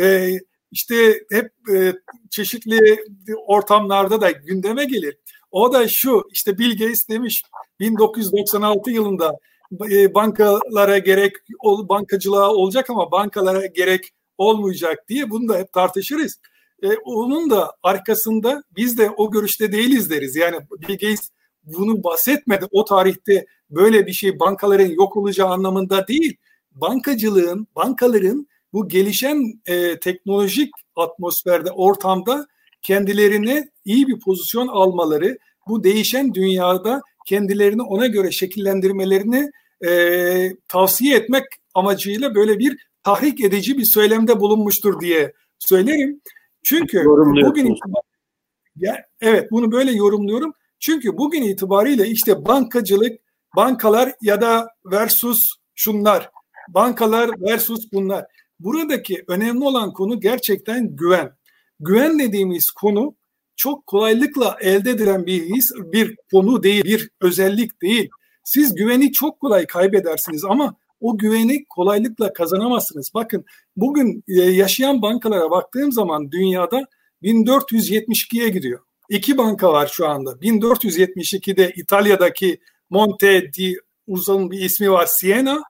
E, 0.00 0.30
işte 0.72 1.24
hep 1.30 1.52
e, 1.74 1.94
çeşitli 2.30 3.04
ortamlarda 3.46 4.20
da 4.20 4.30
gündeme 4.30 4.84
gelir. 4.84 5.16
O 5.50 5.72
da 5.72 5.88
şu 5.88 6.22
işte 6.30 6.58
Bill 6.58 6.78
Gates 6.78 7.08
demiş 7.08 7.42
1996 7.80 8.90
yılında 8.90 9.38
e, 9.90 10.14
bankalara 10.14 10.98
gerek 10.98 11.32
bankacılığa 11.64 12.52
olacak 12.54 12.90
ama 12.90 13.10
bankalara 13.10 13.66
gerek 13.66 14.10
olmayacak 14.38 15.08
diye 15.08 15.30
bunu 15.30 15.48
da 15.48 15.58
hep 15.58 15.72
tartışırız. 15.72 16.40
E, 16.82 16.88
onun 17.04 17.50
da 17.50 17.72
arkasında 17.82 18.62
biz 18.76 18.98
de 18.98 19.10
o 19.16 19.30
görüşte 19.30 19.72
değiliz 19.72 20.10
deriz. 20.10 20.36
Yani 20.36 20.56
Bill 20.70 20.88
Gates 20.88 21.30
bunu 21.64 22.04
bahsetmedi. 22.04 22.66
O 22.70 22.84
tarihte 22.84 23.46
böyle 23.70 24.06
bir 24.06 24.12
şey 24.12 24.38
bankaların 24.40 24.90
yok 24.90 25.16
olacağı 25.16 25.48
anlamında 25.48 26.08
değil. 26.08 26.36
Bankacılığın, 26.72 27.66
bankaların 27.76 28.48
bu 28.72 28.88
gelişen 28.88 29.60
e, 29.66 29.98
teknolojik 30.00 30.70
atmosferde, 30.96 31.70
ortamda 31.70 32.46
kendilerine 32.82 33.68
iyi 33.84 34.08
bir 34.08 34.20
pozisyon 34.20 34.68
almaları, 34.68 35.38
bu 35.68 35.84
değişen 35.84 36.34
dünyada 36.34 37.02
kendilerini 37.26 37.82
ona 37.82 38.06
göre 38.06 38.30
şekillendirmelerini 38.30 39.50
e, 39.86 39.90
tavsiye 40.68 41.16
etmek 41.16 41.44
amacıyla 41.74 42.34
böyle 42.34 42.58
bir 42.58 42.76
tahrik 43.02 43.40
edici 43.40 43.78
bir 43.78 43.84
söylemde 43.84 44.40
bulunmuştur 44.40 45.00
diye 45.00 45.32
söylerim. 45.58 46.20
Çünkü 46.62 47.04
bugün 47.44 47.76
ya, 48.76 49.06
evet 49.20 49.50
bunu 49.50 49.72
böyle 49.72 49.92
yorumluyorum. 49.92 50.52
Çünkü 50.78 51.18
bugün 51.18 51.42
itibariyle 51.42 52.06
işte 52.06 52.44
bankacılık, 52.44 53.20
bankalar 53.56 54.12
ya 54.22 54.40
da 54.40 54.68
versus 54.84 55.54
şunlar, 55.74 56.30
bankalar 56.68 57.30
versus 57.40 57.92
bunlar. 57.92 58.24
Buradaki 58.60 59.24
önemli 59.28 59.64
olan 59.64 59.92
konu 59.92 60.20
gerçekten 60.20 60.96
güven. 60.96 61.32
Güven 61.80 62.18
dediğimiz 62.18 62.70
konu 62.70 63.14
çok 63.56 63.86
kolaylıkla 63.86 64.56
elde 64.60 64.90
edilen 64.90 65.26
bir 65.26 65.42
his, 65.42 65.70
bir 65.92 66.16
konu 66.32 66.62
değil, 66.62 66.84
bir 66.84 67.10
özellik 67.20 67.82
değil. 67.82 68.08
Siz 68.44 68.74
güveni 68.74 69.12
çok 69.12 69.40
kolay 69.40 69.66
kaybedersiniz 69.66 70.44
ama 70.44 70.76
o 71.00 71.18
güveni 71.18 71.64
kolaylıkla 71.64 72.32
kazanamazsınız. 72.32 73.10
Bakın 73.14 73.44
bugün 73.76 74.24
e, 74.28 74.32
yaşayan 74.40 75.02
bankalara 75.02 75.50
baktığım 75.50 75.92
zaman 75.92 76.30
dünyada 76.30 76.84
1472'ye 77.22 78.48
gidiyor. 78.48 78.80
İki 79.08 79.38
banka 79.38 79.72
var 79.72 79.90
şu 79.92 80.08
anda. 80.08 80.30
1472'de 80.30 81.72
İtalya'daki 81.76 82.60
Monte 82.90 83.52
di 83.52 83.74
uzun 84.06 84.50
bir 84.50 84.60
ismi 84.60 84.90
var 84.90 85.06
Siena. 85.06 85.62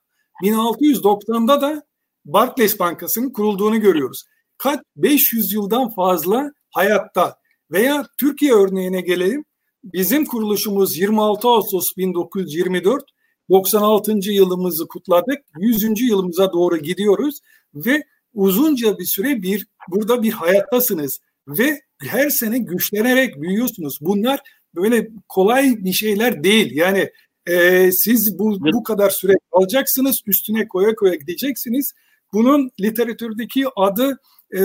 1690'da 0.43 1.61
da 1.61 1.83
Barclays 2.25 2.79
Bankası'nın 2.79 3.29
kurulduğunu 3.29 3.81
görüyoruz. 3.81 4.23
Kaç 4.57 4.79
500 4.95 5.53
yıldan 5.53 5.89
fazla 5.89 6.51
hayatta 6.69 7.35
veya 7.71 8.05
Türkiye 8.17 8.53
örneğine 8.53 9.01
gelelim. 9.01 9.45
Bizim 9.83 10.25
kuruluşumuz 10.25 10.97
26 10.97 11.47
Ağustos 11.47 11.97
1924 11.97 13.03
96. 13.49 14.11
yılımızı 14.31 14.87
kutladık. 14.87 15.37
100. 15.59 16.01
yılımıza 16.01 16.53
doğru 16.53 16.77
gidiyoruz 16.77 17.39
ve 17.75 18.03
uzunca 18.33 18.97
bir 18.97 19.05
süre 19.05 19.41
bir 19.41 19.67
burada 19.87 20.23
bir 20.23 20.31
hayattasınız 20.31 21.19
ve 21.47 21.81
her 22.01 22.29
sene 22.29 22.57
güçlenerek 22.57 23.41
büyüyorsunuz. 23.41 23.97
Bunlar 24.01 24.39
böyle 24.75 25.09
kolay 25.29 25.75
bir 25.83 25.93
şeyler 25.93 26.43
değil. 26.43 26.75
Yani 26.75 27.09
e, 27.47 27.91
siz 27.91 28.39
bu 28.39 28.59
bu 28.73 28.83
kadar 28.83 29.09
süre 29.09 29.33
alacaksınız, 29.51 30.21
üstüne 30.25 30.67
koya 30.67 30.95
koya 30.95 31.15
gideceksiniz. 31.15 31.93
Bunun 32.33 32.71
literatürdeki 32.81 33.65
adı 33.75 34.19
e, 34.53 34.61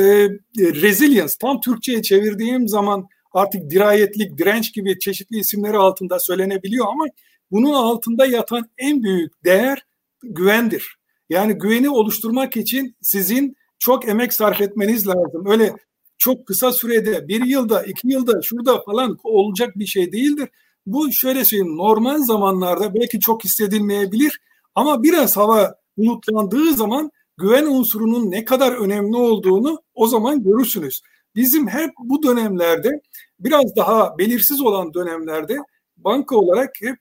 resilience. 0.59 1.33
Tam 1.41 1.61
Türkçe'ye 1.61 2.03
çevirdiğim 2.03 2.69
zaman 2.69 3.07
artık 3.33 3.71
dirayetlik, 3.71 4.39
direnç 4.39 4.75
gibi 4.75 4.99
çeşitli 4.99 5.39
isimleri 5.39 5.77
altında 5.77 6.19
söylenebiliyor 6.21 6.87
ama 6.87 7.05
bunun 7.51 7.75
altında 7.75 8.27
yatan 8.27 8.71
en 8.79 9.03
büyük 9.03 9.45
değer 9.45 9.87
güvendir. 10.23 10.97
Yani 11.31 11.53
güveni 11.53 11.91
oluşturmak 11.91 12.57
için 12.57 12.97
sizin 13.01 13.57
çok 13.79 14.09
emek 14.09 14.33
sarf 14.33 14.61
etmeniz 14.61 15.09
lazım. 15.09 15.47
Öyle 15.47 15.73
çok 16.19 16.47
kısa 16.47 16.73
sürede 16.73 17.29
bir 17.29 17.45
yılda, 17.45 17.83
iki 17.83 18.09
yılda, 18.09 18.43
şurada 18.43 18.83
falan 18.83 19.19
olacak 19.25 19.79
bir 19.79 19.87
şey 19.87 20.13
değildir. 20.13 20.49
Bu 20.87 21.13
şöyle 21.13 21.45
söyleyeyim 21.45 21.77
normal 21.77 22.19
zamanlarda 22.19 22.95
belki 22.95 23.21
çok 23.21 23.45
hissedilmeyebilir 23.45 24.41
ama 24.75 25.03
biraz 25.03 25.37
hava 25.37 25.75
bulutlandığı 25.97 26.75
zaman 26.75 27.11
güven 27.39 27.67
unsurunun 27.67 28.31
ne 28.31 28.45
kadar 28.45 28.73
önemli 28.73 29.17
olduğunu 29.17 29.83
o 29.95 30.07
zaman 30.07 30.43
görürsünüz. 30.43 31.03
Bizim 31.35 31.69
hep 31.69 31.91
bu 31.99 32.23
dönemlerde 32.23 33.01
biraz 33.41 33.77
daha 33.77 34.19
belirsiz 34.19 34.61
olan 34.61 34.95
dönemlerde 34.95 35.57
banka 35.97 36.37
olarak 36.37 36.71
hep 36.81 36.97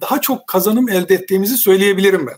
daha 0.00 0.20
çok 0.20 0.46
kazanım 0.46 0.88
elde 0.88 1.14
ettiğimizi 1.14 1.56
söyleyebilirim 1.56 2.26
ben. 2.26 2.36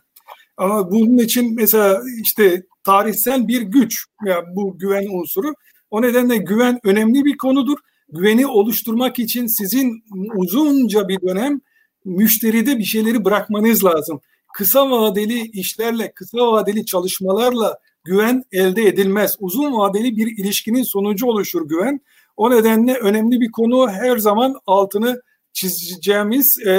Ama 0.57 0.91
bunun 0.91 1.19
için 1.19 1.55
mesela 1.55 2.03
işte 2.23 2.63
tarihsel 2.85 3.49
bir 3.49 3.63
güç 3.63 4.07
ya 4.27 4.45
bu 4.57 4.79
güven 4.79 5.07
unsuru. 5.11 5.55
O 5.91 6.03
nedenle 6.03 6.37
güven 6.37 6.79
önemli 6.85 7.25
bir 7.25 7.37
konudur. 7.37 7.79
Güveni 8.13 8.47
oluşturmak 8.47 9.19
için 9.19 9.47
sizin 9.47 10.05
uzunca 10.37 11.09
bir 11.09 11.21
dönem 11.21 11.61
müşteride 12.05 12.79
bir 12.79 12.85
şeyleri 12.85 13.25
bırakmanız 13.25 13.85
lazım. 13.85 14.21
Kısa 14.55 14.91
vadeli 14.91 15.51
işlerle, 15.51 16.13
kısa 16.15 16.53
vadeli 16.53 16.87
çalışmalarla 16.87 17.79
güven 18.05 18.45
elde 18.53 18.83
edilmez. 18.83 19.37
Uzun 19.41 19.73
vadeli 19.73 20.17
bir 20.17 20.39
ilişkinin 20.39 20.83
sonucu 20.83 21.27
oluşur 21.27 21.69
güven. 21.69 22.01
O 22.37 22.51
nedenle 22.51 22.95
önemli 22.95 23.41
bir 23.41 23.51
konu 23.53 23.91
her 23.91 24.19
zaman 24.19 24.55
altını 24.67 25.23
çizeceğimiz 25.53 26.67
e, 26.67 26.71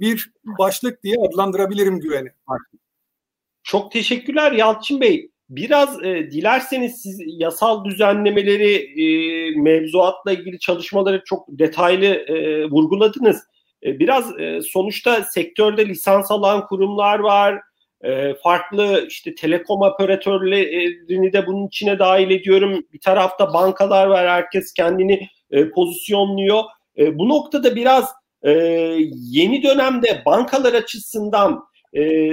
bir 0.00 0.32
başlık 0.58 1.02
diye 1.02 1.16
adlandırabilirim 1.16 2.00
güveni. 2.00 2.28
Çok 3.62 3.92
teşekkürler 3.92 4.52
Yalçın 4.52 5.00
Bey. 5.00 5.30
Biraz 5.48 6.04
e, 6.04 6.30
dilerseniz 6.30 7.00
siz 7.02 7.20
yasal 7.26 7.84
düzenlemeleri, 7.84 8.74
e, 8.74 9.06
mevzuatla 9.60 10.32
ilgili 10.32 10.58
çalışmaları 10.58 11.22
çok 11.24 11.46
detaylı 11.48 12.06
e, 12.06 12.64
vurguladınız. 12.64 13.36
E, 13.84 13.98
biraz 13.98 14.40
e, 14.40 14.60
sonuçta 14.62 15.22
sektörde 15.22 15.88
lisans 15.88 16.30
alan 16.30 16.66
kurumlar 16.66 17.18
var, 17.18 17.60
e, 18.04 18.34
farklı 18.34 19.06
işte 19.08 19.34
telekom 19.34 19.82
operatörlerini 19.82 21.32
de 21.32 21.46
bunun 21.46 21.66
içine 21.66 21.98
dahil 21.98 22.30
ediyorum. 22.30 22.86
Bir 22.92 23.00
tarafta 23.00 23.52
bankalar 23.52 24.06
var, 24.06 24.28
herkes 24.28 24.72
kendini 24.72 25.28
pozisyonluyor. 25.74 26.62
E, 26.98 27.18
bu 27.18 27.28
noktada 27.28 27.76
biraz 27.76 28.10
yeni 29.10 29.62
dönemde 29.62 30.22
bankalar 30.26 30.74
açısından 30.74 31.64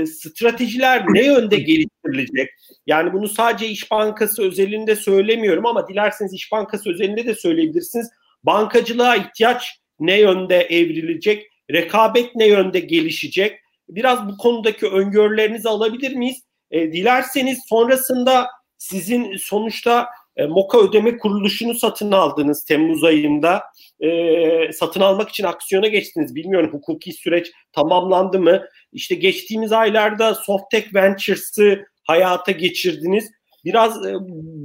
stratejiler 0.06 1.06
ne 1.08 1.26
yönde 1.26 1.56
geliştirilecek? 1.56 2.50
Yani 2.86 3.14
bunu 3.14 3.28
sadece 3.28 3.68
İş 3.68 3.92
Bankası 3.92 4.44
özelinde 4.44 4.96
söylemiyorum 4.96 5.66
ama 5.66 5.88
dilerseniz 5.88 6.34
İş 6.34 6.52
Bankası 6.52 6.90
özelinde 6.90 7.26
de 7.26 7.36
söyleyebilirsiniz. 7.36 8.10
Bankacılığa 8.44 9.16
ihtiyaç 9.16 9.81
ne 10.02 10.20
yönde 10.20 10.62
evrilecek? 10.62 11.48
Rekabet 11.72 12.36
ne 12.36 12.48
yönde 12.48 12.80
gelişecek? 12.80 13.60
Biraz 13.90 14.30
bu 14.30 14.38
konudaki 14.38 14.88
öngörülerinizi 14.88 15.70
alabilir 15.70 16.16
miyiz? 16.16 16.44
E, 16.72 16.94
dilerseniz 16.94 17.60
sonrasında 17.70 18.48
sizin 18.78 19.36
sonuçta 19.38 20.08
e, 20.38 20.46
MOKA 20.46 20.80
ödeme 20.80 21.18
kuruluşunu 21.18 21.74
satın 21.74 22.12
aldınız 22.12 22.66
Temmuz 22.66 23.04
ayında. 23.04 23.64
E, 24.00 24.72
satın 24.74 25.02
almak 25.02 25.30
için 25.30 25.44
aksiyona 25.44 25.88
geçtiniz. 25.88 26.36
Bilmiyorum 26.36 26.70
hukuki 26.74 27.14
süreç 27.14 27.52
tamamlandı 27.74 28.40
mı? 28.40 28.66
İşte 28.94 29.16
geçtiğimiz 29.16 29.72
aylarda 29.72 30.36
Softtech 30.36 30.96
Ventures'ı 30.96 31.86
hayata 32.04 32.52
geçirdiniz. 32.52 33.32
Biraz 33.66 34.06
e, 34.06 34.16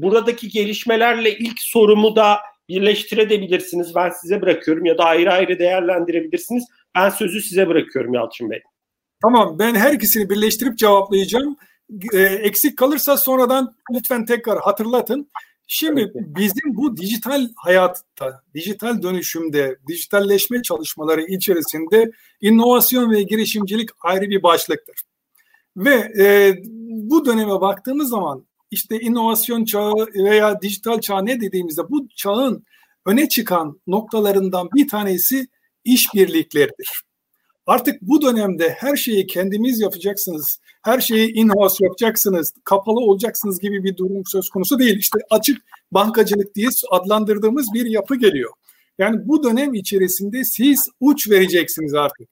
buradaki 0.03 0.49
gelişmelerle 0.49 1.39
ilk 1.39 1.61
sorumu 1.61 2.17
da 2.17 2.39
birleştirebilirsiniz. 2.69 3.95
Ben 3.95 4.11
size 4.11 4.43
bırakıyorum 4.43 4.85
ya 4.85 4.99
da 4.99 5.05
ayrı 5.05 5.33
ayrı 5.33 5.59
değerlendirebilirsiniz. 5.59 6.65
Ben 6.95 7.09
sözü 7.09 7.41
size 7.41 7.69
bırakıyorum 7.69 8.15
Yalçın 8.15 8.51
Bey. 8.51 8.63
Tamam 9.23 9.59
ben 9.59 9.75
her 9.75 9.93
ikisini 9.93 10.31
birleştirip 10.31 10.79
cevaplayacağım. 10.79 11.57
E, 12.13 12.19
eksik 12.19 12.79
kalırsa 12.79 13.17
sonradan 13.17 13.75
lütfen 13.93 14.25
tekrar 14.25 14.59
hatırlatın. 14.61 15.31
Şimdi 15.67 16.13
bizim 16.15 16.77
bu 16.77 16.97
dijital 16.97 17.49
hayatta, 17.57 18.43
dijital 18.55 19.03
dönüşümde, 19.03 19.77
dijitalleşme 19.87 20.63
çalışmaları 20.63 21.23
içerisinde 21.23 22.11
inovasyon 22.41 23.11
ve 23.11 23.23
girişimcilik 23.23 23.91
ayrı 24.01 24.31
bir 24.31 24.43
başlıktır. 24.43 24.97
Ve 25.77 25.95
e, 26.19 26.55
bu 26.89 27.27
döneme 27.27 27.61
baktığımız 27.61 28.09
zaman 28.11 28.47
işte 28.71 29.01
inovasyon 29.01 29.65
çağı 29.65 29.95
veya 30.15 30.63
dijital 30.63 31.01
çağ 31.01 31.23
ne 31.23 31.41
dediğimizde 31.41 31.83
bu 31.91 32.09
çağın 32.17 32.65
öne 33.07 33.29
çıkan 33.29 33.81
noktalarından 33.87 34.69
bir 34.75 34.89
tanesi 34.89 35.47
işbirlikleridir. 35.85 37.03
Artık 37.67 38.03
bu 38.03 38.23
dönemde 38.23 38.71
her 38.79 38.97
şeyi 38.97 39.27
kendiniz 39.27 39.81
yapacaksınız, 39.81 40.59
her 40.83 41.01
şeyi 41.01 41.33
in-house 41.33 41.85
yapacaksınız, 41.85 42.53
kapalı 42.65 43.01
olacaksınız 43.01 43.61
gibi 43.61 43.85
bir 43.85 43.97
durum 43.97 44.23
söz 44.27 44.49
konusu 44.49 44.79
değil. 44.79 44.99
İşte 44.99 45.19
açık 45.31 45.63
bankacılık 45.93 46.55
diye 46.55 46.69
adlandırdığımız 46.91 47.67
bir 47.75 47.87
yapı 47.87 48.17
geliyor. 48.17 48.51
Yani 48.99 49.17
bu 49.25 49.43
dönem 49.43 49.75
içerisinde 49.75 50.45
siz 50.45 50.89
uç 51.01 51.31
vereceksiniz 51.31 51.95
artık. 51.95 52.29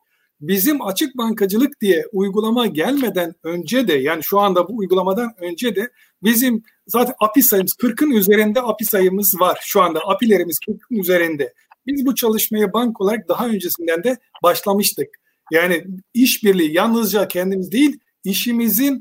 Bizim 0.49 0.83
açık 0.83 1.17
bankacılık 1.17 1.81
diye 1.81 2.07
uygulama 2.13 2.67
gelmeden 2.67 3.35
önce 3.43 3.89
de 3.89 3.93
yani 3.93 4.23
şu 4.25 4.41
anda 4.41 4.69
bu 4.69 4.77
uygulamadan 4.77 5.35
önce 5.39 5.77
de 5.77 5.91
bizim 6.23 6.63
zaten 6.87 7.15
API 7.21 7.43
sayımız 7.43 7.73
40'ın 7.73 8.11
üzerinde 8.11 8.61
API 8.61 8.85
sayımız 8.85 9.41
var. 9.41 9.59
Şu 9.63 9.83
anda 9.83 10.01
API'lerimiz 10.01 10.59
40'ın 10.69 10.99
üzerinde. 10.99 11.55
Biz 11.87 12.07
bu 12.07 12.15
çalışmaya 12.15 12.73
bank 12.73 13.01
olarak 13.01 13.29
daha 13.29 13.47
öncesinden 13.47 14.05
de 14.05 14.17
başlamıştık. 14.43 15.09
Yani 15.53 15.85
işbirliği 16.15 16.73
yalnızca 16.73 17.29
kendimiz 17.29 17.73
değil, 17.73 17.99
işimizin 18.25 19.01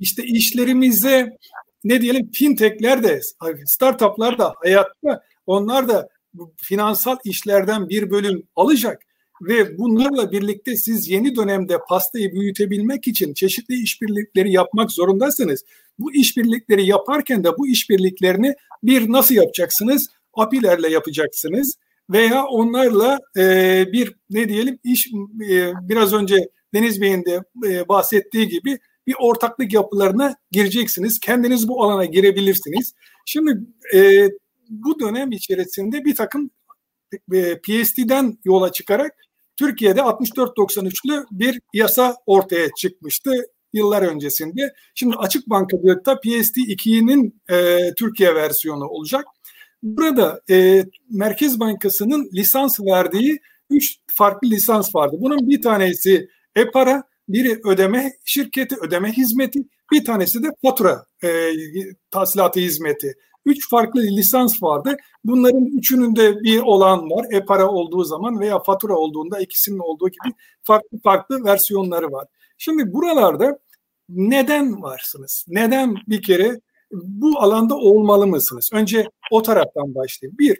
işte 0.00 0.22
işlerimize 0.24 1.38
ne 1.84 2.00
diyelim 2.00 2.30
fintechler 2.32 3.02
de 3.02 3.20
startuplar 3.66 4.38
da 4.38 4.54
hayatta 4.56 5.22
onlar 5.46 5.88
da 5.88 6.08
finansal 6.56 7.16
işlerden 7.24 7.88
bir 7.88 8.10
bölüm 8.10 8.42
alacak 8.56 9.02
ve 9.42 9.78
bunlarla 9.78 10.32
birlikte 10.32 10.76
siz 10.76 11.08
yeni 11.08 11.36
dönemde 11.36 11.78
pastayı 11.88 12.32
büyütebilmek 12.32 13.08
için 13.08 13.34
çeşitli 13.34 13.74
işbirlikleri 13.74 14.52
yapmak 14.52 14.90
zorundasınız. 14.90 15.64
Bu 15.98 16.14
işbirlikleri 16.14 16.86
yaparken 16.86 17.44
de 17.44 17.58
bu 17.58 17.68
işbirliklerini 17.68 18.54
bir 18.82 19.12
nasıl 19.12 19.34
yapacaksınız? 19.34 20.08
API'lerle 20.34 20.88
yapacaksınız 20.88 21.74
veya 22.10 22.44
onlarla 22.44 23.18
e, 23.36 23.84
bir 23.92 24.14
ne 24.30 24.48
diyelim 24.48 24.78
iş 24.84 25.08
e, 25.50 25.72
biraz 25.88 26.12
önce 26.12 26.48
Deniz 26.74 27.00
Bey'in 27.00 27.24
de 27.24 27.40
e, 27.66 27.88
bahsettiği 27.88 28.48
gibi 28.48 28.78
bir 29.06 29.14
ortaklık 29.20 29.72
yapılarına 29.72 30.36
gireceksiniz. 30.50 31.20
Kendiniz 31.20 31.68
bu 31.68 31.84
alana 31.84 32.04
girebilirsiniz. 32.04 32.94
Şimdi 33.26 33.60
e, 33.94 34.28
bu 34.70 35.00
dönem 35.00 35.32
içerisinde 35.32 36.04
bir 36.04 36.14
takım 36.14 36.50
e, 37.32 37.58
PST'den 37.58 38.38
yola 38.44 38.72
çıkarak 38.72 39.12
Türkiye'de 39.56 40.00
64-93'lü 40.00 41.24
bir 41.30 41.60
yasa 41.74 42.16
ortaya 42.26 42.68
çıkmıştı 42.78 43.30
yıllar 43.72 44.02
öncesinde. 44.02 44.72
Şimdi 44.94 45.16
Açık 45.16 45.50
Bankacılıkta 45.50 46.14
PST 46.16 46.56
2'nin 46.56 47.42
e, 47.50 47.78
Türkiye 47.94 48.34
versiyonu 48.34 48.84
olacak. 48.84 49.24
Burada 49.82 50.40
e, 50.50 50.84
Merkez 51.10 51.60
Bankası'nın 51.60 52.30
lisans 52.34 52.80
verdiği 52.80 53.40
üç 53.70 53.96
farklı 54.14 54.50
lisans 54.50 54.94
vardı. 54.94 55.16
Bunun 55.20 55.48
bir 55.48 55.62
tanesi 55.62 56.28
e-para, 56.56 57.02
biri 57.28 57.60
ödeme 57.64 58.12
şirketi, 58.24 58.76
ödeme 58.76 59.12
hizmeti, 59.12 59.58
bir 59.92 60.04
tanesi 60.04 60.42
de 60.42 60.46
fatura 60.62 61.04
e, 61.24 61.28
tahsilatı 62.10 62.60
hizmeti. 62.60 63.14
Üç 63.46 63.70
farklı 63.70 64.02
lisans 64.02 64.62
vardı. 64.62 64.96
Bunların 65.24 65.66
üçünün 65.66 66.16
de 66.16 66.40
bir 66.40 66.60
olan 66.60 67.10
var. 67.10 67.26
E-para 67.32 67.68
olduğu 67.68 68.04
zaman 68.04 68.40
veya 68.40 68.62
fatura 68.62 68.96
olduğunda 68.96 69.40
ikisinin 69.40 69.78
olduğu 69.78 70.08
gibi 70.08 70.34
farklı 70.62 70.98
farklı 71.04 71.44
versiyonları 71.44 72.12
var. 72.12 72.26
Şimdi 72.58 72.92
buralarda 72.92 73.58
neden 74.08 74.82
varsınız? 74.82 75.44
Neden 75.48 75.94
bir 76.08 76.22
kere 76.22 76.60
bu 76.92 77.38
alanda 77.40 77.76
olmalı 77.76 78.26
mısınız? 78.26 78.70
Önce 78.72 79.08
o 79.30 79.42
taraftan 79.42 79.94
başlayayım. 79.94 80.38
Bir, 80.38 80.58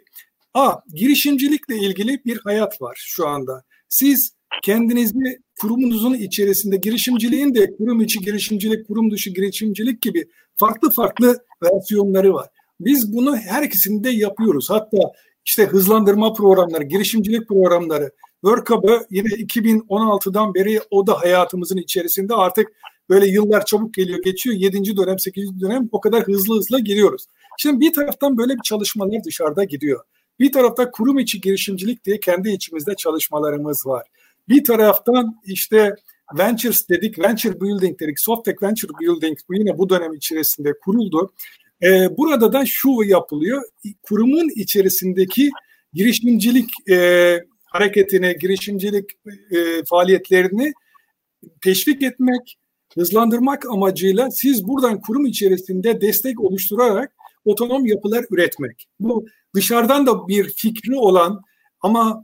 A, 0.53 0.75
girişimcilikle 0.93 1.77
ilgili 1.77 2.25
bir 2.25 2.39
hayat 2.43 2.81
var 2.81 2.97
şu 2.99 3.27
anda. 3.27 3.63
Siz 3.89 4.35
kendinizi 4.63 5.41
kurumunuzun 5.61 6.13
içerisinde 6.13 6.77
girişimciliğin 6.77 7.55
de 7.55 7.75
kurum 7.77 8.01
içi 8.01 8.19
girişimcilik, 8.19 8.87
kurum 8.87 9.11
dışı 9.11 9.29
girişimcilik 9.29 10.01
gibi 10.01 10.25
farklı 10.55 10.91
farklı 10.91 11.39
versiyonları 11.63 12.33
var. 12.33 12.47
Biz 12.79 13.13
bunu 13.13 13.37
her 13.37 13.63
ikisinde 13.63 14.09
yapıyoruz. 14.09 14.69
Hatta 14.69 14.97
işte 15.45 15.65
hızlandırma 15.65 16.33
programları, 16.33 16.83
girişimcilik 16.83 17.47
programları, 17.47 18.11
Work 18.41 18.69
Hub'ı 18.69 19.05
yine 19.09 19.27
2016'dan 19.27 20.53
beri 20.53 20.81
o 20.91 21.07
da 21.07 21.21
hayatımızın 21.21 21.77
içerisinde 21.77 22.33
artık 22.33 22.67
böyle 23.09 23.27
yıllar 23.27 23.65
çabuk 23.65 23.93
geliyor 23.93 24.19
geçiyor. 24.23 24.55
7. 24.55 24.97
dönem 24.97 25.19
8. 25.19 25.61
dönem 25.61 25.89
o 25.91 26.01
kadar 26.01 26.23
hızlı 26.23 26.57
hızlı 26.57 26.79
giriyoruz. 26.79 27.25
Şimdi 27.57 27.79
bir 27.79 27.93
taraftan 27.93 28.37
böyle 28.37 28.53
bir 28.53 28.61
çalışmalar 28.63 29.23
dışarıda 29.23 29.63
gidiyor. 29.63 30.03
Bir 30.39 30.51
tarafta 30.51 30.91
kurum 30.91 31.19
içi 31.19 31.41
girişimcilik 31.41 32.05
diye 32.05 32.19
kendi 32.19 32.49
içimizde 32.49 32.95
çalışmalarımız 32.95 33.85
var. 33.85 34.07
Bir 34.49 34.63
taraftan 34.63 35.41
işte 35.45 35.95
Ventures 36.37 36.89
dedik, 36.89 37.19
Venture 37.19 37.61
Building 37.61 37.99
dedik, 37.99 38.19
Softec 38.19 38.55
Venture 38.61 38.93
Building 38.99 39.37
bu 39.49 39.53
yine 39.53 39.77
bu 39.77 39.89
dönem 39.89 40.13
içerisinde 40.13 40.73
kuruldu. 40.85 41.33
Ee, 41.83 42.17
burada 42.17 42.53
da 42.53 42.65
şu 42.65 42.89
yapılıyor, 43.05 43.63
kurumun 44.03 44.49
içerisindeki 44.55 45.51
girişimcilik 45.93 46.69
e, 46.89 47.39
hareketine, 47.65 48.33
girişimcilik 48.33 49.09
e, 49.51 49.83
faaliyetlerini 49.89 50.73
teşvik 51.61 52.03
etmek, 52.03 52.57
hızlandırmak 52.95 53.65
amacıyla 53.69 54.31
siz 54.31 54.67
buradan 54.67 55.01
kurum 55.01 55.25
içerisinde 55.25 56.01
destek 56.01 56.39
oluşturarak 56.39 57.15
otonom 57.45 57.85
yapılar 57.85 58.25
üretmek. 58.31 58.87
Bu 58.99 59.25
dışarıdan 59.55 60.07
da 60.07 60.27
bir 60.27 60.53
fikri 60.57 60.95
olan 60.95 61.41
ama 61.81 62.23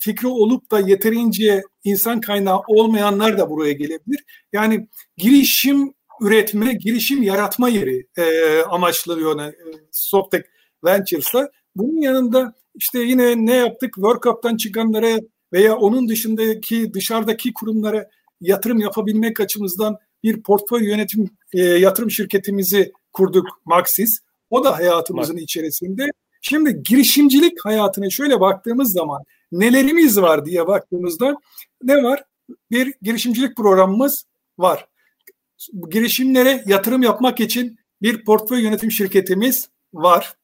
fikri 0.00 0.28
olup 0.28 0.70
da 0.70 0.80
yeterince 0.80 1.62
insan 1.84 2.20
kaynağı 2.20 2.60
olmayanlar 2.68 3.38
da 3.38 3.50
buraya 3.50 3.72
gelebilir. 3.72 4.24
Yani 4.52 4.88
girişim 5.16 5.94
üretme, 6.22 6.74
girişim 6.74 7.22
yaratma 7.22 7.68
yeri 7.68 8.06
e, 8.16 8.58
amaçlanıyor 8.62 9.40
e, 9.40 9.54
Softec 9.90 10.44
Ventures'la. 10.84 11.50
Bunun 11.76 12.00
yanında 12.00 12.54
işte 12.74 12.98
yine 12.98 13.46
ne 13.46 13.54
yaptık? 13.54 13.94
World 13.94 14.22
Cup'tan 14.22 14.56
çıkanlara 14.56 15.18
veya 15.52 15.76
onun 15.76 16.08
dışındaki 16.08 16.94
dışarıdaki 16.94 17.52
kurumlara 17.52 18.08
yatırım 18.40 18.78
yapabilmek 18.78 19.40
açımızdan 19.40 19.96
bir 20.22 20.42
portföy 20.42 20.84
yönetim 20.84 21.30
e, 21.52 21.60
yatırım 21.60 22.10
şirketimizi 22.10 22.92
kurduk 23.12 23.46
Maxis. 23.64 24.18
O 24.50 24.64
da 24.64 24.76
hayatımızın 24.76 25.36
Bak. 25.36 25.42
içerisinde. 25.42 26.06
Şimdi 26.40 26.82
girişimcilik 26.82 27.64
hayatına 27.64 28.10
şöyle 28.10 28.40
baktığımız 28.40 28.92
zaman 28.92 29.22
nelerimiz 29.52 30.20
var 30.20 30.46
diye 30.46 30.66
baktığımızda 30.66 31.36
ne 31.82 32.02
var? 32.02 32.24
Bir 32.70 32.94
girişimcilik 33.02 33.56
programımız 33.56 34.24
var. 34.58 34.86
Girişimlere 35.90 36.64
yatırım 36.66 37.02
yapmak 37.02 37.40
için 37.40 37.78
bir 38.02 38.24
portföy 38.24 38.62
yönetim 38.62 38.90
şirketimiz 38.90 39.68
var. 39.94 40.34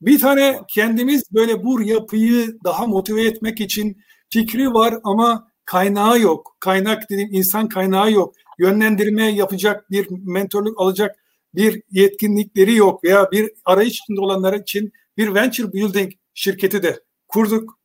Bir 0.00 0.18
tane 0.18 0.60
kendimiz 0.68 1.22
böyle 1.32 1.64
bu 1.64 1.82
yapıyı 1.82 2.58
daha 2.64 2.86
motive 2.86 3.24
etmek 3.26 3.60
için 3.60 4.02
fikri 4.30 4.72
var 4.72 4.94
ama 5.04 5.52
kaynağı 5.64 6.20
yok. 6.20 6.56
Kaynak 6.60 7.10
dediğim 7.10 7.32
insan 7.32 7.68
kaynağı 7.68 8.12
yok. 8.12 8.34
Yönlendirme 8.58 9.24
yapacak 9.24 9.90
bir 9.90 10.06
mentorluk 10.10 10.80
alacak 10.80 11.16
bir 11.54 11.82
yetkinlikleri 11.90 12.74
yok 12.74 13.04
veya 13.04 13.30
bir 13.30 13.50
arayış 13.64 14.00
içinde 14.00 14.20
olanlar 14.20 14.52
için 14.52 14.92
bir 15.16 15.34
venture 15.34 15.72
building 15.72 16.12
şirketi 16.34 16.82
de 16.82 17.00
kurduk. 17.28 17.78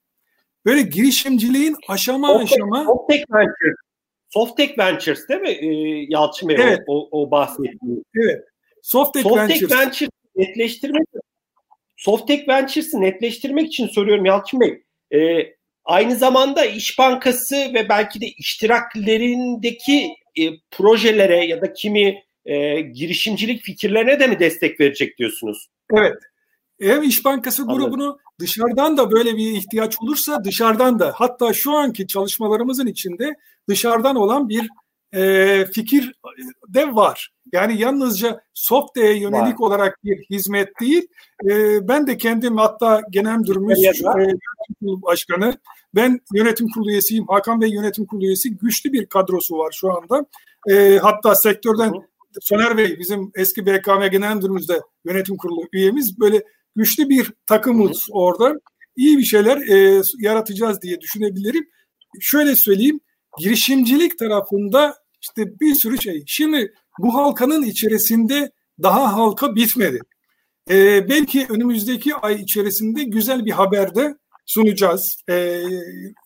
Böyle 0.66 0.82
girişimciliğin 0.82 1.76
aşama 1.88 2.34
Optek, 2.34 2.52
aşama 2.52 2.86
Optek 2.92 3.32
Venture. 3.32 3.87
Softtech 4.30 4.78
Ventures 4.78 5.30
değil 5.30 5.42
mi 5.42 5.50
e, 5.50 5.68
Yalçın 6.10 6.50
Bey? 6.50 6.56
Evet. 6.60 6.80
O, 6.88 7.10
o 7.12 7.32
bahsettiğim. 7.32 8.04
Evet. 8.16 8.44
Softtech, 8.82 9.24
Softtech 9.24 9.62
Ventures. 9.62 9.72
Ventures 9.72 10.10
netleştirmek 10.36 11.08
Softtech 11.98 12.48
Ventures'ı 12.48 13.02
netleştirmek 13.02 13.68
için 13.68 13.88
soruyorum 13.88 14.26
Yalçın 14.26 14.60
Bey. 14.60 14.84
E, 15.14 15.54
aynı 15.86 16.16
zamanda 16.16 16.66
İş 16.66 17.00
Bankası 17.00 17.56
ve 17.56 17.90
belki 17.90 18.22
de 18.22 18.26
iştiraklerindeki 18.26 20.10
e, 20.40 20.44
projelere 20.72 21.46
ya 21.46 21.62
da 21.62 21.74
kimi 21.74 22.24
e, 22.46 22.82
girişimcilik 22.82 23.62
fikirlerine 23.62 24.20
de 24.20 24.28
mi 24.28 24.40
destek 24.40 24.80
verecek 24.80 25.18
diyorsunuz? 25.18 25.68
Evet. 25.98 26.18
Hem 26.82 27.04
İş 27.04 27.26
Bankası 27.26 27.64
grubunu 27.64 28.04
Anladım. 28.04 28.20
dışarıdan 28.40 28.98
da 28.98 29.12
böyle 29.12 29.38
bir 29.38 29.52
ihtiyaç 29.52 29.96
olursa 30.02 30.44
dışarıdan 30.44 31.00
da 31.00 31.14
hatta 31.16 31.54
şu 31.54 31.72
anki 31.72 32.08
çalışmalarımızın 32.08 32.88
içinde 32.88 33.36
dışarıdan 33.70 34.16
olan 34.16 34.50
bir 34.50 34.70
e, 35.14 35.66
fikir 35.66 36.14
de 36.68 36.96
var. 36.96 37.34
Yani 37.54 37.82
yalnızca 37.82 38.42
software'e 38.54 39.18
yönelik 39.18 39.60
var. 39.60 39.68
olarak 39.68 40.04
bir 40.04 40.26
hizmet 40.30 40.80
değil. 40.82 41.08
E, 41.50 41.88
ben 41.88 42.08
de 42.08 42.18
kendim 42.18 42.58
hatta 42.58 43.02
genel 43.10 43.38
müdürümüz, 43.38 43.80
e, 43.80 43.92
yönetim 43.98 45.02
başkanı, 45.02 45.54
ben 45.96 46.20
yönetim 46.34 46.68
kurulu 46.70 46.92
üyesiyim. 46.92 47.26
Hakan 47.28 47.62
Bey 47.62 47.70
yönetim 47.70 48.06
kurulu 48.06 48.26
üyesi. 48.26 48.58
Güçlü 48.58 48.94
bir 48.94 49.06
kadrosu 49.06 49.58
var 49.58 49.72
şu 49.72 49.92
anda. 49.98 50.26
E, 50.70 50.98
hatta 50.98 51.36
sektörden. 51.36 51.94
Soner 52.42 52.78
Bey 52.78 53.00
bizim 53.00 53.32
eski 53.36 53.66
BKM 53.66 54.08
Genel 54.12 54.36
Müdürümüz 54.36 54.70
de 54.70 54.82
yönetim 55.06 55.38
kurulu 55.38 55.64
üyemiz. 55.74 56.20
Böyle 56.20 56.44
güçlü 56.78 57.10
bir 57.10 57.34
takımız 57.46 58.08
orada. 58.12 58.54
İyi 58.96 59.18
bir 59.18 59.24
şeyler 59.24 59.58
e, 59.58 60.02
yaratacağız 60.20 60.82
diye 60.82 61.02
düşünebilirim. 61.02 61.70
Şöyle 62.20 62.56
söyleyeyim 62.56 63.00
girişimcilik 63.38 64.20
tarafında 64.20 64.96
işte 65.22 65.60
bir 65.60 65.76
sürü 65.76 66.02
şey. 66.02 66.24
Şimdi 66.28 66.74
bu 67.00 67.16
halkanın 67.16 67.64
içerisinde 67.64 68.52
daha 68.84 69.14
halka 69.14 69.56
bitmedi. 69.56 70.00
Ee, 70.70 71.10
belki 71.10 71.46
önümüzdeki 71.50 72.16
ay 72.16 72.42
içerisinde 72.42 73.04
güzel 73.04 73.46
bir 73.46 73.52
haber 73.52 73.96
de 73.96 74.16
sunacağız. 74.46 75.22
Ee, 75.30 75.62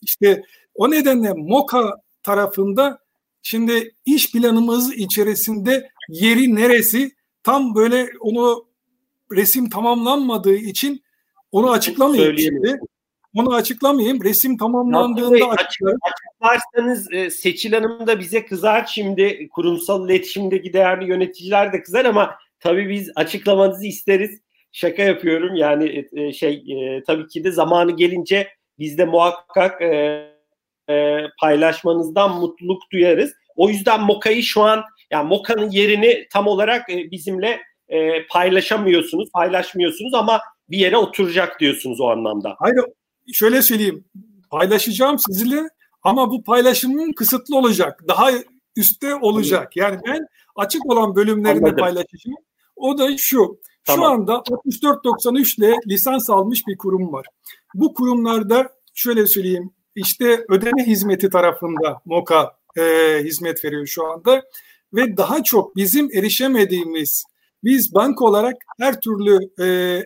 işte 0.02 0.44
o 0.76 0.92
nedenle 0.92 1.34
MOKA 1.34 1.96
tarafında 2.24 3.00
şimdi 3.42 3.96
iş 4.06 4.32
planımız 4.32 4.94
içerisinde 4.94 5.90
yeri 6.10 6.56
neresi 6.56 7.12
tam 7.44 7.76
böyle 7.76 8.10
onu 8.20 8.71
resim 9.32 9.70
tamamlanmadığı 9.70 10.56
için 10.56 11.04
onu 11.52 11.72
açıklamayayım 11.72 12.40
şimdi. 12.40 12.80
Onu 13.36 13.54
açıklamayayım. 13.54 14.24
Resim 14.24 14.58
tamamlandığında 14.58 15.50
açıklar. 15.50 15.96
Açıklarsanız 16.02 17.14
e, 17.14 17.30
Seçil 17.30 17.74
Hanım 17.74 18.08
da 18.08 18.20
bize 18.20 18.46
kızar 18.46 18.86
şimdi. 18.86 19.50
Kurumsal 19.50 20.10
iletişimdeki 20.10 20.74
değerli 20.74 21.10
yöneticiler 21.10 21.74
de 21.74 21.84
kızar 21.84 22.06
ama 22.06 22.36
tabii 22.60 22.90
biz 22.90 23.12
açıklamanızı 23.16 23.86
isteriz. 23.86 24.42
Şaka 24.72 25.04
yapıyorum 25.04 25.56
yani 25.56 26.08
e, 26.14 26.24
e, 26.24 26.34
şey 26.34 26.64
tabii 27.08 27.28
ki 27.28 27.44
de 27.44 27.52
zamanı 27.52 27.92
gelince 27.92 28.48
biz 28.80 28.98
de 28.98 29.06
muhakkak 29.06 29.82
paylaşmanızdan 31.40 32.40
mutluluk 32.40 32.82
duyarız. 32.92 33.34
O 33.56 33.70
yüzden 33.70 34.02
Moka'yı 34.02 34.44
şu 34.44 34.62
an 34.62 34.84
yani 35.12 35.28
Moka'nın 35.28 35.70
yerini 35.70 36.28
tam 36.32 36.48
olarak 36.48 36.88
bizimle 36.88 37.60
paylaşamıyorsunuz, 38.30 39.32
paylaşmıyorsunuz 39.34 40.14
ama 40.14 40.42
bir 40.70 40.78
yere 40.78 40.98
oturacak 40.98 41.60
diyorsunuz 41.60 42.02
o 42.02 42.08
anlamda. 42.08 42.56
Hayır 42.60 42.78
şöyle 43.34 43.62
söyleyeyim. 43.62 44.06
Paylaşacağım 44.50 45.20
sizinle 45.20 45.70
ama 46.04 46.32
bu 46.32 46.44
paylaşımın 46.44 47.14
kısıtlı 47.14 47.58
olacak. 47.58 48.04
Daha 48.08 48.30
üstte 48.76 49.16
olacak. 49.16 49.78
Yani 49.78 50.00
ben 50.08 50.20
açık 50.56 50.86
olan 50.86 51.16
bölümlerini 51.16 51.60
Anladım. 51.60 51.78
paylaşacağım. 51.78 52.38
O 52.76 52.98
da 52.98 53.18
şu. 53.18 53.60
Tamam. 53.86 54.06
Şu 54.06 54.12
anda 54.12 54.34
6493 54.34 55.58
ile 55.58 55.74
lisans 55.88 56.30
almış 56.30 56.68
bir 56.68 56.78
kurum 56.78 57.14
var. 57.14 57.26
Bu 57.74 57.94
kurumlarda 57.94 58.70
şöyle 58.94 59.28
söyleyeyim 59.28 59.72
işte 59.96 60.46
ödeme 60.50 60.84
hizmeti 60.88 61.30
tarafında 61.30 62.02
MOKA 62.06 62.58
e, 62.78 62.84
hizmet 63.24 63.66
veriyor 63.66 63.88
şu 63.88 64.06
anda 64.06 64.44
ve 64.94 65.18
daha 65.18 65.44
çok 65.44 65.76
bizim 65.76 66.10
erişemediğimiz 66.14 67.24
biz 67.64 67.94
banka 67.94 68.26
olarak 68.26 68.56
her 68.80 69.02
türlü 69.02 69.40
e, 69.60 69.66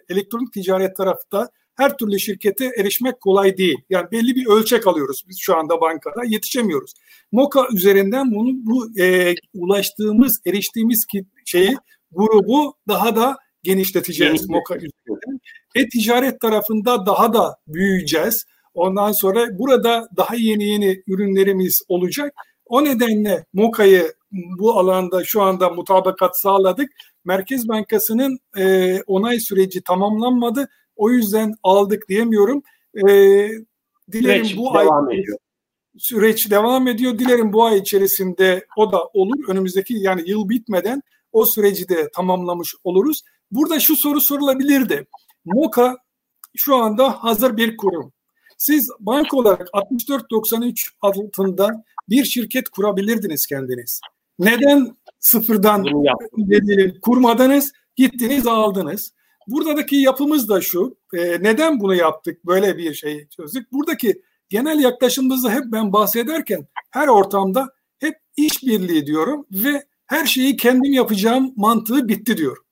elektronik 0.10 0.53
ticaret 0.53 0.97
tarafta 0.97 1.49
her 1.76 1.97
türlü 1.97 2.20
şirkete 2.20 2.72
erişmek 2.78 3.22
kolay 3.22 3.58
değil. 3.58 3.78
Yani 3.89 4.12
belli 4.12 4.36
bir 4.36 4.47
ölçek 4.47 4.88
alıyoruz 4.88 5.26
biz 5.30 5.38
şu 5.39 5.58
anda 5.58 5.82
bankada 5.82 6.22
yetişemiyoruz. 6.26 6.93
Moka 7.32 7.68
üzerinden 7.74 8.32
bunu 8.32 8.49
bu 8.53 8.99
e, 8.99 9.36
ulaştığımız, 9.53 10.41
eriştiğimiz 10.45 11.06
ki, 11.06 11.26
şeyi 11.45 11.76
grubu 12.12 12.74
daha 12.88 13.16
da 13.16 13.38
genişleteceğiz 13.64 14.32
Genişlet. 14.32 14.49
Moka 14.49 14.76
üzerinden. 14.76 15.39
E-ticaret 15.76 16.41
tarafında 16.41 17.06
daha 17.06 17.34
da 17.34 17.58
büyüyeceğiz. 17.68 18.45
Ondan 18.74 19.12
sonra 19.12 19.60
burada 19.60 20.08
daha 20.18 20.36
yeni 20.36 20.68
yeni 20.68 21.03
ürünlerimiz 21.08 21.82
olacak. 21.88 22.34
O 22.66 22.84
nedenle 22.84 23.45
Moka'yı 23.53 24.14
bu 24.36 24.80
alanda 24.80 25.24
şu 25.24 25.42
anda 25.42 25.70
mutabakat 25.70 26.40
sağladık. 26.40 26.90
Merkez 27.26 27.68
Bankası'nın 27.68 28.40
e, 28.58 29.02
onay 29.02 29.40
süreci 29.40 29.82
tamamlanmadı. 29.82 30.70
O 30.96 31.10
yüzden 31.10 31.54
aldık 31.64 32.10
diyemiyorum. 32.10 32.64
E, 32.96 33.04
dilerim 34.12 34.46
süreç 34.46 34.58
bu 34.58 34.74
devam 34.74 35.08
ay 35.08 35.20
ediyor. 35.20 35.38
süreç 35.98 36.52
devam 36.52 36.88
ediyor. 36.88 37.20
Dilerim 37.20 37.54
bu 37.54 37.66
ay 37.66 37.78
içerisinde 37.78 38.66
o 38.78 38.92
da 38.92 39.04
olur. 39.14 39.48
Önümüzdeki 39.48 39.94
yani 39.94 40.30
yıl 40.30 40.50
bitmeden 40.50 41.02
o 41.32 41.46
süreci 41.46 41.90
de 41.90 42.10
tamamlamış 42.14 42.76
oluruz. 42.84 43.22
Burada 43.52 43.80
şu 43.80 43.96
soru 43.96 44.22
sorulabilirdi. 44.22 45.08
MOKA 45.46 45.98
şu 46.56 46.76
anda 46.76 47.24
hazır 47.24 47.58
bir 47.58 47.78
kurum. 47.78 48.14
Siz 48.58 48.90
banka 49.00 49.38
olarak 49.38 49.68
6493 49.74 50.92
altında 51.02 51.84
bir 52.10 52.26
şirket 52.26 52.70
kurabilirdiniz 52.70 53.46
kendiniz. 53.46 54.02
Neden 54.40 54.98
sıfırdan 55.20 55.86
kurmadınız, 57.02 57.72
gittiniz 57.96 58.48
aldınız. 58.48 59.14
Buradaki 59.48 59.96
yapımız 59.96 60.50
da 60.50 60.62
şu. 60.62 60.98
E, 61.14 61.20
neden 61.20 61.80
bunu 61.80 61.96
yaptık? 61.96 62.46
Böyle 62.46 62.78
bir 62.78 62.94
şey 62.94 63.28
çözdük. 63.28 63.72
Buradaki 63.72 64.22
genel 64.50 64.80
yaklaşımımızda 64.80 65.52
hep 65.52 65.64
ben 65.66 65.94
bahsederken 65.94 66.68
her 66.92 67.08
ortamda 67.08 67.70
hep 68.00 68.16
işbirliği 68.38 69.06
diyorum 69.06 69.46
ve 69.52 69.86
her 70.06 70.26
şeyi 70.26 70.58
kendim 70.58 70.94
yapacağım 70.94 71.54
mantığı 71.56 72.08
bitti 72.08 72.38
diyorum. 72.38 72.64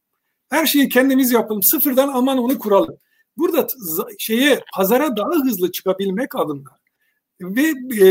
Her 0.49 0.65
şeyi 0.65 0.89
kendimiz 0.89 1.31
yapalım. 1.31 1.63
Sıfırdan 1.63 2.07
aman 2.07 2.37
onu 2.37 2.59
kuralım. 2.59 2.97
Burada 3.37 3.67
şeye 4.19 4.59
pazara 4.75 5.17
daha 5.17 5.29
hızlı 5.29 5.71
çıkabilmek 5.71 6.35
adına 6.35 6.69
ve 7.41 7.73
e, 8.01 8.07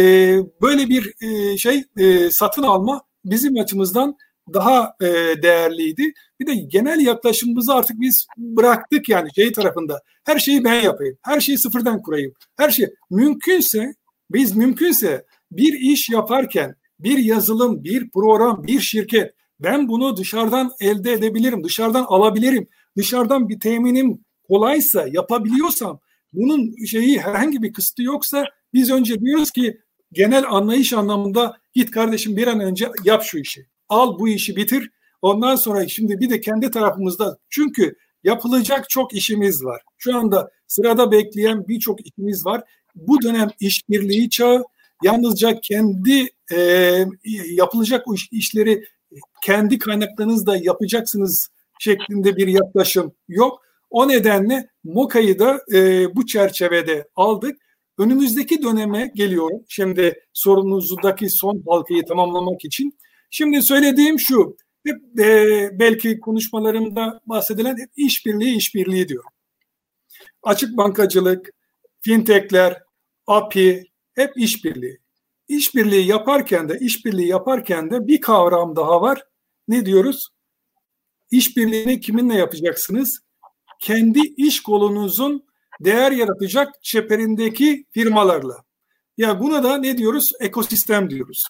böyle 0.62 0.88
bir 0.88 1.14
e, 1.20 1.58
şey 1.58 1.84
e, 1.96 2.30
satın 2.30 2.62
alma 2.62 3.02
bizim 3.24 3.58
açımızdan 3.58 4.16
daha 4.54 4.94
e, 5.00 5.06
değerliydi. 5.42 6.12
Bir 6.40 6.46
de 6.46 6.54
genel 6.54 7.00
yaklaşımımızı 7.00 7.74
artık 7.74 8.00
biz 8.00 8.26
bıraktık 8.38 9.08
yani 9.08 9.28
şey 9.34 9.52
tarafında. 9.52 10.02
Her 10.24 10.38
şeyi 10.38 10.64
ben 10.64 10.80
yapayım. 10.80 11.18
Her 11.22 11.40
şeyi 11.40 11.58
sıfırdan 11.58 12.02
kurayım. 12.02 12.32
Her 12.56 12.70
şey 12.70 12.86
mümkünse 13.10 13.94
biz 14.30 14.56
mümkünse 14.56 15.24
bir 15.52 15.72
iş 15.80 16.10
yaparken 16.10 16.74
bir 17.00 17.18
yazılım, 17.18 17.84
bir 17.84 18.10
program, 18.10 18.64
bir 18.66 18.80
şirket 18.80 19.34
ben 19.60 19.88
bunu 19.88 20.16
dışarıdan 20.16 20.70
elde 20.80 21.12
edebilirim, 21.12 21.64
dışarıdan 21.64 22.04
alabilirim. 22.04 22.68
Dışarıdan 22.96 23.48
bir 23.48 23.60
teminim 23.60 24.24
kolaysa, 24.48 25.06
yapabiliyorsam 25.12 26.00
bunun 26.32 26.84
şeyi 26.84 27.20
herhangi 27.20 27.62
bir 27.62 27.72
kısıtı 27.72 28.02
yoksa 28.02 28.44
biz 28.74 28.90
önce 28.90 29.20
diyoruz 29.20 29.50
ki 29.50 29.80
genel 30.12 30.44
anlayış 30.48 30.92
anlamında 30.92 31.56
git 31.74 31.90
kardeşim 31.90 32.36
bir 32.36 32.46
an 32.46 32.60
önce 32.60 32.88
yap 33.04 33.22
şu 33.24 33.38
işi 33.38 33.66
al 33.92 34.18
bu 34.18 34.28
işi 34.28 34.56
bitir. 34.56 34.90
Ondan 35.22 35.56
sonra 35.56 35.88
şimdi 35.88 36.20
bir 36.20 36.30
de 36.30 36.40
kendi 36.40 36.70
tarafımızda 36.70 37.38
çünkü 37.50 37.96
yapılacak 38.24 38.90
çok 38.90 39.14
işimiz 39.14 39.64
var. 39.64 39.82
Şu 39.98 40.16
anda 40.16 40.50
sırada 40.66 41.12
bekleyen 41.12 41.68
birçok 41.68 42.06
işimiz 42.06 42.46
var. 42.46 42.62
Bu 42.94 43.22
dönem 43.22 43.50
işbirliği 43.60 44.30
çağı 44.30 44.64
yalnızca 45.02 45.60
kendi 45.60 46.28
e, 46.52 46.58
yapılacak 47.50 48.06
işleri 48.30 48.84
kendi 49.42 49.78
kaynaklarınızda 49.78 50.56
yapacaksınız 50.56 51.48
şeklinde 51.80 52.36
bir 52.36 52.48
yaklaşım 52.48 53.12
yok. 53.28 53.62
O 53.90 54.08
nedenle 54.08 54.68
MOKA'yı 54.84 55.38
da 55.38 55.60
e, 55.72 56.06
bu 56.16 56.26
çerçevede 56.26 57.08
aldık. 57.16 57.56
Önümüzdeki 57.98 58.62
döneme 58.62 59.12
geliyorum. 59.14 59.64
Şimdi 59.68 60.24
sorununuzdaki 60.32 61.30
son 61.30 61.62
halkayı 61.66 62.04
tamamlamak 62.04 62.64
için. 62.64 62.98
Şimdi 63.30 63.62
söylediğim 63.62 64.18
şu, 64.18 64.56
hep, 64.86 65.20
e, 65.20 65.70
belki 65.78 66.20
konuşmalarımda 66.20 67.20
bahsedilen 67.26 67.78
hep 67.78 67.90
işbirliği, 67.96 68.56
işbirliği 68.56 69.08
diyor. 69.08 69.24
Açık 70.42 70.76
bankacılık, 70.76 71.50
fintechler, 72.00 72.82
API 73.26 73.84
hep 74.14 74.32
işbirliği. 74.36 74.98
işbirliği 75.48 76.06
yaparken 76.06 76.68
de 76.68 76.78
işbirliği 76.80 77.28
yaparken 77.28 77.90
de 77.90 78.06
bir 78.06 78.20
kavram 78.20 78.76
daha 78.76 79.02
var. 79.02 79.24
Ne 79.68 79.86
diyoruz? 79.86 80.28
İşbirliğini 81.30 82.00
kiminle 82.00 82.34
yapacaksınız? 82.34 83.20
Kendi 83.80 84.20
iş 84.36 84.62
kolunuzun 84.62 85.44
değer 85.84 86.12
yaratacak 86.12 86.82
çeperindeki 86.82 87.84
firmalarla. 87.90 88.54
Ya 89.16 89.28
yani 89.28 89.40
buna 89.40 89.62
da 89.62 89.78
ne 89.78 89.98
diyoruz? 89.98 90.32
Ekosistem 90.40 91.10
diyoruz. 91.10 91.46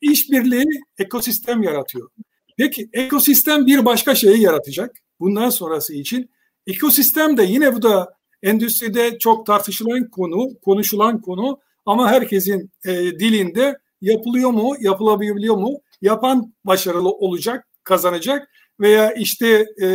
İşbirliği 0.00 0.66
ekosistem 0.98 1.62
yaratıyor. 1.62 2.10
Peki 2.56 2.88
ekosistem 2.92 3.66
bir 3.66 3.84
başka 3.84 4.14
şeyi 4.14 4.42
yaratacak. 4.42 4.96
Bundan 5.20 5.50
sonrası 5.50 5.94
için 5.94 6.30
ekosistem 6.66 7.36
de 7.36 7.42
yine 7.42 7.74
bu 7.74 7.82
da 7.82 8.14
endüstride 8.42 9.18
çok 9.18 9.46
tartışılan 9.46 10.10
konu, 10.10 10.48
konuşulan 10.64 11.20
konu 11.20 11.60
ama 11.86 12.10
herkesin 12.10 12.70
e, 12.84 12.94
dilinde 12.94 13.78
yapılıyor 14.00 14.50
mu, 14.50 14.76
yapılabiliyor 14.80 15.56
mu? 15.56 15.80
Yapan 16.02 16.54
başarılı 16.64 17.10
olacak, 17.10 17.66
kazanacak 17.84 18.48
veya 18.80 19.12
işte 19.12 19.66
e, 19.80 19.86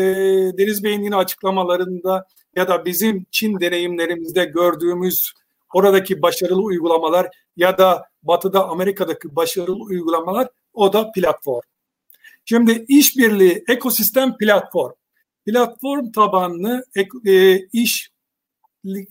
Deniz 0.58 0.84
Bey'in 0.84 1.04
yine 1.04 1.16
açıklamalarında 1.16 2.26
ya 2.56 2.68
da 2.68 2.86
bizim 2.86 3.26
Çin 3.32 3.60
deneyimlerimizde 3.60 4.46
gördüğümüz 4.46 5.34
oradaki 5.74 6.22
başarılı 6.22 6.62
uygulamalar 6.62 7.28
ya 7.58 7.78
da 7.78 8.06
Batı'da 8.24 8.70
Amerika'daki 8.70 9.36
başarılı 9.36 9.84
uygulamalar 9.84 10.48
o 10.74 10.94
da 10.94 11.12
platform. 11.12 11.62
Şimdi 12.46 12.86
işbirliği, 12.88 13.64
ekosistem 13.70 14.38
platform. 14.38 14.92
Platform 15.46 16.12
tabanlı 16.12 16.86
e, 17.26 17.60
iş 17.68 18.12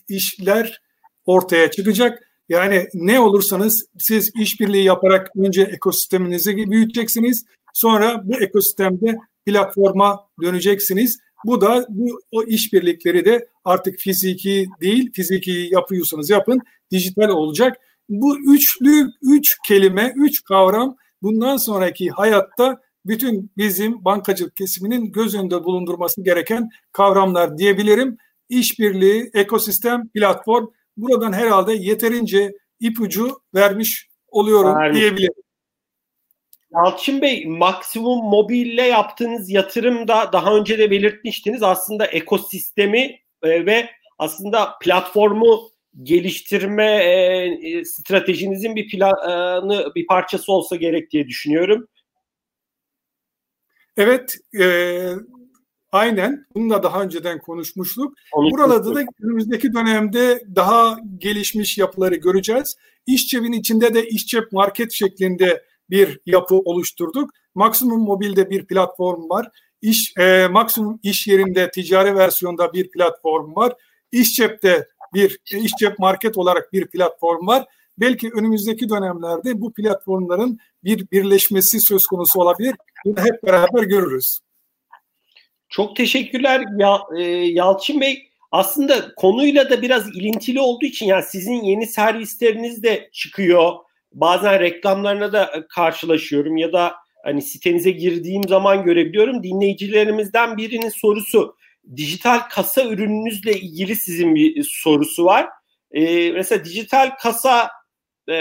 işler 0.08 0.82
ortaya 1.26 1.70
çıkacak. 1.70 2.30
Yani 2.48 2.88
ne 2.94 3.20
olursanız 3.20 3.86
siz 3.98 4.30
işbirliği 4.36 4.84
yaparak 4.84 5.30
önce 5.36 5.62
ekosisteminizi 5.62 6.56
büyüteceksiniz. 6.56 7.44
Sonra 7.74 8.22
bu 8.24 8.42
ekosistemde 8.42 9.18
platforma 9.46 10.28
döneceksiniz. 10.42 11.20
Bu 11.44 11.60
da 11.60 11.86
bu 11.88 12.20
o 12.32 12.42
işbirlikleri 12.42 13.24
de 13.24 13.48
artık 13.64 13.98
fiziki 13.98 14.68
değil, 14.80 15.12
fiziki 15.12 15.68
yapıyorsanız 15.70 16.30
yapın, 16.30 16.60
dijital 16.90 17.28
olacak. 17.28 17.76
Bu 18.08 18.38
üçlü, 18.54 19.10
üç 19.22 19.56
kelime, 19.68 20.12
üç 20.16 20.44
kavram 20.44 20.96
bundan 21.22 21.56
sonraki 21.56 22.10
hayatta 22.10 22.80
bütün 23.06 23.52
bizim 23.56 24.04
bankacılık 24.04 24.56
kesiminin 24.56 25.12
göz 25.12 25.34
önünde 25.34 25.64
bulundurması 25.64 26.22
gereken 26.22 26.68
kavramlar 26.92 27.58
diyebilirim. 27.58 28.16
İşbirliği, 28.48 29.30
ekosistem, 29.34 30.08
platform 30.08 30.66
buradan 30.96 31.32
herhalde 31.32 31.72
yeterince 31.72 32.52
ipucu 32.80 33.40
vermiş 33.54 34.08
oluyorum 34.28 34.74
Vermiş. 34.74 35.00
diyebilirim. 35.00 35.34
Yalçın 36.74 37.22
Bey, 37.22 37.46
Maksimum 37.46 38.18
Mobil'le 38.18 38.86
yaptığınız 38.88 39.50
yatırımda 39.50 40.30
daha 40.32 40.56
önce 40.56 40.78
de 40.78 40.90
belirtmiştiniz. 40.90 41.62
Aslında 41.62 42.06
ekosistemi 42.06 43.18
e, 43.42 43.66
ve 43.66 43.90
aslında 44.18 44.78
platformu 44.82 45.70
geliştirme 46.02 47.04
e, 47.04 47.84
stratejinizin 47.84 48.76
bir 48.76 48.88
planı, 48.88 49.94
bir 49.94 50.06
parçası 50.06 50.52
olsa 50.52 50.76
gerek 50.76 51.10
diye 51.10 51.28
düşünüyorum. 51.28 51.88
Evet, 53.96 54.36
e, 54.60 54.64
aynen. 55.92 56.46
Bununla 56.54 56.82
daha 56.82 57.02
önceden 57.02 57.38
konuşmuştuk. 57.38 58.14
Burada 58.36 58.84
da 58.84 59.04
önümüzdeki 59.22 59.72
dönemde 59.72 60.44
daha 60.54 60.98
gelişmiş 61.18 61.78
yapıları 61.78 62.14
göreceğiz. 62.14 62.76
İş 63.06 63.28
cebin 63.28 63.52
içinde 63.52 63.94
de 63.94 64.08
iş 64.08 64.26
cep 64.26 64.52
market 64.52 64.92
şeklinde 64.92 65.69
bir 65.90 66.20
yapı 66.26 66.54
oluşturduk. 66.54 67.30
Maksimum 67.54 68.00
Mobil'de 68.00 68.50
bir 68.50 68.66
platform 68.66 69.30
var. 69.30 69.48
İş 69.82 70.12
e, 70.18 70.48
maksimum 70.48 71.00
iş 71.02 71.26
yerinde 71.26 71.70
ticari 71.70 72.16
versiyonda 72.16 72.72
bir 72.72 72.90
platform 72.90 73.56
var. 73.56 73.72
İş 74.12 74.36
cepte 74.36 74.86
bir 75.14 75.38
iş 75.52 75.72
market 75.98 76.38
olarak 76.38 76.72
bir 76.72 76.86
platform 76.86 77.46
var. 77.46 77.64
Belki 77.98 78.30
önümüzdeki 78.30 78.88
dönemlerde 78.88 79.60
bu 79.60 79.72
platformların 79.72 80.58
bir 80.84 81.10
birleşmesi 81.10 81.80
söz 81.80 82.06
konusu 82.06 82.40
olabilir. 82.40 82.74
Bunu 83.04 83.24
hep 83.24 83.42
beraber 83.44 83.82
görürüz. 83.82 84.40
Çok 85.68 85.96
teşekkürler 85.96 86.64
e, 87.18 87.22
Yalçın 87.32 88.00
Bey. 88.00 88.30
Aslında 88.52 89.14
konuyla 89.14 89.70
da 89.70 89.82
biraz 89.82 90.08
ilintili 90.08 90.60
olduğu 90.60 90.84
için 90.84 91.06
yani 91.06 91.24
sizin 91.28 91.62
yeni 91.62 91.86
servisleriniz 91.86 92.82
de 92.82 93.10
çıkıyor. 93.12 93.72
Bazen 94.12 94.60
reklamlarına 94.60 95.32
da 95.32 95.66
karşılaşıyorum 95.68 96.56
ya 96.56 96.72
da 96.72 96.94
hani 97.24 97.42
sitenize 97.42 97.90
girdiğim 97.90 98.42
zaman 98.48 98.84
görebiliyorum. 98.84 99.42
Dinleyicilerimizden 99.42 100.56
birinin 100.56 100.88
sorusu 100.88 101.56
dijital 101.96 102.38
kasa 102.38 102.84
ürününüzle 102.84 103.52
ilgili 103.52 103.96
sizin 103.96 104.34
bir 104.34 104.64
sorusu 104.70 105.24
var. 105.24 105.48
Ee, 105.92 106.32
mesela 106.32 106.64
dijital 106.64 107.10
kasa 107.22 107.70
e, 108.28 108.34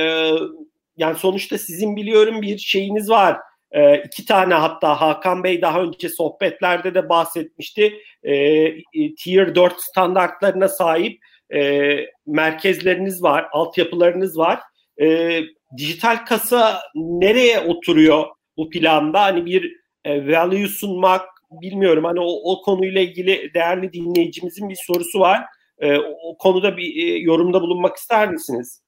yani 0.97 1.15
sonuçta 1.17 1.57
sizin 1.57 1.95
biliyorum 1.95 2.41
bir 2.41 2.57
şeyiniz 2.57 3.09
var. 3.09 3.37
E, 3.71 3.97
iki 3.97 4.25
tane 4.25 4.53
hatta 4.53 5.01
Hakan 5.01 5.43
Bey 5.43 5.61
daha 5.61 5.81
önce 5.81 6.09
sohbetlerde 6.09 6.93
de 6.93 7.09
bahsetmişti. 7.09 7.93
E, 8.23 9.13
Tier 9.17 9.55
4 9.55 9.81
standartlarına 9.81 10.67
sahip 10.67 11.21
e, 11.53 11.95
merkezleriniz 12.25 13.23
var, 13.23 13.47
altyapılarınız 13.51 14.37
var. 14.37 14.59
E, 15.01 15.41
dijital 15.77 16.25
kasa 16.25 16.81
nereye 16.95 17.59
oturuyor 17.59 18.25
bu 18.57 18.69
planda? 18.69 19.21
Hani 19.21 19.45
bir 19.45 19.75
e, 20.03 20.27
value 20.27 20.67
sunmak 20.67 21.21
bilmiyorum. 21.51 22.03
Hani 22.03 22.19
o, 22.19 22.51
o 22.51 22.61
konuyla 22.61 23.01
ilgili 23.01 23.51
değerli 23.53 23.93
dinleyicimizin 23.93 24.69
bir 24.69 24.77
sorusu 24.87 25.19
var. 25.19 25.45
E, 25.79 25.97
o 25.97 26.37
konuda 26.37 26.77
bir 26.77 26.95
e, 27.03 27.17
yorumda 27.17 27.61
bulunmak 27.61 27.97
ister 27.97 28.31
misiniz? 28.31 28.81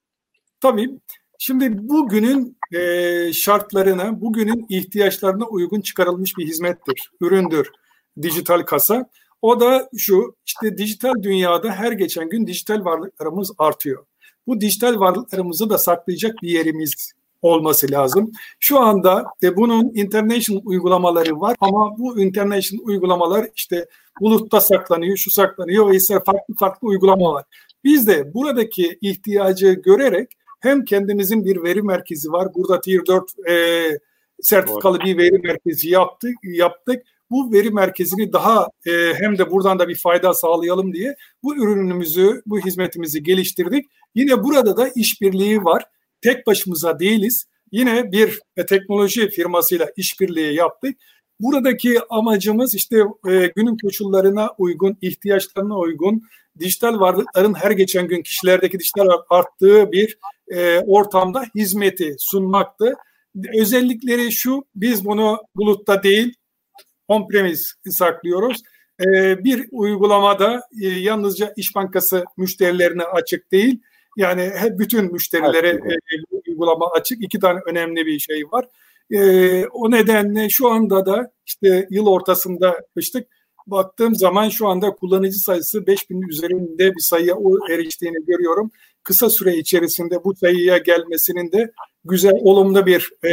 Tabii. 0.61 0.89
Şimdi 1.39 1.69
bugünün 1.89 2.57
şartlarına, 3.33 4.21
bugünün 4.21 4.65
ihtiyaçlarına 4.69 5.45
uygun 5.45 5.81
çıkarılmış 5.81 6.37
bir 6.37 6.47
hizmettir, 6.47 7.11
üründür 7.21 7.71
dijital 8.21 8.61
kasa. 8.61 9.09
O 9.41 9.59
da 9.59 9.89
şu, 9.97 10.35
işte 10.45 10.77
dijital 10.77 11.13
dünyada 11.23 11.71
her 11.71 11.91
geçen 11.91 12.29
gün 12.29 12.47
dijital 12.47 12.85
varlıklarımız 12.85 13.51
artıyor. 13.57 14.05
Bu 14.51 14.61
dijital 14.61 14.99
varlıklarımızı 14.99 15.69
da 15.69 15.77
saklayacak 15.77 16.35
bir 16.41 16.49
yerimiz 16.49 17.13
olması 17.41 17.91
lazım. 17.91 18.31
Şu 18.59 18.79
anda 18.79 19.25
de 19.41 19.55
bunun 19.55 19.91
international 19.93 20.61
uygulamaları 20.65 21.41
var 21.41 21.55
ama 21.59 21.97
bu 21.97 22.19
international 22.19 22.85
uygulamalar 22.85 23.47
işte 23.55 23.85
bulutta 24.21 24.61
saklanıyor, 24.61 25.17
şu 25.17 25.31
saklanıyor 25.31 25.91
vesaire 25.91 26.23
farklı 26.23 26.55
farklı 26.59 26.87
uygulama 26.87 27.33
var. 27.33 27.43
Biz 27.83 28.07
de 28.07 28.33
buradaki 28.33 28.97
ihtiyacı 29.01 29.73
görerek 29.73 30.31
hem 30.59 30.85
kendimizin 30.85 31.45
bir 31.45 31.63
veri 31.63 31.81
merkezi 31.81 32.31
var. 32.31 32.53
Burada 32.55 32.81
Tier 32.81 33.05
4 33.05 33.49
e, 33.49 33.99
sertifikalı 34.41 34.99
bir 34.99 35.17
veri 35.17 35.37
merkezi 35.37 35.89
yaptık. 35.89 36.35
yaptık. 36.43 37.03
Bu 37.31 37.53
veri 37.53 37.69
merkezini 37.69 38.33
daha 38.33 38.67
e, 38.85 39.13
hem 39.13 39.37
de 39.37 39.51
buradan 39.51 39.79
da 39.79 39.87
bir 39.87 39.95
fayda 39.95 40.33
sağlayalım 40.33 40.93
diye 40.93 41.15
bu 41.43 41.55
ürünümüzü, 41.55 42.41
bu 42.45 42.59
hizmetimizi 42.59 43.23
geliştirdik. 43.23 43.85
Yine 44.15 44.43
burada 44.43 44.77
da 44.77 44.87
işbirliği 44.95 45.63
var. 45.63 45.83
Tek 46.21 46.47
başımıza 46.47 46.99
değiliz. 46.99 47.45
Yine 47.71 48.11
bir 48.11 48.39
teknoloji 48.69 49.29
firmasıyla 49.29 49.87
işbirliği 49.97 50.55
yaptık. 50.55 50.97
Buradaki 51.39 51.99
amacımız 52.09 52.75
işte 52.75 52.97
e, 53.29 53.51
günün 53.55 53.77
koşullarına 53.77 54.49
uygun, 54.57 54.97
ihtiyaçlarına 55.01 55.77
uygun 55.77 56.23
dijital 56.59 56.99
varlıkların 56.99 57.53
her 57.53 57.71
geçen 57.71 58.07
gün 58.07 58.21
kişilerdeki 58.21 58.79
dijital 58.79 59.07
arttığı 59.29 59.91
bir 59.91 60.17
e, 60.47 60.79
ortamda 60.79 61.45
hizmeti 61.55 62.15
sunmaktı. 62.19 62.93
Özellikleri 63.59 64.31
şu, 64.31 64.65
biz 64.75 65.05
bunu 65.05 65.37
bulutta 65.55 66.03
değil, 66.03 66.33
on-premise 67.07 67.91
saklıyoruz. 67.91 68.61
E, 69.05 69.43
bir 69.43 69.67
uygulamada 69.71 70.61
yalnızca 70.81 71.53
İş 71.57 71.75
Bankası 71.75 72.23
müşterilerine 72.37 73.03
açık 73.03 73.51
değil, 73.51 73.79
yani 74.17 74.51
hep 74.55 74.79
bütün 74.79 75.11
müşterilere 75.11 75.69
e, 75.69 75.97
uygulama 76.47 76.91
açık. 76.91 77.23
İki 77.23 77.39
tane 77.39 77.59
önemli 77.65 78.05
bir 78.05 78.19
şey 78.19 78.43
var. 78.51 78.65
E, 79.11 79.65
o 79.65 79.91
nedenle 79.91 80.49
şu 80.49 80.69
anda 80.69 81.05
da 81.05 81.31
işte 81.45 81.87
yıl 81.89 82.07
ortasında 82.07 82.67
yapmıştık 82.67 83.27
baktığım 83.67 84.15
zaman 84.15 84.49
şu 84.49 84.67
anda 84.67 84.91
kullanıcı 84.91 85.39
sayısı 85.39 85.87
5000 85.87 86.21
üzerinde 86.21 86.95
bir 86.95 87.01
sayıya 87.01 87.35
eriştiğini 87.69 88.25
görüyorum. 88.25 88.71
Kısa 89.03 89.29
süre 89.29 89.57
içerisinde 89.57 90.23
bu 90.23 90.35
sayıya 90.35 90.77
gelmesinin 90.77 91.51
de 91.51 91.71
güzel, 92.05 92.33
olumlu 92.41 92.85
bir 92.85 93.09
e, 93.25 93.31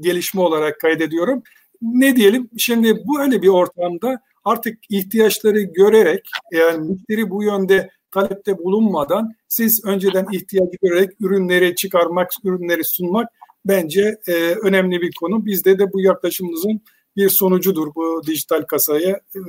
gelişme 0.00 0.40
olarak 0.40 0.80
kaydediyorum. 0.80 1.42
Ne 1.82 2.16
diyelim? 2.16 2.50
Şimdi 2.58 2.96
bu 3.04 3.20
öyle 3.20 3.42
bir 3.42 3.48
ortamda 3.48 4.20
artık 4.44 4.78
ihtiyaçları 4.90 5.60
görerek 5.60 6.30
yani 6.52 6.88
müşteri 6.88 7.30
bu 7.30 7.42
yönde 7.42 7.90
talepte 8.10 8.58
bulunmadan 8.58 9.34
siz 9.48 9.84
önceden 9.84 10.26
ihtiyacı 10.32 10.76
görerek 10.82 11.10
ürünleri 11.20 11.74
çıkarmak, 11.74 12.30
ürünleri 12.44 12.84
sunmak 12.84 13.28
bence 13.64 14.18
e, 14.28 14.32
önemli 14.64 15.00
bir 15.00 15.10
konu. 15.20 15.46
Bizde 15.46 15.78
de 15.78 15.92
bu 15.92 16.00
yaklaşımımızın 16.00 16.80
bir 17.16 17.28
sonucudur 17.28 17.94
bu 17.94 18.22
dijital 18.26 18.62
kasaya 18.62 19.20
e, 19.34 19.40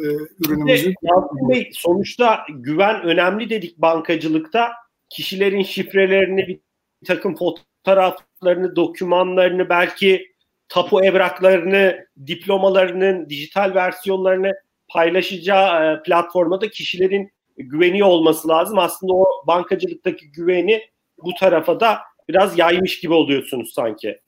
ürünümüzün. 0.46 0.96
Yalçın 1.02 1.50
Bey 1.50 1.70
sonuçta 1.74 2.46
güven 2.50 3.04
önemli 3.04 3.50
dedik 3.50 3.78
bankacılıkta. 3.78 4.72
Kişilerin 5.10 5.64
şifrelerini, 5.64 6.48
bir 6.48 6.60
takım 7.06 7.36
fotoğraflarını, 7.36 8.76
dokümanlarını, 8.76 9.70
belki 9.70 10.28
tapu 10.70 11.04
evraklarını, 11.04 12.08
diplomalarının 12.28 13.30
dijital 13.30 13.76
versiyonlarını 13.76 14.52
paylaşacağı 14.88 15.94
e, 15.94 16.04
platforma 16.04 16.62
da 16.62 16.70
kişilerin 16.70 17.32
güveniyor 17.64 18.08
olması 18.08 18.48
lazım. 18.48 18.78
Aslında 18.78 19.14
o 19.14 19.26
bankacılıktaki 19.48 20.32
güveni 20.32 20.82
bu 21.24 21.34
tarafa 21.40 21.80
da 21.80 22.00
biraz 22.30 22.60
yaymış 22.60 23.00
gibi 23.00 23.14
oluyorsunuz 23.14 23.74
sanki. 23.74 24.20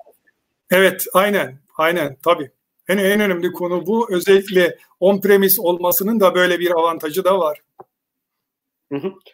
Evet, 0.71 1.05
aynen, 1.13 1.59
aynen 1.77 2.17
tabii. 2.25 2.51
En, 2.89 2.97
en 2.97 3.19
önemli 3.19 3.51
konu 3.51 3.85
bu. 3.85 4.07
Özellikle 4.13 4.77
on-premise 4.99 5.61
olmasının 5.61 6.19
da 6.19 6.35
böyle 6.35 6.59
bir 6.59 6.71
avantajı 6.71 7.23
da 7.23 7.39
var. 7.39 7.61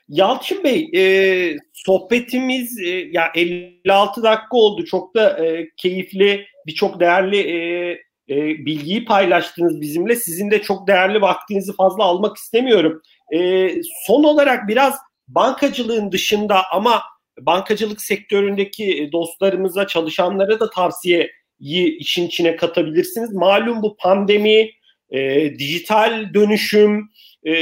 Yalçın 0.10 0.64
Bey, 0.64 0.90
e, 0.96 1.58
sohbetimiz 1.74 2.80
e, 2.80 2.90
ya 2.90 3.32
56 3.36 4.24
dakika 4.24 4.58
oldu. 4.58 4.86
Çok 4.86 5.16
da 5.16 5.46
e, 5.46 5.70
keyifli, 5.78 6.46
birçok 6.68 7.00
değerli 7.00 7.38
e, 7.38 7.90
e, 8.30 8.66
bilgiyi 8.66 9.06
paylaştınız 9.06 9.82
bizimle. 9.82 10.16
Sizin 10.16 10.52
de 10.52 10.62
çok 10.62 10.88
değerli 10.88 11.22
vaktinizi 11.22 11.76
fazla 11.76 12.04
almak 12.04 12.38
istemiyorum. 12.38 13.02
E, 13.34 13.70
son 14.06 14.24
olarak 14.24 14.68
biraz 14.68 14.96
bankacılığın 15.28 16.12
dışında 16.12 16.72
ama 16.72 17.04
bankacılık 17.40 18.02
sektöründeki 18.02 19.10
dostlarımıza, 19.12 19.88
çalışanlara 19.88 20.60
da 20.60 20.70
tavsiyeyi 20.70 21.98
işin 22.00 22.28
içine 22.28 22.56
katabilirsiniz. 22.56 23.34
Malum 23.34 23.82
bu 23.82 23.98
pandemi, 23.98 24.72
e, 25.10 25.52
dijital 25.60 26.34
dönüşüm, 26.34 27.10
e, 27.48 27.54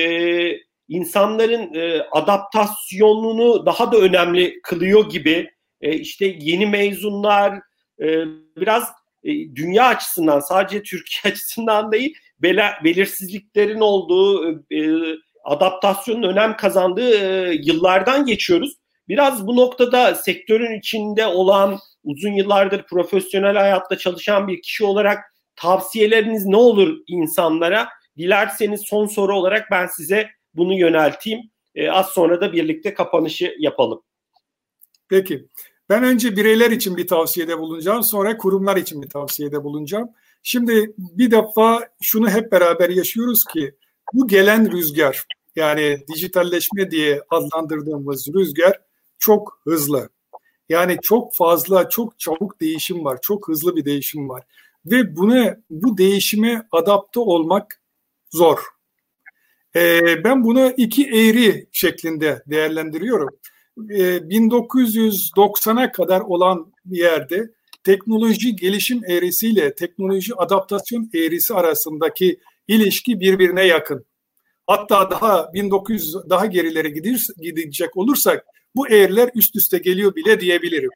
insanların 0.87 1.73
e, 1.73 2.01
adaptasyonunu 2.11 3.65
daha 3.65 3.91
da 3.91 3.97
önemli 3.97 4.61
kılıyor 4.61 5.09
gibi. 5.09 5.49
E, 5.81 5.93
işte 5.93 6.35
yeni 6.39 6.65
mezunlar 6.65 7.59
e, 8.01 8.25
biraz 8.57 8.83
e, 9.23 9.29
dünya 9.55 9.85
açısından 9.85 10.39
sadece 10.39 10.83
Türkiye 10.83 11.21
açısından 11.33 11.91
değil 11.91 12.15
belirsizliklerin 12.83 13.79
olduğu 13.79 14.51
e, 14.51 14.79
adaptasyonun 15.45 16.23
önem 16.23 16.57
kazandığı 16.57 17.09
e, 17.09 17.53
yıllardan 17.63 18.25
geçiyoruz. 18.25 18.73
Biraz 19.07 19.47
bu 19.47 19.55
noktada 19.55 20.15
sektörün 20.15 20.79
içinde 20.79 21.25
olan 21.25 21.79
uzun 22.03 22.31
yıllardır 22.31 22.83
profesyonel 22.83 23.55
hayatta 23.55 23.97
çalışan 23.97 24.47
bir 24.47 24.61
kişi 24.61 24.85
olarak 24.85 25.23
tavsiyeleriniz 25.55 26.45
ne 26.45 26.57
olur 26.57 26.97
insanlara? 27.07 27.89
Dilerseniz 28.17 28.81
son 28.81 29.05
soru 29.05 29.37
olarak 29.37 29.71
ben 29.71 29.87
size 29.87 30.29
bunu 30.53 30.73
yönelteyim. 30.73 31.39
E, 31.75 31.89
az 31.89 32.07
sonra 32.07 32.41
da 32.41 32.53
birlikte 32.53 32.93
kapanışı 32.93 33.55
yapalım. 33.59 34.01
Peki. 35.09 35.47
Ben 35.89 36.03
önce 36.03 36.35
bireyler 36.35 36.71
için 36.71 36.97
bir 36.97 37.07
tavsiyede 37.07 37.59
bulunacağım, 37.59 38.03
sonra 38.03 38.37
kurumlar 38.37 38.77
için 38.77 39.01
bir 39.01 39.09
tavsiyede 39.09 39.63
bulunacağım. 39.63 40.09
Şimdi 40.43 40.93
bir 40.97 41.31
defa 41.31 41.89
şunu 42.01 42.29
hep 42.29 42.51
beraber 42.51 42.89
yaşıyoruz 42.89 43.43
ki 43.53 43.75
bu 44.13 44.27
gelen 44.27 44.71
rüzgar 44.71 45.25
yani 45.55 46.03
dijitalleşme 46.13 46.91
diye 46.91 47.21
adlandırdığımız 47.29 48.27
rüzgar 48.33 48.81
çok 49.19 49.61
hızlı. 49.63 50.09
Yani 50.69 50.97
çok 51.01 51.35
fazla, 51.35 51.89
çok 51.89 52.19
çabuk 52.19 52.61
değişim 52.61 53.05
var, 53.05 53.19
çok 53.21 53.47
hızlı 53.47 53.75
bir 53.75 53.85
değişim 53.85 54.29
var. 54.29 54.43
Ve 54.85 55.15
buna 55.15 55.57
bu 55.69 55.97
değişime 55.97 56.67
adapte 56.71 57.19
olmak 57.19 57.81
zor. 58.31 58.59
Ee, 59.75 60.23
ben 60.23 60.43
bunu 60.43 60.73
iki 60.77 61.05
eğri 61.07 61.67
şeklinde 61.71 62.43
değerlendiriyorum. 62.47 63.29
Ee, 63.89 64.17
1990'a 64.17 65.91
kadar 65.91 66.21
olan 66.21 66.73
bir 66.85 66.97
yerde 66.97 67.49
teknoloji 67.83 68.55
gelişim 68.55 69.01
eğrisiyle 69.07 69.75
teknoloji 69.75 70.35
adaptasyon 70.35 71.09
eğrisi 71.13 71.53
arasındaki 71.53 72.39
ilişki 72.67 73.19
birbirine 73.19 73.63
yakın. 73.63 74.05
Hatta 74.67 75.11
daha 75.11 75.53
1900 75.53 76.15
daha 76.29 76.45
gerilere 76.45 76.89
gidir, 76.89 77.27
gidecek 77.41 77.97
olursak 77.97 78.45
bu 78.75 78.89
eğriler 78.89 79.29
üst 79.35 79.55
üste 79.55 79.77
geliyor 79.77 80.15
bile 80.15 80.39
diyebilirim. 80.39 80.91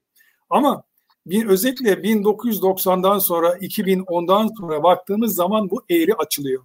Ama 0.49 0.83
bir 1.25 1.45
özellikle 1.45 1.91
1990'dan 1.91 3.19
sonra 3.19 3.57
2010'dan 3.57 4.49
sonra 4.59 4.83
baktığımız 4.83 5.35
zaman 5.35 5.69
bu 5.69 5.85
eğri 5.89 6.13
açılıyor 6.13 6.63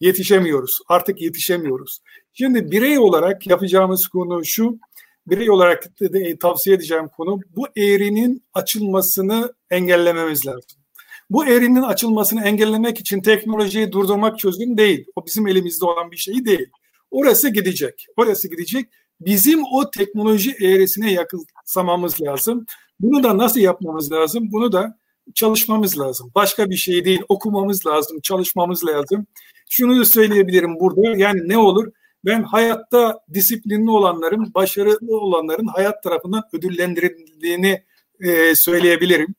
yetişemiyoruz. 0.00 0.78
Artık 0.88 1.20
yetişemiyoruz. 1.20 1.98
Şimdi 2.32 2.70
birey 2.70 2.98
olarak 2.98 3.46
yapacağımız 3.46 4.08
konu 4.08 4.44
şu. 4.44 4.78
Birey 5.26 5.50
olarak 5.50 6.00
de, 6.00 6.38
tavsiye 6.38 6.76
edeceğim 6.76 7.08
konu 7.16 7.40
bu 7.56 7.66
eğrinin 7.76 8.44
açılmasını 8.54 9.54
engellememiz 9.70 10.46
lazım. 10.46 10.83
Bu 11.30 11.46
eğrinin 11.46 11.82
açılmasını 11.82 12.44
engellemek 12.44 13.00
için 13.00 13.22
teknolojiyi 13.22 13.92
durdurmak 13.92 14.38
çözüm 14.38 14.78
değil. 14.78 15.04
O 15.16 15.26
bizim 15.26 15.46
elimizde 15.46 15.84
olan 15.84 16.10
bir 16.10 16.16
şey 16.16 16.44
değil. 16.44 16.66
Orası 17.10 17.48
gidecek. 17.48 18.06
Orası 18.16 18.50
gidecek. 18.50 18.88
Bizim 19.20 19.64
o 19.72 19.90
teknoloji 19.90 20.56
eğrisine 20.60 21.12
yakınsamamız 21.12 22.22
lazım. 22.22 22.66
Bunu 23.00 23.22
da 23.22 23.38
nasıl 23.38 23.60
yapmamız 23.60 24.12
lazım? 24.12 24.48
Bunu 24.52 24.72
da 24.72 24.98
çalışmamız 25.34 25.98
lazım. 25.98 26.30
Başka 26.34 26.70
bir 26.70 26.76
şey 26.76 27.04
değil. 27.04 27.22
Okumamız 27.28 27.86
lazım, 27.86 28.20
çalışmamız 28.20 28.86
lazım. 28.86 29.26
Şunu 29.68 30.00
da 30.00 30.04
söyleyebilirim 30.04 30.80
burada. 30.80 31.18
Yani 31.18 31.48
ne 31.48 31.58
olur? 31.58 31.92
Ben 32.24 32.42
hayatta 32.42 33.20
disiplinli 33.34 33.90
olanların, 33.90 34.54
başarılı 34.54 35.20
olanların 35.20 35.66
hayat 35.66 36.02
tarafından 36.02 36.42
ödüllendirildiğini 36.52 37.84
e, 38.20 38.54
söyleyebilirim. 38.54 39.34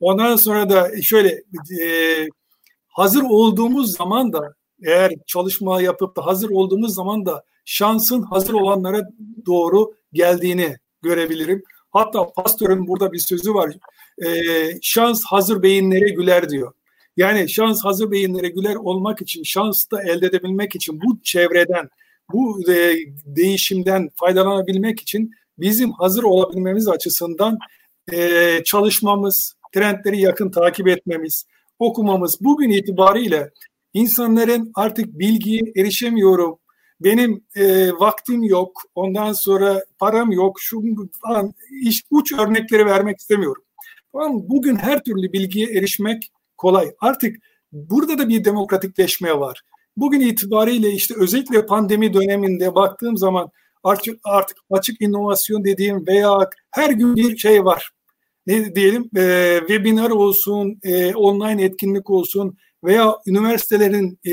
Ondan 0.00 0.36
sonra 0.36 0.70
da 0.70 1.02
şöyle 1.02 1.28
e, 1.82 1.90
hazır 2.88 3.22
olduğumuz 3.22 3.96
zaman 3.96 4.32
da 4.32 4.54
eğer 4.82 5.12
çalışma 5.26 5.82
yapıp 5.82 6.16
da 6.16 6.26
hazır 6.26 6.50
olduğumuz 6.50 6.94
zaman 6.94 7.26
da 7.26 7.44
şansın 7.64 8.22
hazır 8.22 8.54
olanlara 8.54 9.02
doğru 9.46 9.94
geldiğini 10.12 10.76
görebilirim. 11.02 11.62
Hatta 11.90 12.32
pastörün 12.32 12.86
burada 12.86 13.12
bir 13.12 13.18
sözü 13.18 13.54
var. 13.54 13.76
E, 14.24 14.28
şans 14.82 15.24
hazır 15.24 15.62
beyinlere 15.62 16.08
güler 16.08 16.48
diyor. 16.48 16.72
Yani 17.16 17.48
şans 17.48 17.84
hazır 17.84 18.10
beyinlere 18.10 18.48
güler 18.48 18.74
olmak 18.74 19.22
için, 19.22 19.42
şans 19.42 19.90
da 19.90 20.02
elde 20.02 20.26
edebilmek 20.26 20.74
için 20.76 21.00
bu 21.00 21.22
çevreden, 21.22 21.88
bu 22.32 22.72
e, 22.72 22.96
değişimden 23.26 24.10
faydalanabilmek 24.16 25.00
için 25.00 25.30
bizim 25.58 25.92
hazır 25.92 26.22
olabilmemiz 26.22 26.88
açısından 26.88 27.58
e, 28.12 28.60
çalışmamız, 28.64 29.54
trendleri 29.76 30.20
yakın 30.20 30.50
takip 30.50 30.88
etmemiz, 30.88 31.44
okumamız 31.78 32.38
bugün 32.40 32.70
itibariyle 32.70 33.50
insanların 33.94 34.72
artık 34.74 35.18
bilgiye 35.18 35.60
erişemiyorum, 35.76 36.58
benim 37.00 37.44
e, 37.56 37.92
vaktim 37.92 38.42
yok, 38.42 38.82
ondan 38.94 39.32
sonra 39.32 39.84
param 39.98 40.32
yok, 40.32 40.56
şu 40.60 40.82
falan 41.22 41.54
iş 41.82 42.02
uç 42.10 42.32
örnekleri 42.32 42.86
vermek 42.86 43.18
istemiyorum. 43.18 43.62
Tamam 44.12 44.42
Bugün 44.48 44.76
her 44.76 45.02
türlü 45.02 45.32
bilgiye 45.32 45.66
erişmek 45.66 46.30
kolay. 46.56 46.90
Artık 47.00 47.36
burada 47.72 48.18
da 48.18 48.28
bir 48.28 48.44
demokratikleşme 48.44 49.38
var. 49.38 49.62
Bugün 49.96 50.20
itibariyle 50.20 50.90
işte 50.90 51.14
özellikle 51.18 51.66
pandemi 51.66 52.14
döneminde 52.14 52.74
baktığım 52.74 53.16
zaman 53.16 53.50
artık, 53.84 54.18
artık 54.24 54.56
açık 54.70 55.00
inovasyon 55.00 55.64
dediğim 55.64 56.06
veya 56.06 56.50
her 56.70 56.90
gün 56.90 57.16
bir 57.16 57.36
şey 57.36 57.64
var. 57.64 57.90
Ne 58.46 58.74
diyelim 58.74 59.10
e, 59.16 59.56
webinar 59.60 60.10
olsun, 60.10 60.78
e, 60.82 61.14
online 61.14 61.64
etkinlik 61.64 62.10
olsun 62.10 62.58
veya 62.84 63.16
üniversitelerin 63.26 64.18
e, 64.24 64.32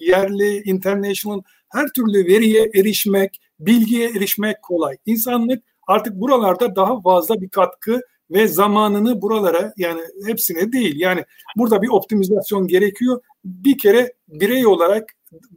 yerli, 0.00 0.62
international 0.64 1.42
her 1.68 1.88
türlü 1.88 2.26
veriye 2.26 2.70
erişmek, 2.74 3.40
bilgiye 3.60 4.08
erişmek 4.08 4.62
kolay. 4.62 4.96
İnsanlık 5.06 5.62
artık 5.86 6.14
buralarda 6.14 6.76
daha 6.76 7.00
fazla 7.00 7.40
bir 7.40 7.48
katkı 7.48 8.00
ve 8.30 8.48
zamanını 8.48 9.22
buralara 9.22 9.72
yani 9.76 10.00
hepsine 10.26 10.72
değil 10.72 11.00
yani 11.00 11.24
burada 11.56 11.82
bir 11.82 11.88
optimizasyon 11.88 12.66
gerekiyor. 12.66 13.20
Bir 13.44 13.78
kere 13.78 14.12
birey 14.28 14.66
olarak 14.66 15.10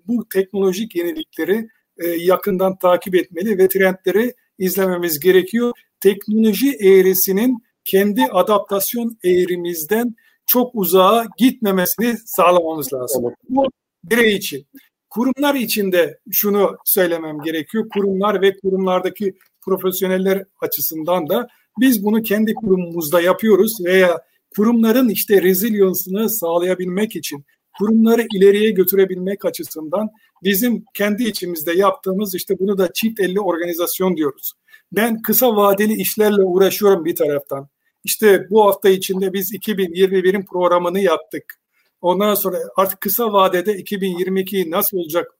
bu 0.07 0.27
teknolojik 0.33 0.95
yenilikleri 0.95 1.67
e, 1.97 2.07
yakından 2.07 2.77
takip 2.77 3.15
etmeli 3.15 3.57
ve 3.57 3.67
trendleri 3.67 4.33
izlememiz 4.59 5.19
gerekiyor. 5.19 5.71
Teknoloji 5.99 6.71
eğrisinin 6.71 7.63
kendi 7.85 8.25
adaptasyon 8.25 9.17
eğrimizden 9.23 10.15
çok 10.45 10.75
uzağa 10.75 11.25
gitmemesini 11.37 12.17
sağlamamız 12.25 12.93
lazım. 12.93 13.23
Bu 13.49 13.65
birey 14.03 14.35
için. 14.35 14.67
Kurumlar 15.09 15.55
içinde 15.55 16.19
şunu 16.31 16.77
söylemem 16.85 17.41
gerekiyor. 17.41 17.89
Kurumlar 17.93 18.41
ve 18.41 18.57
kurumlardaki 18.57 19.33
profesyoneller 19.61 20.43
açısından 20.61 21.29
da 21.29 21.47
biz 21.79 22.03
bunu 22.03 22.21
kendi 22.21 22.53
kurumumuzda 22.53 23.21
yapıyoruz 23.21 23.77
veya 23.85 24.21
kurumların 24.55 25.09
işte 25.09 25.41
resilience'ını 25.41 26.29
sağlayabilmek 26.29 27.15
için 27.15 27.45
kurumları 27.79 28.25
ileriye 28.35 28.71
götürebilmek 28.71 29.45
açısından 29.45 30.09
bizim 30.43 30.83
kendi 30.93 31.23
içimizde 31.23 31.73
yaptığımız 31.73 32.35
işte 32.35 32.59
bunu 32.59 32.77
da 32.77 32.93
çift 32.93 33.19
elli 33.19 33.39
organizasyon 33.39 34.17
diyoruz. 34.17 34.53
Ben 34.91 35.21
kısa 35.21 35.55
vadeli 35.55 35.93
işlerle 35.93 36.41
uğraşıyorum 36.41 37.05
bir 37.05 37.15
taraftan. 37.15 37.67
İşte 38.03 38.47
bu 38.49 38.65
hafta 38.65 38.89
içinde 38.89 39.33
biz 39.33 39.53
2021'in 39.53 40.45
programını 40.45 40.99
yaptık. 40.99 41.59
Ondan 42.01 42.33
sonra 42.35 42.57
artık 42.75 43.01
kısa 43.01 43.33
vadede 43.33 43.77
2022 43.77 44.71
nasıl 44.71 44.97
olacak? 44.97 45.31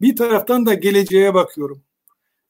Bir 0.00 0.16
taraftan 0.16 0.66
da 0.66 0.74
geleceğe 0.74 1.34
bakıyorum. 1.34 1.82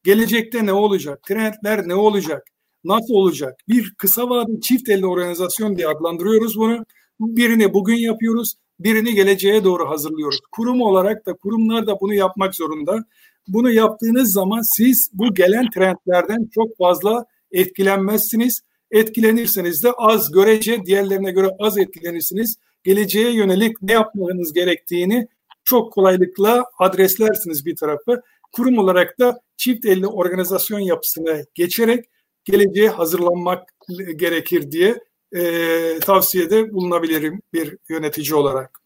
Gelecekte 0.02 0.66
ne 0.66 0.72
olacak? 0.72 1.22
Trendler 1.22 1.88
ne 1.88 1.94
olacak? 1.94 2.46
Nasıl 2.84 3.14
olacak? 3.14 3.60
Bir 3.68 3.94
kısa 3.98 4.30
vadeli 4.30 4.60
çift 4.60 4.88
elli 4.88 5.06
organizasyon 5.06 5.76
diye 5.76 5.88
adlandırıyoruz 5.88 6.56
bunu. 6.58 6.84
Birini 7.20 7.74
bugün 7.74 7.96
yapıyoruz, 7.96 8.54
birini 8.80 9.14
geleceğe 9.14 9.64
doğru 9.64 9.90
hazırlıyoruz. 9.90 10.40
Kurum 10.52 10.80
olarak 10.80 11.26
da 11.26 11.32
kurumlar 11.32 11.86
da 11.86 12.00
bunu 12.00 12.14
yapmak 12.14 12.54
zorunda. 12.54 13.04
Bunu 13.48 13.70
yaptığınız 13.70 14.32
zaman 14.32 14.76
siz 14.76 15.10
bu 15.12 15.34
gelen 15.34 15.70
trendlerden 15.70 16.50
çok 16.54 16.76
fazla 16.76 17.24
etkilenmezsiniz. 17.52 18.60
Etkilenirseniz 18.90 19.84
de 19.84 19.92
az 19.92 20.32
görece 20.32 20.86
diğerlerine 20.86 21.30
göre 21.30 21.48
az 21.58 21.78
etkilenirsiniz. 21.78 22.56
Geleceğe 22.84 23.32
yönelik 23.32 23.82
ne 23.82 23.92
yapmanız 23.92 24.52
gerektiğini 24.52 25.28
çok 25.64 25.92
kolaylıkla 25.92 26.64
adreslersiniz 26.78 27.66
bir 27.66 27.76
tarafı. 27.76 28.22
Kurum 28.52 28.78
olarak 28.78 29.18
da 29.18 29.40
çift 29.56 29.84
elli 29.84 30.06
organizasyon 30.06 30.80
yapısına 30.80 31.36
geçerek 31.54 32.04
geleceğe 32.44 32.88
hazırlanmak 32.88 33.68
gerekir 34.16 34.70
diye 34.70 34.98
e, 35.32 35.98
tavsiyede 35.98 36.72
bulunabilirim 36.72 37.42
bir 37.52 37.76
yönetici 37.88 38.34
olarak. 38.34 38.80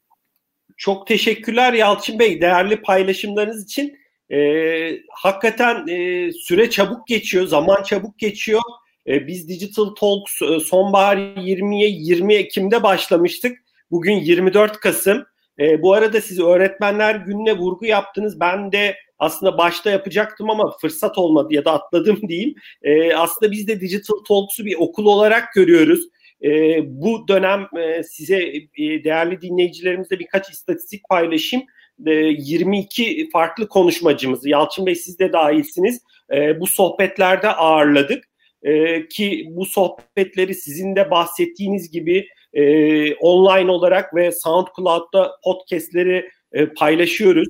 Çok 0.76 1.06
teşekkürler 1.06 1.72
Yalçın 1.72 2.18
Bey 2.18 2.40
değerli 2.40 2.82
paylaşımlarınız 2.82 3.64
için. 3.64 3.98
E, 4.32 5.00
hakikaten 5.10 5.86
e, 5.86 6.32
süre 6.32 6.70
çabuk 6.70 7.06
geçiyor, 7.06 7.46
zaman 7.46 7.82
çabuk 7.82 8.18
geçiyor. 8.18 8.60
E, 9.06 9.26
biz 9.26 9.48
Digital 9.48 9.84
Talks 9.84 10.42
e, 10.42 10.60
sonbahar 10.60 11.16
20'ye 11.16 11.88
20 11.88 12.34
Ekim'de 12.34 12.82
başlamıştık. 12.82 13.58
Bugün 13.90 14.14
24 14.14 14.80
Kasım. 14.80 15.24
E, 15.60 15.82
bu 15.82 15.92
arada 15.92 16.20
siz 16.20 16.40
öğretmenler 16.40 17.14
gününe 17.14 17.56
vurgu 17.56 17.86
yaptınız. 17.86 18.40
Ben 18.40 18.72
de 18.72 18.96
aslında 19.18 19.58
başta 19.58 19.90
yapacaktım 19.90 20.50
ama 20.50 20.76
fırsat 20.80 21.18
olmadı 21.18 21.54
ya 21.54 21.64
da 21.64 21.72
atladım 21.72 22.20
diyeyim. 22.28 22.54
E, 22.82 23.14
aslında 23.14 23.52
biz 23.52 23.68
de 23.68 23.80
Digital 23.80 24.16
Talks'u 24.28 24.64
bir 24.64 24.76
okul 24.78 25.06
olarak 25.06 25.52
görüyoruz. 25.54 26.00
E, 26.44 26.80
bu 26.84 27.28
dönem 27.28 27.68
e, 27.78 28.02
size 28.02 28.36
e, 28.78 29.04
değerli 29.04 29.40
dinleyicilerimizle 29.40 30.18
birkaç 30.18 30.50
istatistik 30.50 31.08
paylaşayım. 31.08 31.66
E, 32.06 32.10
22 32.10 33.28
farklı 33.32 33.68
konuşmacımızı, 33.68 34.48
Yalçın 34.48 34.86
Bey 34.86 34.94
siz 34.94 35.18
de 35.18 35.32
dahilsiniz, 35.32 36.00
e, 36.32 36.60
bu 36.60 36.66
sohbetlerde 36.66 37.48
ağırladık. 37.48 38.24
E, 38.62 39.08
ki 39.08 39.46
bu 39.50 39.66
sohbetleri 39.66 40.54
sizin 40.54 40.96
de 40.96 41.10
bahsettiğiniz 41.10 41.90
gibi 41.90 42.28
e, 42.54 43.14
online 43.14 43.70
olarak 43.70 44.14
ve 44.14 44.32
SoundCloud'da 44.32 45.32
podcastleri 45.44 46.30
paylaşıyoruz. 46.76 47.48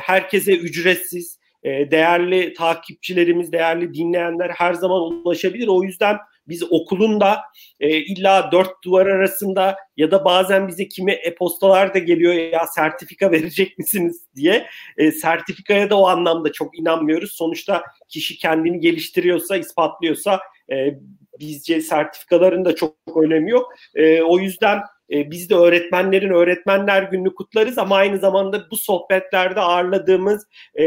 Herkese 0.00 0.56
ücretsiz, 0.56 1.38
değerli 1.64 2.54
takipçilerimiz, 2.54 3.52
değerli 3.52 3.94
dinleyenler 3.94 4.50
her 4.50 4.74
zaman 4.74 5.02
ulaşabilir. 5.02 5.68
O 5.68 5.82
yüzden 5.82 6.16
biz 6.48 6.72
okulun 6.72 7.20
da 7.20 7.38
e, 7.80 7.96
illa 7.96 8.52
dört 8.52 8.84
duvar 8.84 9.06
arasında 9.06 9.76
ya 9.96 10.10
da 10.10 10.24
bazen 10.24 10.68
bize 10.68 10.88
kimi 10.88 11.12
e-postalar 11.12 11.94
da 11.94 11.98
geliyor 11.98 12.34
ya 12.34 12.66
sertifika 12.66 13.32
verecek 13.32 13.78
misiniz 13.78 14.26
diye. 14.36 14.66
E, 14.96 15.12
sertifikaya 15.12 15.90
da 15.90 15.98
o 15.98 16.06
anlamda 16.06 16.52
çok 16.52 16.78
inanmıyoruz. 16.78 17.32
Sonuçta 17.32 17.82
kişi 18.08 18.38
kendini 18.38 18.80
geliştiriyorsa, 18.80 19.56
ispatlıyorsa 19.56 20.40
e, 20.72 20.98
bizce 21.40 21.80
sertifikaların 21.80 22.64
da 22.64 22.74
çok 22.74 22.94
önemi 23.22 23.50
yok. 23.50 23.72
E, 23.94 24.22
o 24.22 24.38
yüzden 24.38 24.80
e, 25.12 25.30
biz 25.30 25.50
de 25.50 25.54
öğretmenlerin 25.54 26.30
öğretmenler 26.30 27.02
gününü 27.02 27.34
kutlarız 27.34 27.78
ama 27.78 27.96
aynı 27.96 28.18
zamanda 28.18 28.70
bu 28.70 28.76
sohbetlerde 28.76 29.60
ağırladığımız 29.60 30.46
e, 30.74 30.84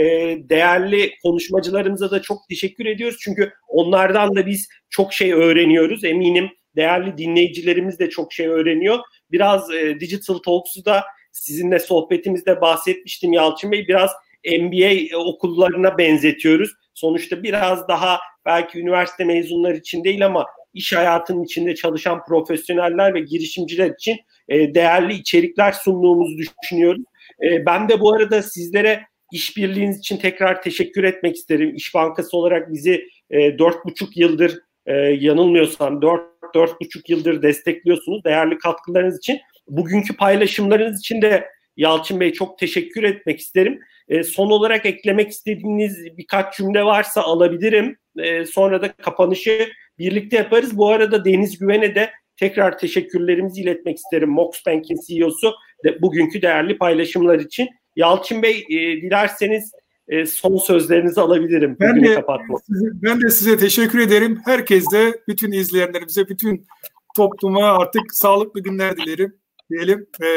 değerli 0.50 1.12
konuşmacılarımıza 1.24 2.12
da 2.12 2.22
çok 2.22 2.38
teşekkür 2.50 2.86
ediyoruz. 2.86 3.18
Çünkü 3.22 3.54
onlardan 3.68 4.36
da 4.36 4.46
biz 4.46 4.68
çok 4.90 5.14
şey 5.14 5.34
öğreniyoruz. 5.34 6.04
Eminim 6.04 6.50
değerli 6.76 7.18
dinleyicilerimiz 7.18 8.00
de 8.00 8.10
çok 8.10 8.34
şey 8.34 8.48
öğreniyor. 8.48 9.00
Biraz 9.32 9.74
e, 9.74 10.00
Digital 10.00 10.38
Talks'u 10.38 10.86
da 10.86 11.04
sizinle 11.32 11.80
sohbetimizde 11.80 12.62
bahsetmiştim 12.62 13.34
Yalçın 13.34 13.72
Bey. 13.72 13.88
Biraz 13.88 14.12
MBA 14.46 15.18
okullarına 15.18 15.98
benzetiyoruz. 15.98 16.72
Sonuçta 16.94 17.44
biraz 17.44 17.88
daha 17.88 18.20
belki 18.46 18.80
üniversite 18.80 19.24
mezunları 19.24 19.78
için 19.78 20.04
değil 20.04 20.26
ama 20.26 20.46
iş 20.78 20.94
hayatının 20.94 21.44
içinde 21.44 21.76
çalışan 21.76 22.24
profesyoneller 22.24 23.14
ve 23.14 23.20
girişimciler 23.20 23.90
için 23.90 24.18
e, 24.50 24.74
değerli 24.76 25.14
içerikler 25.14 25.72
sunduğumuzu 25.72 26.38
düşünüyorum. 26.38 27.04
E, 27.44 27.66
ben 27.66 27.90
de 27.90 28.00
bu 28.00 28.14
arada 28.14 28.42
sizlere 28.42 29.04
işbirliğiniz 29.32 30.00
için 30.00 30.18
tekrar 30.18 30.62
teşekkür 30.62 31.04
etmek 31.04 31.36
isterim. 31.36 31.76
İş 31.76 31.94
Bankası 31.94 32.38
olarak 32.38 32.74
bizi 32.74 33.08
e, 33.30 33.60
dört 33.60 33.86
buçuk 33.86 34.18
yıldır 34.18 34.60
e, 34.86 34.94
yanılmıyorsam 34.96 36.02
dört 36.02 36.38
dört 36.56 36.82
buçuk 36.82 37.10
yıldır 37.10 37.42
destekliyorsunuz. 37.42 38.24
Değerli 38.24 38.58
katkılarınız 38.58 39.18
için. 39.18 39.40
Bugünkü 39.68 40.18
paylaşımlarınız 40.18 41.00
için 41.00 41.22
de 41.22 41.48
Yalçın 41.78 42.20
Bey 42.20 42.34
çok 42.34 42.60
teşekkür 42.60 43.04
etmek 43.04 43.40
isterim. 43.40 43.80
E, 44.10 44.24
son 44.24 44.50
olarak 44.50 44.86
eklemek 44.86 45.30
istediğiniz 45.32 46.18
birkaç 46.18 46.58
cümle 46.58 46.84
varsa 46.84 47.22
alabilirim. 47.22 47.98
E, 48.18 48.46
sonra 48.46 48.82
da 48.82 48.92
kapanışı 48.92 49.70
birlikte 50.00 50.38
yaparız. 50.38 50.78
Bu 50.78 50.90
arada 50.90 51.26
Deniz 51.26 51.60
Güven'e 51.60 51.96
de 51.96 52.12
tekrar 52.38 52.78
teşekkürlerimizi 52.78 53.62
iletmek 53.62 53.98
isterim. 53.98 54.30
Moxbank'in 54.30 55.00
CEO'su 55.08 55.54
de 55.86 56.02
bugünkü 56.02 56.42
değerli 56.42 56.78
paylaşımlar 56.78 57.40
için. 57.40 57.70
Yalçın 57.96 58.42
Bey 58.42 58.66
e, 58.70 59.02
dilerseniz 59.02 59.72
e, 60.08 60.26
son 60.26 60.58
sözlerinizi 60.58 61.22
alabilirim. 61.22 61.78
Ben 61.80 62.04
de, 62.04 62.08
size, 62.08 62.92
ben 62.94 63.22
de 63.22 63.30
size 63.30 63.58
teşekkür 63.58 64.00
ederim. 64.00 64.42
Herkese, 64.46 65.22
bütün 65.28 65.52
izleyenlerimize, 65.52 66.30
bütün 66.30 66.68
topluma 67.16 67.66
artık 67.66 68.04
sağlıklı 68.10 68.64
günler 68.64 68.98
dilerim. 68.98 69.36
Diyelim. 69.70 70.08
E, 70.24 70.28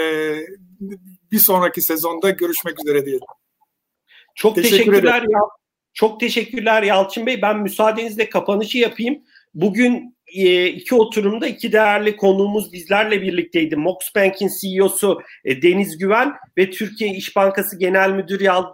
bir 1.32 1.38
sonraki 1.38 1.82
sezonda 1.82 2.30
görüşmek 2.30 2.80
üzere 2.80 3.04
diyelim. 3.06 3.26
Çok 4.34 4.54
Teşekkür 4.54 4.76
teşekkürler 4.76 5.22
ya. 5.22 5.40
Çok 5.94 6.20
teşekkürler 6.20 6.82
Yalçın 6.82 7.26
Bey. 7.26 7.42
Ben 7.42 7.58
müsaadenizle 7.58 8.28
kapanışı 8.28 8.78
yapayım. 8.78 9.22
Bugün 9.54 10.16
e, 10.34 10.66
iki 10.66 10.94
oturumda 10.94 11.46
iki 11.46 11.72
değerli 11.72 12.16
konuğumuz 12.16 12.72
bizlerle 12.72 13.22
birlikteydi. 13.22 13.76
Moxbank'in 13.76 14.50
CEO'su 14.60 15.20
e, 15.44 15.62
Deniz 15.62 15.98
Güven 15.98 16.32
ve 16.58 16.70
Türkiye 16.70 17.10
İş 17.10 17.36
Bankası 17.36 17.78
Genel 17.78 18.10
Müdür 18.10 18.40
Yal 18.40 18.64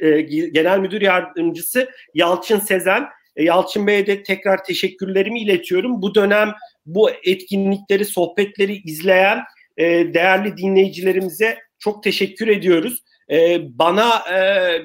e, 0.00 0.20
Genel 0.54 0.78
Müdür 0.78 1.00
Yardımcısı 1.00 1.90
Yalçın 2.14 2.58
Sezen. 2.58 3.04
Yalçın 3.36 3.86
Bey'e 3.86 4.06
de 4.06 4.22
tekrar 4.22 4.64
teşekkürlerimi 4.64 5.40
iletiyorum. 5.40 6.02
Bu 6.02 6.14
dönem 6.14 6.52
bu 6.86 7.10
etkinlikleri, 7.10 8.04
sohbetleri 8.04 8.76
izleyen 8.76 9.38
değerli 10.14 10.56
dinleyicilerimize 10.56 11.58
çok 11.78 12.02
teşekkür 12.02 12.48
ediyoruz. 12.48 13.02
Bana 13.60 14.22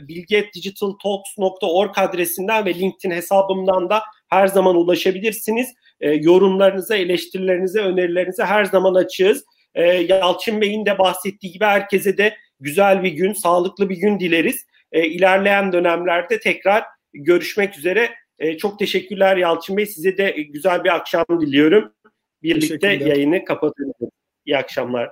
bilgetdigitaltalks.org 0.07 1.97
adresinden 1.97 2.65
ve 2.65 2.73
LinkedIn 2.73 3.11
hesabımdan 3.11 3.89
da 3.89 4.01
her 4.29 4.47
zaman 4.47 4.75
ulaşabilirsiniz. 4.75 5.73
E, 6.01 6.11
yorumlarınıza, 6.11 6.95
eleştirilerinize, 6.95 7.79
önerilerinize 7.81 8.43
her 8.43 8.65
zaman 8.65 8.93
açığız. 8.93 9.45
E, 9.75 9.83
Yalçın 9.83 10.61
Bey'in 10.61 10.85
de 10.85 10.99
bahsettiği 10.99 11.53
gibi 11.53 11.65
herkese 11.65 12.17
de 12.17 12.35
güzel 12.59 13.03
bir 13.03 13.11
gün, 13.11 13.33
sağlıklı 13.33 13.89
bir 13.89 13.97
gün 13.97 14.19
dileriz. 14.19 14.65
E, 14.91 15.07
ilerleyen 15.07 15.71
dönemlerde 15.71 16.39
tekrar 16.39 16.83
görüşmek 17.13 17.77
üzere. 17.77 18.09
E, 18.39 18.57
çok 18.57 18.79
teşekkürler 18.79 19.37
Yalçın 19.37 19.77
Bey. 19.77 19.85
Size 19.85 20.17
de 20.17 20.31
güzel 20.31 20.83
bir 20.83 20.95
akşam 20.95 21.25
diliyorum. 21.41 21.93
Birlikte 22.43 22.87
yayını 22.87 23.45
kapatıyorum. 23.45 24.11
İyi 24.45 24.57
akşamlar. 24.57 25.09